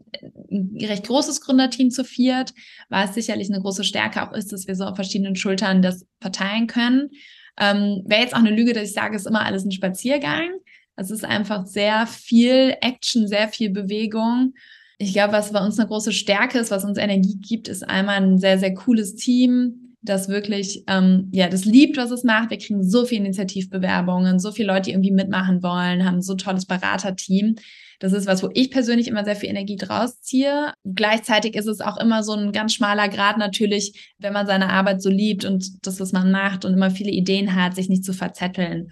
ein 0.51 0.77
recht 0.81 1.07
großes 1.07 1.41
Gründerteam 1.41 1.91
zu 1.91 2.05
viert, 2.05 2.53
was 2.89 3.15
sicherlich 3.15 3.51
eine 3.51 3.63
große 3.63 3.85
Stärke 3.85 4.23
auch 4.23 4.33
ist, 4.33 4.53
dass 4.53 4.69
wir 4.69 4.77
so 4.77 4.85
auf 4.85 4.97
verschiedenen 4.97 5.37
Schultern 5.37 5.83
das 5.83 6.07
verteilen 6.21 6.67
können. 6.67 7.11
Ähm, 7.59 8.03
Wäre 8.07 8.23
jetzt 8.23 8.35
auch 8.35 8.39
eine 8.39 8.55
Lüge, 8.55 8.73
dass 8.73 8.89
ich 8.89 8.95
sage, 8.95 9.17
es 9.17 9.23
ist 9.23 9.29
immer 9.29 9.45
alles 9.45 9.65
ein 9.65 9.73
Spaziergang. 9.73 10.51
Es 10.97 11.11
ist 11.11 11.25
einfach 11.25 11.67
sehr 11.67 12.07
viel 12.07 12.75
Action, 12.81 13.27
sehr 13.27 13.49
viel 13.49 13.71
Bewegung. 13.71 14.55
Ich 14.99 15.13
glaube, 15.13 15.33
was 15.33 15.53
bei 15.53 15.65
uns 15.65 15.79
eine 15.79 15.89
große 15.89 16.13
Stärke 16.13 16.59
ist, 16.59 16.71
was 16.71 16.85
uns 16.85 16.99
Energie 16.99 17.39
gibt, 17.41 17.69
ist 17.69 17.83
einmal 17.83 18.23
ein 18.23 18.39
sehr, 18.39 18.59
sehr 18.59 18.75
cooles 18.75 19.15
Team, 19.17 19.97
das 20.03 20.29
wirklich, 20.29 20.85
ähm, 20.89 21.29
ja, 21.33 21.49
das 21.49 21.65
liebt, 21.65 21.97
was 21.97 22.11
es 22.11 22.25
macht. 22.25 22.51
Wir 22.51 22.59
kriegen 22.59 22.83
so 22.83 23.05
viele 23.05 23.25
Initiativbewerbungen, 23.25 24.39
so 24.39 24.53
viele 24.53 24.69
Leute, 24.69 24.83
die 24.83 24.91
irgendwie 24.93 25.13
mitmachen 25.13 25.63
wollen, 25.63 26.05
haben 26.05 26.21
so 26.23 26.35
tolles 26.35 26.67
Beraterteam. 26.67 27.57
Das 28.01 28.13
ist 28.13 28.27
was, 28.27 28.43
wo 28.43 28.51
ich 28.53 28.73
persönlich 28.73 29.07
immer 29.07 29.25
sehr 29.25 29.37
viel 29.37 29.49
Energie 29.49 29.77
draus 29.77 30.21
ziehe. 30.21 30.73
Gleichzeitig 30.85 31.55
ist 31.55 31.69
es 31.69 31.81
auch 31.81 31.99
immer 31.99 32.25
so 32.25 32.33
ein 32.33 32.51
ganz 32.51 32.75
schmaler 32.75 33.09
Grad 33.09 33.39
natürlich, 33.39 34.13
wenn 34.19 34.33
man 34.33 34.47
seine 34.49 34.71
Arbeit 34.71 35.01
so 35.01 35.09
liebt 35.09 35.45
und 35.45 35.87
das, 35.87 36.01
was 36.01 36.11
man 36.11 36.33
macht 36.33 36.65
und 36.65 36.75
immer 36.75 36.91
viele 36.91 37.13
Ideen 37.13 37.55
hat, 37.55 37.77
sich 37.77 37.89
nicht 37.89 38.05
zu 38.05 38.13
verzetteln. 38.13 38.91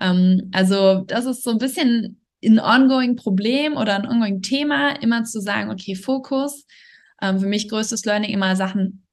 Ähm, 0.00 0.50
also 0.52 1.04
das 1.06 1.26
ist 1.26 1.42
so 1.42 1.50
ein 1.50 1.58
bisschen 1.58 2.20
ein 2.44 2.60
ongoing 2.60 3.16
Problem 3.16 3.76
oder 3.76 3.96
ein 3.96 4.06
ongoing 4.06 4.42
Thema, 4.42 4.90
immer 5.02 5.24
zu 5.24 5.40
sagen, 5.40 5.70
okay, 5.70 5.94
Fokus. 5.94 6.66
Ähm, 7.20 7.40
für 7.40 7.46
mich 7.46 7.68
größtes 7.68 8.04
Learning 8.04 8.30
immer 8.30 8.56
Sachen, 8.56 9.06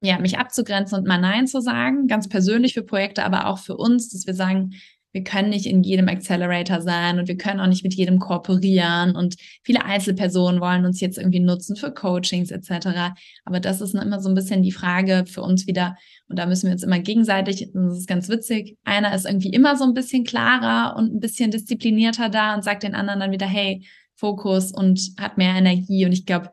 ja, 0.00 0.18
mich 0.18 0.38
abzugrenzen 0.38 0.98
und 0.98 1.06
mal 1.06 1.18
Nein 1.18 1.46
zu 1.46 1.60
sagen, 1.60 2.06
ganz 2.06 2.28
persönlich 2.28 2.74
für 2.74 2.84
Projekte, 2.84 3.24
aber 3.24 3.46
auch 3.46 3.58
für 3.58 3.76
uns, 3.76 4.10
dass 4.10 4.26
wir 4.26 4.34
sagen, 4.34 4.74
wir 5.12 5.24
können 5.24 5.50
nicht 5.50 5.66
in 5.66 5.82
jedem 5.82 6.08
Accelerator 6.08 6.82
sein 6.82 7.18
und 7.18 7.28
wir 7.28 7.36
können 7.36 7.60
auch 7.60 7.66
nicht 7.66 7.82
mit 7.82 7.94
jedem 7.94 8.18
kooperieren 8.18 9.16
und 9.16 9.36
viele 9.62 9.84
Einzelpersonen 9.84 10.60
wollen 10.60 10.84
uns 10.84 11.00
jetzt 11.00 11.18
irgendwie 11.18 11.40
nutzen 11.40 11.76
für 11.76 11.92
Coachings 11.92 12.50
etc. 12.50 13.14
Aber 13.44 13.60
das 13.60 13.80
ist 13.80 13.94
immer 13.94 14.20
so 14.20 14.28
ein 14.28 14.34
bisschen 14.34 14.62
die 14.62 14.72
Frage 14.72 15.24
für 15.26 15.42
uns 15.42 15.66
wieder 15.66 15.96
und 16.28 16.38
da 16.38 16.46
müssen 16.46 16.66
wir 16.66 16.72
uns 16.72 16.82
immer 16.82 16.98
gegenseitig, 16.98 17.70
das 17.72 17.98
ist 17.98 18.08
ganz 18.08 18.28
witzig, 18.28 18.76
einer 18.84 19.14
ist 19.14 19.24
irgendwie 19.24 19.50
immer 19.50 19.76
so 19.76 19.84
ein 19.84 19.94
bisschen 19.94 20.24
klarer 20.24 20.96
und 20.96 21.14
ein 21.14 21.20
bisschen 21.20 21.50
disziplinierter 21.50 22.28
da 22.28 22.54
und 22.54 22.62
sagt 22.62 22.82
den 22.82 22.94
anderen 22.94 23.20
dann 23.20 23.32
wieder, 23.32 23.46
hey, 23.46 23.86
Fokus 24.14 24.72
und 24.72 25.00
hat 25.18 25.38
mehr 25.38 25.54
Energie 25.54 26.04
und 26.04 26.12
ich 26.12 26.26
glaube, 26.26 26.50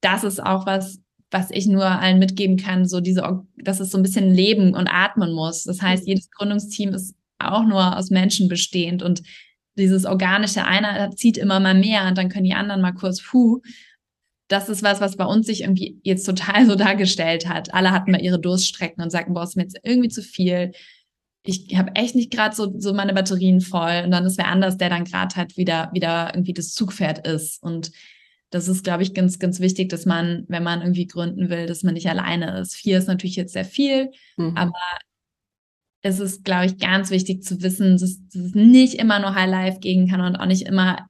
das 0.00 0.24
ist 0.24 0.42
auch 0.42 0.66
was, 0.66 1.00
was 1.30 1.50
ich 1.50 1.66
nur 1.66 1.84
allen 1.84 2.18
mitgeben 2.18 2.56
kann, 2.56 2.86
so 2.86 3.00
diese, 3.00 3.42
dass 3.56 3.80
es 3.80 3.90
so 3.90 3.98
ein 3.98 4.02
bisschen 4.02 4.32
leben 4.32 4.74
und 4.74 4.88
atmen 4.88 5.32
muss. 5.32 5.64
Das 5.64 5.80
heißt, 5.82 6.06
jedes 6.06 6.30
Gründungsteam 6.30 6.92
ist 6.94 7.14
auch 7.50 7.64
nur 7.64 7.96
aus 7.96 8.10
Menschen 8.10 8.48
bestehend 8.48 9.02
und 9.02 9.22
dieses 9.76 10.04
organische, 10.04 10.64
einer 10.64 11.10
zieht 11.12 11.38
immer 11.38 11.60
mal 11.60 11.74
mehr 11.74 12.06
und 12.06 12.18
dann 12.18 12.28
können 12.28 12.44
die 12.44 12.54
anderen 12.54 12.82
mal 12.82 12.92
kurz, 12.92 13.22
puh. 13.22 13.60
Das 14.48 14.68
ist 14.68 14.82
was, 14.82 15.00
was 15.00 15.16
bei 15.16 15.24
uns 15.24 15.46
sich 15.46 15.62
irgendwie 15.62 15.98
jetzt 16.02 16.24
total 16.24 16.66
so 16.66 16.74
dargestellt 16.74 17.48
hat. 17.48 17.72
Alle 17.72 17.90
hatten 17.90 18.10
mal 18.10 18.20
ihre 18.20 18.38
Durststrecken 18.38 19.02
und 19.02 19.10
sagten, 19.10 19.32
boah, 19.32 19.44
ist 19.44 19.56
mir 19.56 19.62
jetzt 19.62 19.78
irgendwie 19.82 20.10
zu 20.10 20.22
viel. 20.22 20.72
Ich 21.42 21.74
habe 21.76 21.94
echt 21.94 22.14
nicht 22.14 22.30
gerade 22.30 22.54
so, 22.54 22.78
so 22.78 22.92
meine 22.92 23.14
Batterien 23.14 23.62
voll. 23.62 24.02
Und 24.04 24.10
dann 24.10 24.26
ist 24.26 24.36
wer 24.36 24.48
anders, 24.48 24.76
der 24.76 24.90
dann 24.90 25.04
gerade 25.04 25.34
halt 25.36 25.56
wieder, 25.56 25.90
wieder 25.94 26.32
irgendwie 26.34 26.52
das 26.52 26.74
Zugpferd 26.74 27.26
ist. 27.26 27.62
Und 27.62 27.92
das 28.50 28.68
ist, 28.68 28.84
glaube 28.84 29.02
ich, 29.02 29.14
ganz, 29.14 29.38
ganz 29.38 29.58
wichtig, 29.60 29.88
dass 29.88 30.04
man, 30.04 30.44
wenn 30.48 30.62
man 30.62 30.82
irgendwie 30.82 31.06
gründen 31.06 31.48
will, 31.48 31.64
dass 31.64 31.82
man 31.82 31.94
nicht 31.94 32.10
alleine 32.10 32.60
ist. 32.60 32.74
Vier 32.74 32.98
ist 32.98 33.08
natürlich 33.08 33.36
jetzt 33.36 33.54
sehr 33.54 33.64
viel, 33.64 34.10
mhm. 34.36 34.54
aber 34.54 34.74
es 36.02 36.18
ist, 36.18 36.44
glaube 36.44 36.66
ich, 36.66 36.78
ganz 36.78 37.10
wichtig 37.10 37.42
zu 37.42 37.62
wissen, 37.62 37.92
dass, 37.92 38.18
dass 38.28 38.42
es 38.42 38.54
nicht 38.54 38.94
immer 38.94 39.20
nur 39.20 39.34
High 39.34 39.48
Life 39.50 39.78
gehen 39.80 40.08
kann 40.08 40.20
und 40.20 40.36
auch 40.36 40.46
nicht 40.46 40.66
immer 40.66 41.08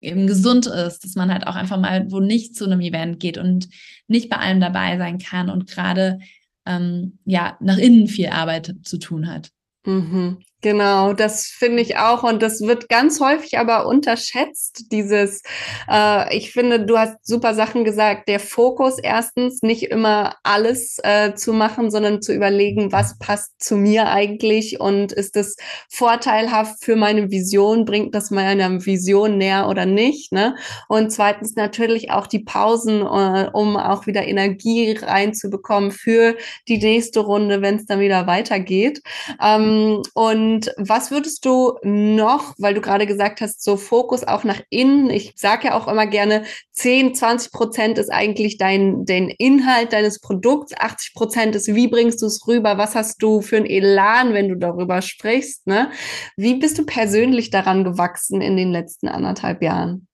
eben 0.00 0.26
gesund 0.26 0.66
ist, 0.66 1.04
dass 1.04 1.14
man 1.16 1.32
halt 1.32 1.46
auch 1.46 1.56
einfach 1.56 1.78
mal 1.78 2.10
wo 2.10 2.20
nicht 2.20 2.54
zu 2.54 2.66
einem 2.66 2.80
Event 2.80 3.18
geht 3.18 3.36
und 3.36 3.68
nicht 4.06 4.28
bei 4.28 4.36
allem 4.36 4.60
dabei 4.60 4.96
sein 4.96 5.18
kann 5.18 5.50
und 5.50 5.66
gerade 5.66 6.20
ähm, 6.66 7.18
ja 7.24 7.56
nach 7.60 7.78
innen 7.78 8.06
viel 8.06 8.28
Arbeit 8.28 8.76
zu 8.84 8.98
tun 8.98 9.26
hat. 9.26 9.50
Mhm. 9.84 10.38
Genau, 10.60 11.12
das 11.12 11.46
finde 11.46 11.82
ich 11.82 11.98
auch 11.98 12.24
und 12.24 12.42
das 12.42 12.60
wird 12.62 12.88
ganz 12.88 13.20
häufig 13.20 13.60
aber 13.60 13.86
unterschätzt, 13.86 14.86
dieses, 14.90 15.42
äh, 15.88 16.36
ich 16.36 16.50
finde, 16.50 16.84
du 16.84 16.98
hast 16.98 17.14
super 17.24 17.54
Sachen 17.54 17.84
gesagt, 17.84 18.28
der 18.28 18.40
Fokus 18.40 18.98
erstens, 18.98 19.62
nicht 19.62 19.84
immer 19.84 20.34
alles 20.42 20.98
äh, 21.04 21.34
zu 21.34 21.52
machen, 21.52 21.92
sondern 21.92 22.22
zu 22.22 22.34
überlegen, 22.34 22.90
was 22.90 23.20
passt 23.20 23.62
zu 23.62 23.76
mir 23.76 24.08
eigentlich 24.08 24.80
und 24.80 25.12
ist 25.12 25.36
es 25.36 25.54
vorteilhaft 25.88 26.82
für 26.82 26.96
meine 26.96 27.30
Vision, 27.30 27.84
bringt 27.84 28.16
das 28.16 28.32
meiner 28.32 28.84
Vision 28.84 29.38
näher 29.38 29.68
oder 29.68 29.86
nicht, 29.86 30.32
ne? 30.32 30.56
Und 30.88 31.12
zweitens 31.12 31.54
natürlich 31.54 32.10
auch 32.10 32.26
die 32.26 32.40
Pausen, 32.40 33.02
äh, 33.02 33.48
um 33.52 33.76
auch 33.76 34.08
wieder 34.08 34.26
Energie 34.26 34.90
reinzubekommen 35.00 35.92
für 35.92 36.34
die 36.66 36.78
nächste 36.78 37.20
Runde, 37.20 37.62
wenn 37.62 37.76
es 37.76 37.86
dann 37.86 38.00
wieder 38.00 38.26
weitergeht. 38.26 39.02
Ähm, 39.40 40.02
und 40.14 40.47
und 40.48 40.72
was 40.78 41.10
würdest 41.10 41.44
du 41.44 41.74
noch, 41.82 42.54
weil 42.58 42.72
du 42.72 42.80
gerade 42.80 43.06
gesagt 43.06 43.42
hast, 43.42 43.62
so 43.62 43.76
Fokus 43.76 44.24
auch 44.24 44.44
nach 44.44 44.60
innen. 44.70 45.10
Ich 45.10 45.34
sage 45.36 45.68
ja 45.68 45.78
auch 45.78 45.88
immer 45.88 46.06
gerne, 46.06 46.44
10, 46.72 47.14
20 47.14 47.52
Prozent 47.52 47.98
ist 47.98 48.10
eigentlich 48.10 48.56
dein, 48.56 49.04
dein 49.04 49.28
Inhalt 49.28 49.92
deines 49.92 50.20
Produkts, 50.20 50.72
80 50.74 51.14
Prozent 51.14 51.54
ist, 51.54 51.74
wie 51.74 51.88
bringst 51.88 52.22
du 52.22 52.26
es 52.26 52.46
rüber, 52.46 52.78
was 52.78 52.94
hast 52.94 53.22
du 53.22 53.42
für 53.42 53.58
ein 53.58 53.66
Elan, 53.66 54.32
wenn 54.32 54.48
du 54.48 54.56
darüber 54.56 55.02
sprichst. 55.02 55.66
Ne? 55.66 55.90
Wie 56.36 56.54
bist 56.54 56.78
du 56.78 56.86
persönlich 56.86 57.50
daran 57.50 57.84
gewachsen 57.84 58.40
in 58.40 58.56
den 58.56 58.72
letzten 58.72 59.08
anderthalb 59.08 59.62
Jahren? 59.62 60.06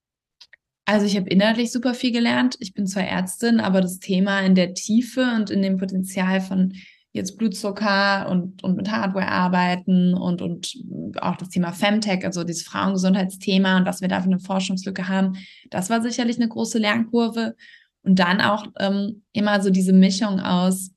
Also 0.84 1.06
ich 1.06 1.16
habe 1.16 1.30
inhaltlich 1.30 1.70
super 1.70 1.94
viel 1.94 2.12
gelernt. 2.12 2.56
Ich 2.58 2.74
bin 2.74 2.86
zwar 2.88 3.04
Ärztin, 3.04 3.60
aber 3.60 3.80
das 3.80 4.00
Thema 4.00 4.40
in 4.40 4.56
der 4.56 4.74
Tiefe 4.74 5.32
und 5.36 5.48
in 5.50 5.62
dem 5.62 5.78
Potenzial 5.78 6.40
von 6.40 6.74
jetzt 7.14 7.38
Blutzucker 7.38 8.28
und, 8.28 8.62
und 8.64 8.76
mit 8.76 8.90
Hardware 8.90 9.28
arbeiten 9.28 10.14
und, 10.14 10.42
und 10.42 10.74
auch 11.20 11.36
das 11.36 11.48
Thema 11.48 11.72
Femtech, 11.72 12.24
also 12.24 12.42
dieses 12.42 12.64
Frauengesundheitsthema 12.64 13.78
und 13.78 13.86
was 13.86 14.00
wir 14.00 14.08
da 14.08 14.20
für 14.20 14.26
eine 14.26 14.40
Forschungslücke 14.40 15.08
haben, 15.08 15.36
das 15.70 15.88
war 15.90 16.02
sicherlich 16.02 16.36
eine 16.36 16.48
große 16.48 16.78
Lernkurve. 16.78 17.54
Und 18.02 18.18
dann 18.18 18.42
auch 18.42 18.66
ähm, 18.78 19.22
immer 19.32 19.62
so 19.62 19.70
diese 19.70 19.94
Mischung 19.94 20.38
aus 20.38 20.90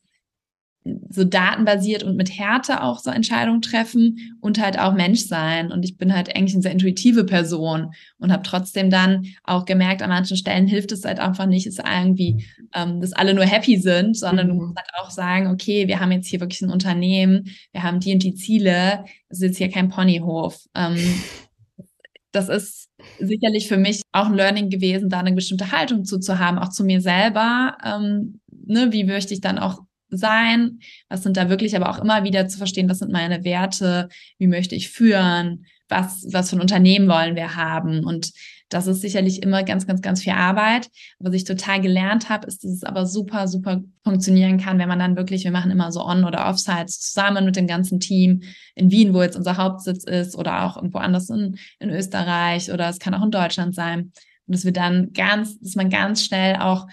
so 1.09 1.23
datenbasiert 1.23 2.03
und 2.03 2.15
mit 2.15 2.37
Härte 2.37 2.81
auch 2.83 2.99
so 2.99 3.09
Entscheidungen 3.09 3.61
treffen 3.61 4.37
und 4.41 4.59
halt 4.59 4.79
auch 4.79 4.93
Mensch 4.93 5.21
sein. 5.21 5.71
Und 5.71 5.83
ich 5.83 5.97
bin 5.97 6.13
halt 6.13 6.35
eigentlich 6.35 6.53
eine 6.53 6.61
sehr 6.61 6.71
intuitive 6.71 7.25
Person 7.25 7.91
und 8.19 8.31
habe 8.31 8.43
trotzdem 8.43 8.89
dann 8.89 9.25
auch 9.43 9.65
gemerkt, 9.65 10.01
an 10.01 10.09
manchen 10.09 10.37
Stellen 10.37 10.67
hilft 10.67 10.91
es 10.91 11.05
halt 11.05 11.19
einfach 11.19 11.45
nicht, 11.45 11.67
ist 11.67 11.79
irgendwie, 11.79 12.45
ähm, 12.73 13.01
dass 13.01 13.13
alle 13.13 13.33
nur 13.33 13.45
happy 13.45 13.77
sind, 13.77 14.17
sondern 14.17 14.47
mhm. 14.47 14.51
du 14.51 14.55
musst 14.57 14.77
halt 14.77 14.89
auch 14.99 15.09
sagen, 15.09 15.47
okay, 15.47 15.87
wir 15.87 15.99
haben 15.99 16.11
jetzt 16.11 16.27
hier 16.27 16.39
wirklich 16.39 16.61
ein 16.61 16.69
Unternehmen, 16.69 17.49
wir 17.71 17.83
haben 17.83 17.99
die 17.99 18.13
und 18.13 18.23
die 18.23 18.35
Ziele, 18.35 19.05
es 19.29 19.37
ist 19.37 19.43
jetzt 19.43 19.57
hier 19.57 19.69
kein 19.69 19.89
Ponyhof. 19.89 20.57
Ähm, 20.75 20.97
das 22.31 22.49
ist 22.49 22.89
sicherlich 23.19 23.67
für 23.67 23.77
mich 23.77 24.01
auch 24.11 24.27
ein 24.27 24.35
Learning 24.35 24.69
gewesen, 24.69 25.09
da 25.09 25.19
eine 25.19 25.33
bestimmte 25.33 25.71
Haltung 25.71 26.05
zu, 26.05 26.19
zu 26.19 26.39
haben, 26.39 26.59
auch 26.59 26.69
zu 26.69 26.83
mir 26.83 27.01
selber. 27.01 27.77
Ähm, 27.83 28.39
ne, 28.51 28.91
wie 28.91 29.03
möchte 29.03 29.33
ich 29.33 29.41
dann 29.41 29.59
auch 29.59 29.79
sein? 30.09 30.79
Was 31.09 31.23
sind 31.23 31.37
da 31.37 31.49
wirklich 31.49 31.75
aber 31.75 31.89
auch 31.89 31.99
immer 31.99 32.23
wieder 32.23 32.47
zu 32.47 32.57
verstehen, 32.57 32.89
was 32.89 32.99
sind 32.99 33.11
meine 33.11 33.43
Werte? 33.43 34.09
Wie 34.37 34.47
möchte 34.47 34.75
ich 34.75 34.89
führen? 34.89 35.65
Was, 35.89 36.27
was 36.31 36.49
für 36.49 36.57
ein 36.57 36.61
Unternehmen 36.61 37.07
wollen 37.07 37.35
wir 37.35 37.55
haben? 37.55 38.03
Und 38.03 38.31
das 38.69 38.87
ist 38.87 39.01
sicherlich 39.01 39.43
immer 39.43 39.63
ganz, 39.63 39.87
ganz, 39.87 40.01
ganz 40.01 40.21
viel 40.21 40.33
Arbeit. 40.33 40.89
Was 41.19 41.33
ich 41.33 41.45
total 41.45 41.81
gelernt 41.81 42.29
habe, 42.29 42.47
ist, 42.47 42.63
dass 42.63 42.71
es 42.71 42.83
aber 42.83 43.05
super, 43.05 43.47
super 43.47 43.81
funktionieren 44.03 44.57
kann, 44.57 44.77
wenn 44.77 44.89
man 44.89 44.99
dann 44.99 45.15
wirklich, 45.15 45.43
wir 45.43 45.51
machen 45.51 45.71
immer 45.71 45.91
so 45.91 46.03
On- 46.03 46.25
oder 46.25 46.47
Offsites 46.47 46.99
zusammen 46.99 47.45
mit 47.45 47.55
dem 47.55 47.67
ganzen 47.67 47.99
Team 47.99 48.43
in 48.75 48.91
Wien, 48.91 49.13
wo 49.13 49.21
jetzt 49.21 49.37
unser 49.37 49.57
Hauptsitz 49.57 50.03
ist 50.03 50.35
oder 50.35 50.65
auch 50.65 50.75
irgendwo 50.75 50.97
anders 50.97 51.29
in, 51.29 51.57
in 51.79 51.89
Österreich 51.89 52.71
oder 52.71 52.89
es 52.89 52.99
kann 52.99 53.13
auch 53.13 53.23
in 53.23 53.31
Deutschland 53.31 53.73
sein. 53.73 54.11
Und 54.47 54.55
dass 54.55 54.65
wir 54.65 54.73
dann 54.73 55.13
ganz, 55.13 55.59
dass 55.59 55.75
man 55.75 55.89
ganz 55.89 56.25
schnell 56.25 56.57
auch 56.57 56.87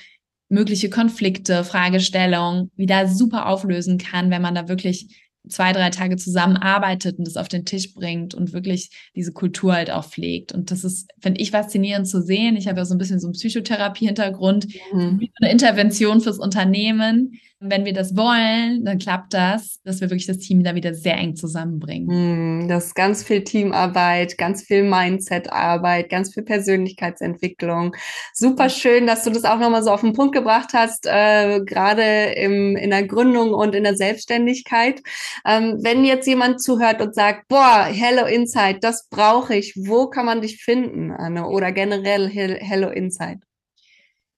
mögliche 0.49 0.91
Konflikte, 0.91 1.65
Fragestellungen 1.65 2.71
wieder 2.77 3.09
super 3.09 3.47
auflösen 3.47 3.99
kann, 3.99 4.31
wenn 4.31 4.43
man 4.43 4.55
da 4.55 4.69
wirklich 4.69 5.24
zwei, 5.49 5.73
drei 5.73 5.91
Tage 5.91 6.17
zusammenarbeitet 6.17 7.19
und 7.19 7.27
das 7.27 7.37
auf 7.37 7.49
den 7.49 7.65
Tisch 7.65 7.95
bringt 7.95 8.35
und 8.35 8.53
wirklich 8.53 8.91
diese 9.15 9.33
Kultur 9.33 9.75
halt 9.75 9.91
auch 9.91 10.05
pflegt. 10.05 10.53
Und 10.53 10.71
das 10.71 10.85
ist, 10.85 11.11
finde 11.21 11.41
ich, 11.41 11.51
faszinierend 11.51 12.09
zu 12.09 12.23
sehen. 12.23 12.57
Ich 12.57 12.67
habe 12.67 12.79
ja 12.79 12.85
so 12.85 12.95
ein 12.95 12.99
bisschen 12.99 13.21
so 13.21 13.27
einen 13.27 13.35
Psychotherapie-Hintergrund, 13.35 14.69
mhm. 14.93 15.29
eine 15.41 15.51
Intervention 15.51 16.21
fürs 16.21 16.39
Unternehmen, 16.39 17.39
wenn 17.67 17.85
wir 17.85 17.95
das 17.95 18.15
wollen, 18.17 18.85
dann 18.85 18.99
klappt 18.99 19.33
das, 19.33 19.81
dass 19.85 20.01
wir 20.01 20.11
wirklich 20.11 20.27
das 20.27 20.39
Team 20.39 20.63
da 20.63 20.75
wieder 20.75 20.95
sehr 20.95 21.17
eng 21.17 21.35
zusammenbringen. 21.35 22.11
Hm, 22.11 22.69
das 22.69 22.87
ist 22.87 22.95
ganz 22.95 23.23
viel 23.23 23.43
Teamarbeit, 23.43 24.37
ganz 24.37 24.63
viel 24.63 24.83
Mindset-Arbeit, 24.83 26.11
ganz 26.11 26.35
viel 26.35 26.43
Persönlichkeitsentwicklung. 26.43 27.97
Super 28.35 28.69
schön, 28.69 29.07
dass 29.07 29.25
du 29.25 29.31
das 29.31 29.45
auch 29.45 29.59
nochmal 29.59 29.83
so 29.83 29.91
auf 29.91 30.03
den 30.03 30.13
Punkt 30.13 30.35
gebracht 30.35 30.71
hast, 30.75 31.07
äh, 31.07 31.61
gerade 31.65 32.33
im, 32.37 32.77
in 32.77 32.91
der 32.91 33.07
Gründung 33.07 33.55
und 33.55 33.75
in 33.75 33.85
der 33.85 33.97
Selbstständigkeit. 33.97 35.01
Ähm, 35.47 35.79
wenn 35.81 36.05
jetzt 36.05 36.27
jemand 36.27 36.63
zuhört 36.63 37.01
und 37.01 37.15
sagt, 37.15 37.49
boah, 37.49 37.87
Hello 37.91 38.27
Insight, 38.27 38.85
das 38.85 39.09
brauche 39.09 39.55
ich, 39.55 39.75
wo 39.77 40.09
kann 40.09 40.27
man 40.27 40.43
dich 40.43 40.63
finden, 40.63 41.13
Anne? 41.13 41.49
Oder 41.49 41.73
generell 41.73 42.29
Hello 42.29 42.91
Insight? 42.91 43.39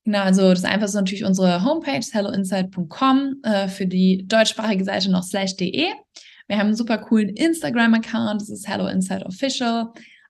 Genau, 0.06 0.20
also 0.20 0.50
das 0.50 0.62
einfachste 0.62 0.98
ist 0.98 1.02
natürlich 1.02 1.24
unsere 1.24 1.64
Homepage 1.64 2.06
helloinsight.com, 2.12 3.40
äh, 3.42 3.66
für 3.66 3.86
die 3.86 4.24
deutschsprachige 4.28 4.84
Seite 4.84 5.10
noch 5.10 5.24
slash.de. 5.24 5.88
Wir 6.46 6.58
haben 6.58 6.68
einen 6.68 6.76
super 6.76 6.98
coolen 6.98 7.30
Instagram-Account, 7.30 8.40
das 8.40 8.48
ist 8.48 8.68
Hello 8.68 8.86
Insight 8.86 9.26
Official. 9.26 9.88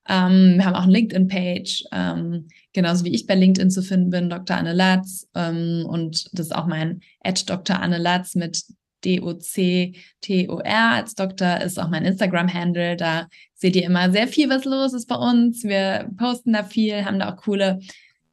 Ähm, 0.08 0.54
wir 0.56 0.64
haben 0.64 0.74
auch 0.76 0.84
eine 0.84 0.92
LinkedIn-Page, 0.92 1.84
ähm, 1.92 2.48
genauso 2.72 3.04
wie 3.04 3.14
ich 3.14 3.26
bei 3.26 3.34
LinkedIn 3.34 3.70
zu 3.70 3.82
finden 3.82 4.08
bin, 4.08 4.30
Dr. 4.30 4.56
Anne 4.56 4.72
Latz. 4.72 5.28
Ähm, 5.34 5.84
und 5.86 6.26
das 6.32 6.46
ist 6.46 6.56
auch 6.56 6.66
mein 6.66 7.00
Edge 7.22 7.42
Dr. 7.44 7.78
Anne 7.78 7.98
Latz 7.98 8.34
mit 8.34 8.62
D-O-C-T-O-R 9.04 10.90
als 10.90 11.14
Doktor 11.14 11.60
ist 11.60 11.78
auch 11.78 11.90
mein 11.90 12.06
Instagram-Handle. 12.06 12.96
Da 12.96 13.28
seht 13.52 13.76
ihr 13.76 13.84
immer 13.84 14.10
sehr 14.10 14.26
viel, 14.26 14.48
was 14.48 14.64
los 14.64 14.94
ist 14.94 15.06
bei 15.06 15.16
uns. 15.16 15.64
Wir 15.64 16.10
posten 16.16 16.54
da 16.54 16.64
viel, 16.64 17.04
haben 17.04 17.18
da 17.18 17.30
auch 17.30 17.36
coole 17.36 17.78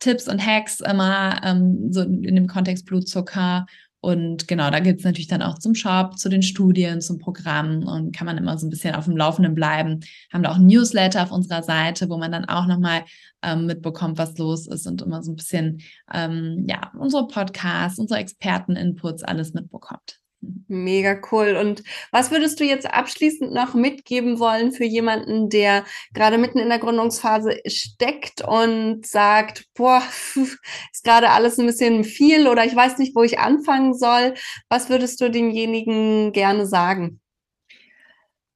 Tipps 0.03 0.27
und 0.27 0.45
Hacks 0.45 0.81
immer 0.81 1.39
ähm, 1.43 1.91
so 1.91 2.01
in 2.01 2.35
dem 2.35 2.47
Kontext 2.47 2.85
Blutzucker. 2.85 3.65
Und 4.01 4.49
genau, 4.49 4.69
da 4.69 4.81
gibt 4.81 4.99
es 4.99 5.05
natürlich 5.05 5.29
dann 5.29 5.41
auch 5.41 5.59
zum 5.59 5.75
Shop, 5.75 6.17
zu 6.17 6.27
den 6.27 6.41
Studien, 6.41 6.99
zum 6.99 7.19
Programm 7.19 7.87
und 7.87 8.13
kann 8.13 8.25
man 8.25 8.37
immer 8.37 8.57
so 8.57 8.67
ein 8.67 8.69
bisschen 8.69 8.95
auf 8.95 9.05
dem 9.05 9.15
Laufenden 9.15 9.55
bleiben. 9.55 10.01
Haben 10.33 10.43
da 10.43 10.51
auch 10.51 10.57
ein 10.57 10.65
Newsletter 10.65 11.23
auf 11.23 11.31
unserer 11.31 11.63
Seite, 11.63 12.09
wo 12.09 12.17
man 12.17 12.33
dann 12.33 12.43
auch 12.43 12.67
nochmal 12.67 13.05
ähm, 13.41 13.65
mitbekommt, 13.65 14.17
was 14.17 14.37
los 14.37 14.67
ist 14.67 14.87
und 14.87 15.01
immer 15.01 15.23
so 15.23 15.31
ein 15.31 15.37
bisschen, 15.37 15.81
ähm, 16.13 16.65
ja, 16.67 16.91
unsere 16.99 17.27
Podcasts, 17.27 17.97
unsere 17.97 18.19
Experten-Inputs, 18.19 19.23
alles 19.23 19.53
mitbekommt. 19.53 20.19
Mega 20.67 21.21
cool. 21.31 21.55
Und 21.55 21.83
was 22.11 22.31
würdest 22.31 22.59
du 22.59 22.65
jetzt 22.65 22.85
abschließend 22.85 23.53
noch 23.53 23.73
mitgeben 23.75 24.39
wollen 24.39 24.73
für 24.73 24.83
jemanden, 24.83 25.49
der 25.49 25.85
gerade 26.13 26.37
mitten 26.37 26.59
in 26.59 26.67
der 26.67 26.79
Gründungsphase 26.79 27.59
steckt 27.65 28.41
und 28.41 29.05
sagt, 29.05 29.65
boah, 29.73 30.01
ist 30.35 31.03
gerade 31.03 31.29
alles 31.29 31.57
ein 31.59 31.65
bisschen 31.65 32.03
viel 32.03 32.47
oder 32.47 32.65
ich 32.65 32.75
weiß 32.75 32.97
nicht, 32.97 33.15
wo 33.15 33.23
ich 33.23 33.39
anfangen 33.39 33.93
soll. 33.93 34.33
Was 34.67 34.89
würdest 34.89 35.21
du 35.21 35.31
demjenigen 35.31 36.33
gerne 36.33 36.65
sagen? 36.65 37.21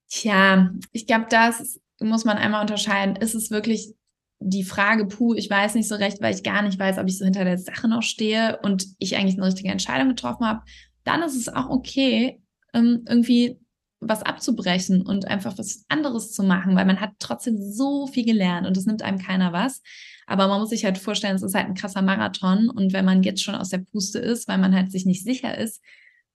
Tja, 0.10 0.72
ich 0.92 1.08
glaube, 1.08 1.28
das 1.30 1.80
muss 2.02 2.26
man 2.26 2.38
einmal 2.38 2.62
unterscheiden. 2.62 3.16
Ist 3.16 3.36
es 3.36 3.50
wirklich 3.50 3.94
die 4.40 4.64
Frage, 4.64 5.06
puh, 5.06 5.34
ich 5.34 5.50
weiß 5.50 5.76
nicht 5.76 5.88
so 5.88 5.96
recht, 5.96 6.22
weil 6.22 6.34
ich 6.34 6.44
gar 6.44 6.62
nicht 6.62 6.78
weiß, 6.78 6.98
ob 6.98 7.08
ich 7.08 7.18
so 7.18 7.26
hinter 7.26 7.44
der 7.44 7.58
Sache 7.58 7.88
noch 7.88 8.04
stehe 8.04 8.60
und 8.62 8.86
ich 9.00 9.16
eigentlich 9.16 9.38
eine 9.38 9.48
richtige 9.48 9.70
Entscheidung 9.70 10.10
getroffen 10.10 10.46
habe 10.46 10.62
dann 11.08 11.24
ist 11.24 11.36
es 11.36 11.50
auch 11.50 11.70
okay, 11.70 12.42
ähm, 12.74 13.06
irgendwie 13.08 13.60
was 14.00 14.22
abzubrechen 14.22 15.02
und 15.02 15.28
einfach 15.28 15.58
was 15.58 15.86
anderes 15.88 16.32
zu 16.32 16.44
machen, 16.44 16.76
weil 16.76 16.86
man 16.86 17.02
hat 17.02 17.14
trotzdem 17.18 17.58
so 17.60 18.06
viel 18.06 18.26
gelernt 18.26 18.68
und 18.68 18.78
es 18.78 18.86
nimmt 18.86 19.02
einem 19.02 19.18
keiner 19.18 19.54
was. 19.54 19.82
Aber 20.28 20.48
man 20.48 20.60
muss 20.60 20.70
sich 20.70 20.86
halt 20.86 20.98
vorstellen, 20.98 21.36
es 21.36 21.42
ist 21.42 21.56
halt 21.56 21.68
ein 21.68 21.74
krasser 21.74 22.02
Marathon 22.02 22.70
und 22.70 22.94
wenn 22.94 23.06
man 23.06 23.24
jetzt 23.24 23.42
schon 23.42 23.56
aus 23.56 23.70
der 23.70 23.80
Puste 23.80 24.20
ist, 24.20 24.48
weil 24.48 24.60
man 24.60 24.76
halt 24.76 24.92
sich 24.92 25.06
nicht 25.06 25.24
sicher 25.24 25.58
ist, 25.58 25.82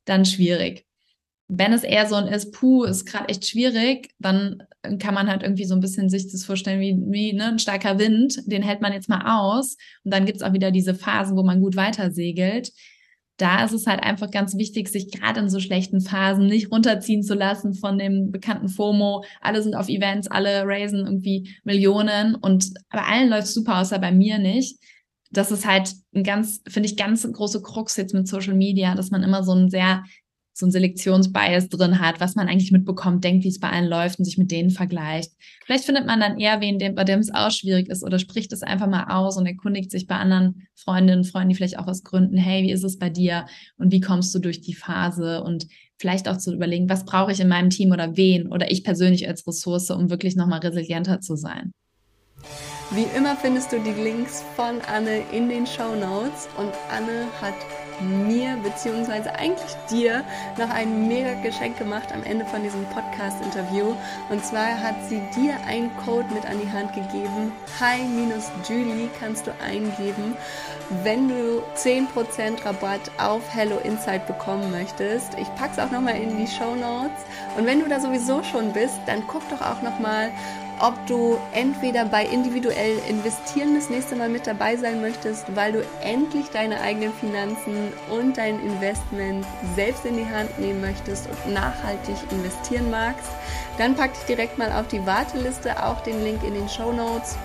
dann 0.07 0.25
schwierig. 0.25 0.87
Wenn 1.47 1.73
es 1.73 1.85
eher 1.85 2.07
so 2.07 2.15
ein 2.15 2.27
ist, 2.29 2.53
puh, 2.53 2.85
ist 2.85 3.05
gerade 3.05 3.29
echt 3.29 3.47
schwierig, 3.47 4.11
dann 4.19 4.63
kann 4.99 5.15
man 5.15 5.29
halt 5.29 5.43
irgendwie 5.43 5.67
so 5.67 5.75
ein 5.75 5.81
bisschen 5.81 6.09
sich 6.09 6.33
das 6.33 6.45
vorstellen 6.45 6.81
wie, 6.81 6.97
wie 7.13 7.33
ne, 7.35 7.49
ein 7.49 7.59
starker 7.59 7.99
Wind, 7.99 8.43
den 8.47 8.63
hält 8.63 8.81
man 8.81 8.93
jetzt 8.93 9.09
mal 9.09 9.39
aus 9.39 9.77
und 10.03 10.13
dann 10.13 10.25
gibt's 10.25 10.43
auch 10.43 10.55
wieder 10.55 10.71
diese 10.71 10.95
Phasen, 10.95 11.37
wo 11.37 11.43
man 11.43 11.61
gut 11.61 11.77
weiter 11.77 12.11
segelt 12.11 12.73
da 13.43 13.65
ist 13.65 13.73
es 13.73 13.89
halt 13.89 14.05
einfach 14.05 14.31
ganz 14.31 14.57
wichtig, 14.57 14.89
sich 14.89 15.11
gerade 15.11 15.41
in 15.41 15.51
so 15.51 15.59
schlechten 15.59 16.01
Phasen 16.01 16.47
nicht 16.47 16.71
runterziehen 16.71 17.25
zu 17.25 17.35
lassen 17.35 17.75
von 17.75 17.99
dem 17.99 18.31
bekannten 18.31 18.69
FOMO. 18.69 19.25
Alle 19.41 19.63
sind 19.63 19.75
auf 19.75 19.89
Events, 19.89 20.29
alle 20.29 20.63
raisen 20.65 21.01
irgendwie 21.01 21.53
Millionen 21.65 22.37
und 22.37 22.73
bei 22.91 23.03
allen 23.03 23.31
läuft 23.31 23.49
super, 23.49 23.81
außer 23.81 23.99
bei 23.99 24.13
mir 24.13 24.39
nicht. 24.39 24.79
Das 25.33 25.51
ist 25.51 25.67
halt 25.67 25.93
ein 26.15 26.23
ganz, 26.23 26.63
finde 26.69 26.89
ich, 26.89 26.97
ganz 26.97 27.27
große 27.31 27.63
Krux 27.63 27.97
jetzt 27.97 28.15
mit 28.15 28.29
Social 28.29 28.55
Media, 28.55 28.95
dass 28.95 29.11
man 29.11 29.25
immer 29.25 29.43
so 29.43 29.53
ein 29.53 29.71
sehr 29.71 30.05
so 30.55 30.67
ein 30.67 30.71
Selektionsbias 30.71 31.69
drin 31.69 31.99
hat, 31.99 32.21
was 32.21 32.35
man 32.35 32.49
eigentlich 32.49 32.73
mitbekommt, 32.73 33.25
denkt, 33.25 33.45
wie 33.45 33.49
es 33.49 33.59
bei 33.59 33.71
allen 33.71 33.89
läuft 33.89 34.19
und 34.19 34.25
sich 34.25 34.37
mit 34.37 34.51
denen 34.51 34.71
vergleicht. 34.71 35.33
Vielleicht 35.65 35.85
findet 35.85 36.07
man 36.07 36.21
dann 36.21 36.39
eher 36.39 36.61
wen, 36.61 36.79
bei 36.95 37.05
dem 37.05 37.21
es 37.21 37.33
auch 37.33 37.51
schwierig 37.51 37.89
ist 37.89 38.03
oder 38.03 38.19
spricht 38.19 38.53
es 38.53 38.63
einfach 38.63 38.87
mal 38.87 39.05
aus 39.09 39.37
und 39.37 39.47
erkundigt 39.47 39.91
sich 39.91 40.07
bei 40.07 40.17
anderen 40.17 40.67
Freundinnen 40.75 41.21
und 41.21 41.27
Freunden, 41.27 41.51
die 41.51 41.55
vielleicht 41.55 41.79
auch 41.79 41.87
aus 41.87 42.05
Gründen, 42.05 42.37
hey, 42.37 42.63
wie 42.63 42.73
ist 42.73 42.85
es 42.85 42.99
bei 42.99 43.09
dir 43.09 43.47
und 43.79 43.93
wie 43.93 44.01
kommst 44.01 44.35
du 44.35 44.39
durch 44.41 44.61
die 44.61 44.75
Phase 44.75 45.43
und 45.43 45.67
vielleicht 45.99 46.29
auch 46.29 46.37
zu 46.37 46.53
überlegen, 46.53 46.89
was 46.89 47.05
brauche 47.05 47.33
ich 47.33 47.41
in 47.41 47.49
meinem 47.49 47.71
Team 47.71 47.93
oder 47.93 48.17
wen 48.17 48.49
oder 48.49 48.71
ich 48.71 48.85
persönlich 48.85 49.27
als 49.29 49.47
Ressource, 49.47 49.91
um 49.91 50.11
wirklich 50.11 50.37
nochmal 50.37 50.61
resilienter 50.61 51.21
zu 51.21 51.37
sein. 51.37 51.73
Wie 52.91 53.07
immer 53.17 53.37
findest 53.37 53.73
du 53.73 53.81
die 53.81 54.03
Links 54.03 54.43
von 54.55 54.81
Anne 54.83 55.23
in 55.33 55.49
den 55.49 55.67
Show 55.67 55.95
Notes 55.95 56.49
und 56.59 56.73
Anne 56.91 57.27
hat 57.41 57.55
mir 58.03 58.57
beziehungsweise 58.63 59.35
eigentlich 59.35 59.75
dir 59.91 60.25
noch 60.59 60.71
ein 60.71 61.09
mega 61.09 61.35
Geschenk 61.43 61.79
gemacht 61.79 62.13
am 62.13 62.23
Ende 62.25 62.45
von 62.45 62.63
diesem 62.63 62.85
Podcast-Interview. 62.87 63.95
Und 64.31 64.45
zwar 64.45 64.81
hat 64.81 64.97
sie 65.09 65.21
dir 65.35 65.55
einen 65.67 65.91
Code 66.05 66.27
mit 66.35 66.47
an 66.47 66.61
die 66.61 66.71
Hand 66.71 66.93
gegeben. 66.93 67.53
Hi-Julie 67.81 69.09
kannst 69.19 69.47
du 69.47 69.53
eingeben, 69.65 70.37
wenn 71.03 71.29
du 71.29 71.63
10% 71.77 72.65
Rabatt 72.65 73.11
auf 73.19 73.43
Hello 73.53 73.79
Insight 73.85 74.27
bekommen 74.27 74.71
möchtest. 74.71 75.39
Ich 75.39 75.53
pack's 75.55 75.79
auch 75.79 75.91
nochmal 75.91 76.17
in 76.17 76.37
die 76.37 76.47
Show 76.47 76.75
Notes. 76.75 77.25
Und 77.57 77.67
wenn 77.67 77.81
du 77.81 77.89
da 77.89 78.01
sowieso 78.01 78.43
schon 78.43 78.73
bist, 78.73 78.99
dann 79.07 79.23
guck 79.27 79.43
doch 79.49 79.61
auch 79.61 79.83
nochmal, 79.83 80.31
ob 80.81 80.95
du 81.07 81.39
entweder 81.53 82.05
bei 82.05 82.25
individuell 82.25 82.99
investieren 83.09 83.75
das 83.75 83.91
nächste 83.91 84.17
Mal 84.17 84.29
mit 84.29 84.47
dabei 84.47 84.77
sein 84.77 85.01
möchtest, 85.01 85.55
weil 85.55 85.73
du 85.73 85.85
endlich 86.03 86.49
deine 86.51 86.81
eigenen 86.81 87.13
Finanzen 87.15 87.93
und 88.11 88.37
dein 88.37 88.61
Investment 88.61 89.47
selbst 89.77 90.05
in 90.05 90.17
die 90.17 90.27
Hand 90.27 90.59
nehmen 90.59 90.81
möchtest 90.81 91.29
und 91.29 91.53
nachhaltig 91.53 92.17
investieren 92.31 92.91
magst, 92.91 93.31
dann 93.79 93.95
pack 93.95 94.15
dich 94.15 94.25
direkt 94.25 94.59
mal 94.59 94.73
auf 94.73 94.89
die 94.89 95.05
Warteliste, 95.07 95.85
auch 95.85 96.01
den 96.01 96.23
Link 96.25 96.43
in 96.45 96.55
den 96.55 96.69
Show 96.69 96.93
Notes. 96.93 97.37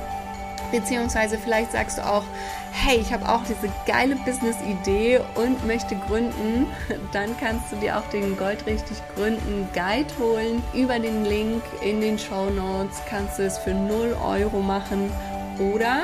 Beziehungsweise 0.72 1.38
vielleicht 1.38 1.72
sagst 1.72 1.98
du 1.98 2.06
auch, 2.06 2.24
hey, 2.72 2.98
ich 2.98 3.14
habe 3.14 3.28
auch 3.28 3.42
diese 3.44 3.72
geile 3.86 4.16
Business-Idee 4.18 5.22
und 5.36 5.66
möchte 5.66 5.96
gründen, 5.96 6.68
dann 7.12 7.38
kannst 7.40 7.72
du 7.72 7.76
dir 7.78 7.98
auch 7.98 8.08
den 8.10 8.38
Goldrichtig 8.38 8.98
Gründen 9.16 9.68
Guide 9.74 10.14
holen. 10.20 10.64
Über 10.74 11.00
den 11.00 11.26
Link 11.26 11.64
in 11.82 12.02
den 12.02 12.20
Show 12.20 12.50
Notes 12.50 13.02
kannst 13.10 13.40
du 13.40 13.44
es 13.44 13.58
für 13.58 13.74
0 13.74 14.16
Euro 14.24 14.60
machen 14.60 15.12
oder 15.60 16.04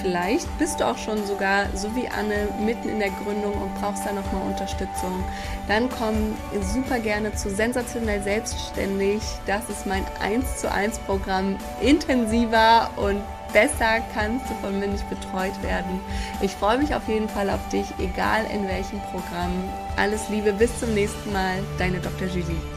vielleicht 0.00 0.58
bist 0.58 0.80
du 0.80 0.86
auch 0.86 0.98
schon 0.98 1.24
sogar, 1.26 1.66
so 1.74 1.94
wie 1.94 2.08
Anne, 2.08 2.48
mitten 2.64 2.88
in 2.88 2.98
der 2.98 3.10
Gründung 3.10 3.52
und 3.54 3.74
brauchst 3.80 4.04
da 4.06 4.12
nochmal 4.12 4.42
Unterstützung. 4.42 5.24
Dann 5.68 5.88
komm 5.88 6.36
super 6.60 6.98
gerne 6.98 7.34
zu 7.34 7.50
Sensationell 7.50 8.22
Selbstständig. 8.22 9.22
Das 9.46 9.68
ist 9.68 9.86
mein 9.86 10.04
1 10.20 10.58
zu 10.58 10.70
1 10.70 10.98
Programm 11.00 11.56
intensiver 11.80 12.90
und 12.96 13.22
besser 13.54 14.02
kannst 14.12 14.50
du 14.50 14.54
von 14.56 14.78
mir 14.78 14.88
nicht 14.88 15.08
betreut 15.08 15.62
werden. 15.62 16.00
Ich 16.42 16.50
freue 16.50 16.76
mich 16.76 16.94
auf 16.94 17.08
jeden 17.08 17.28
Fall 17.28 17.48
auf 17.48 17.66
dich, 17.70 17.86
egal 17.98 18.44
in 18.52 18.68
welchem 18.68 19.00
Programm. 19.12 19.52
Alles 19.96 20.28
Liebe, 20.28 20.52
bis 20.52 20.78
zum 20.78 20.92
nächsten 20.92 21.32
Mal, 21.32 21.60
deine 21.78 22.00
Dr. 22.00 22.28
Julie. 22.28 22.73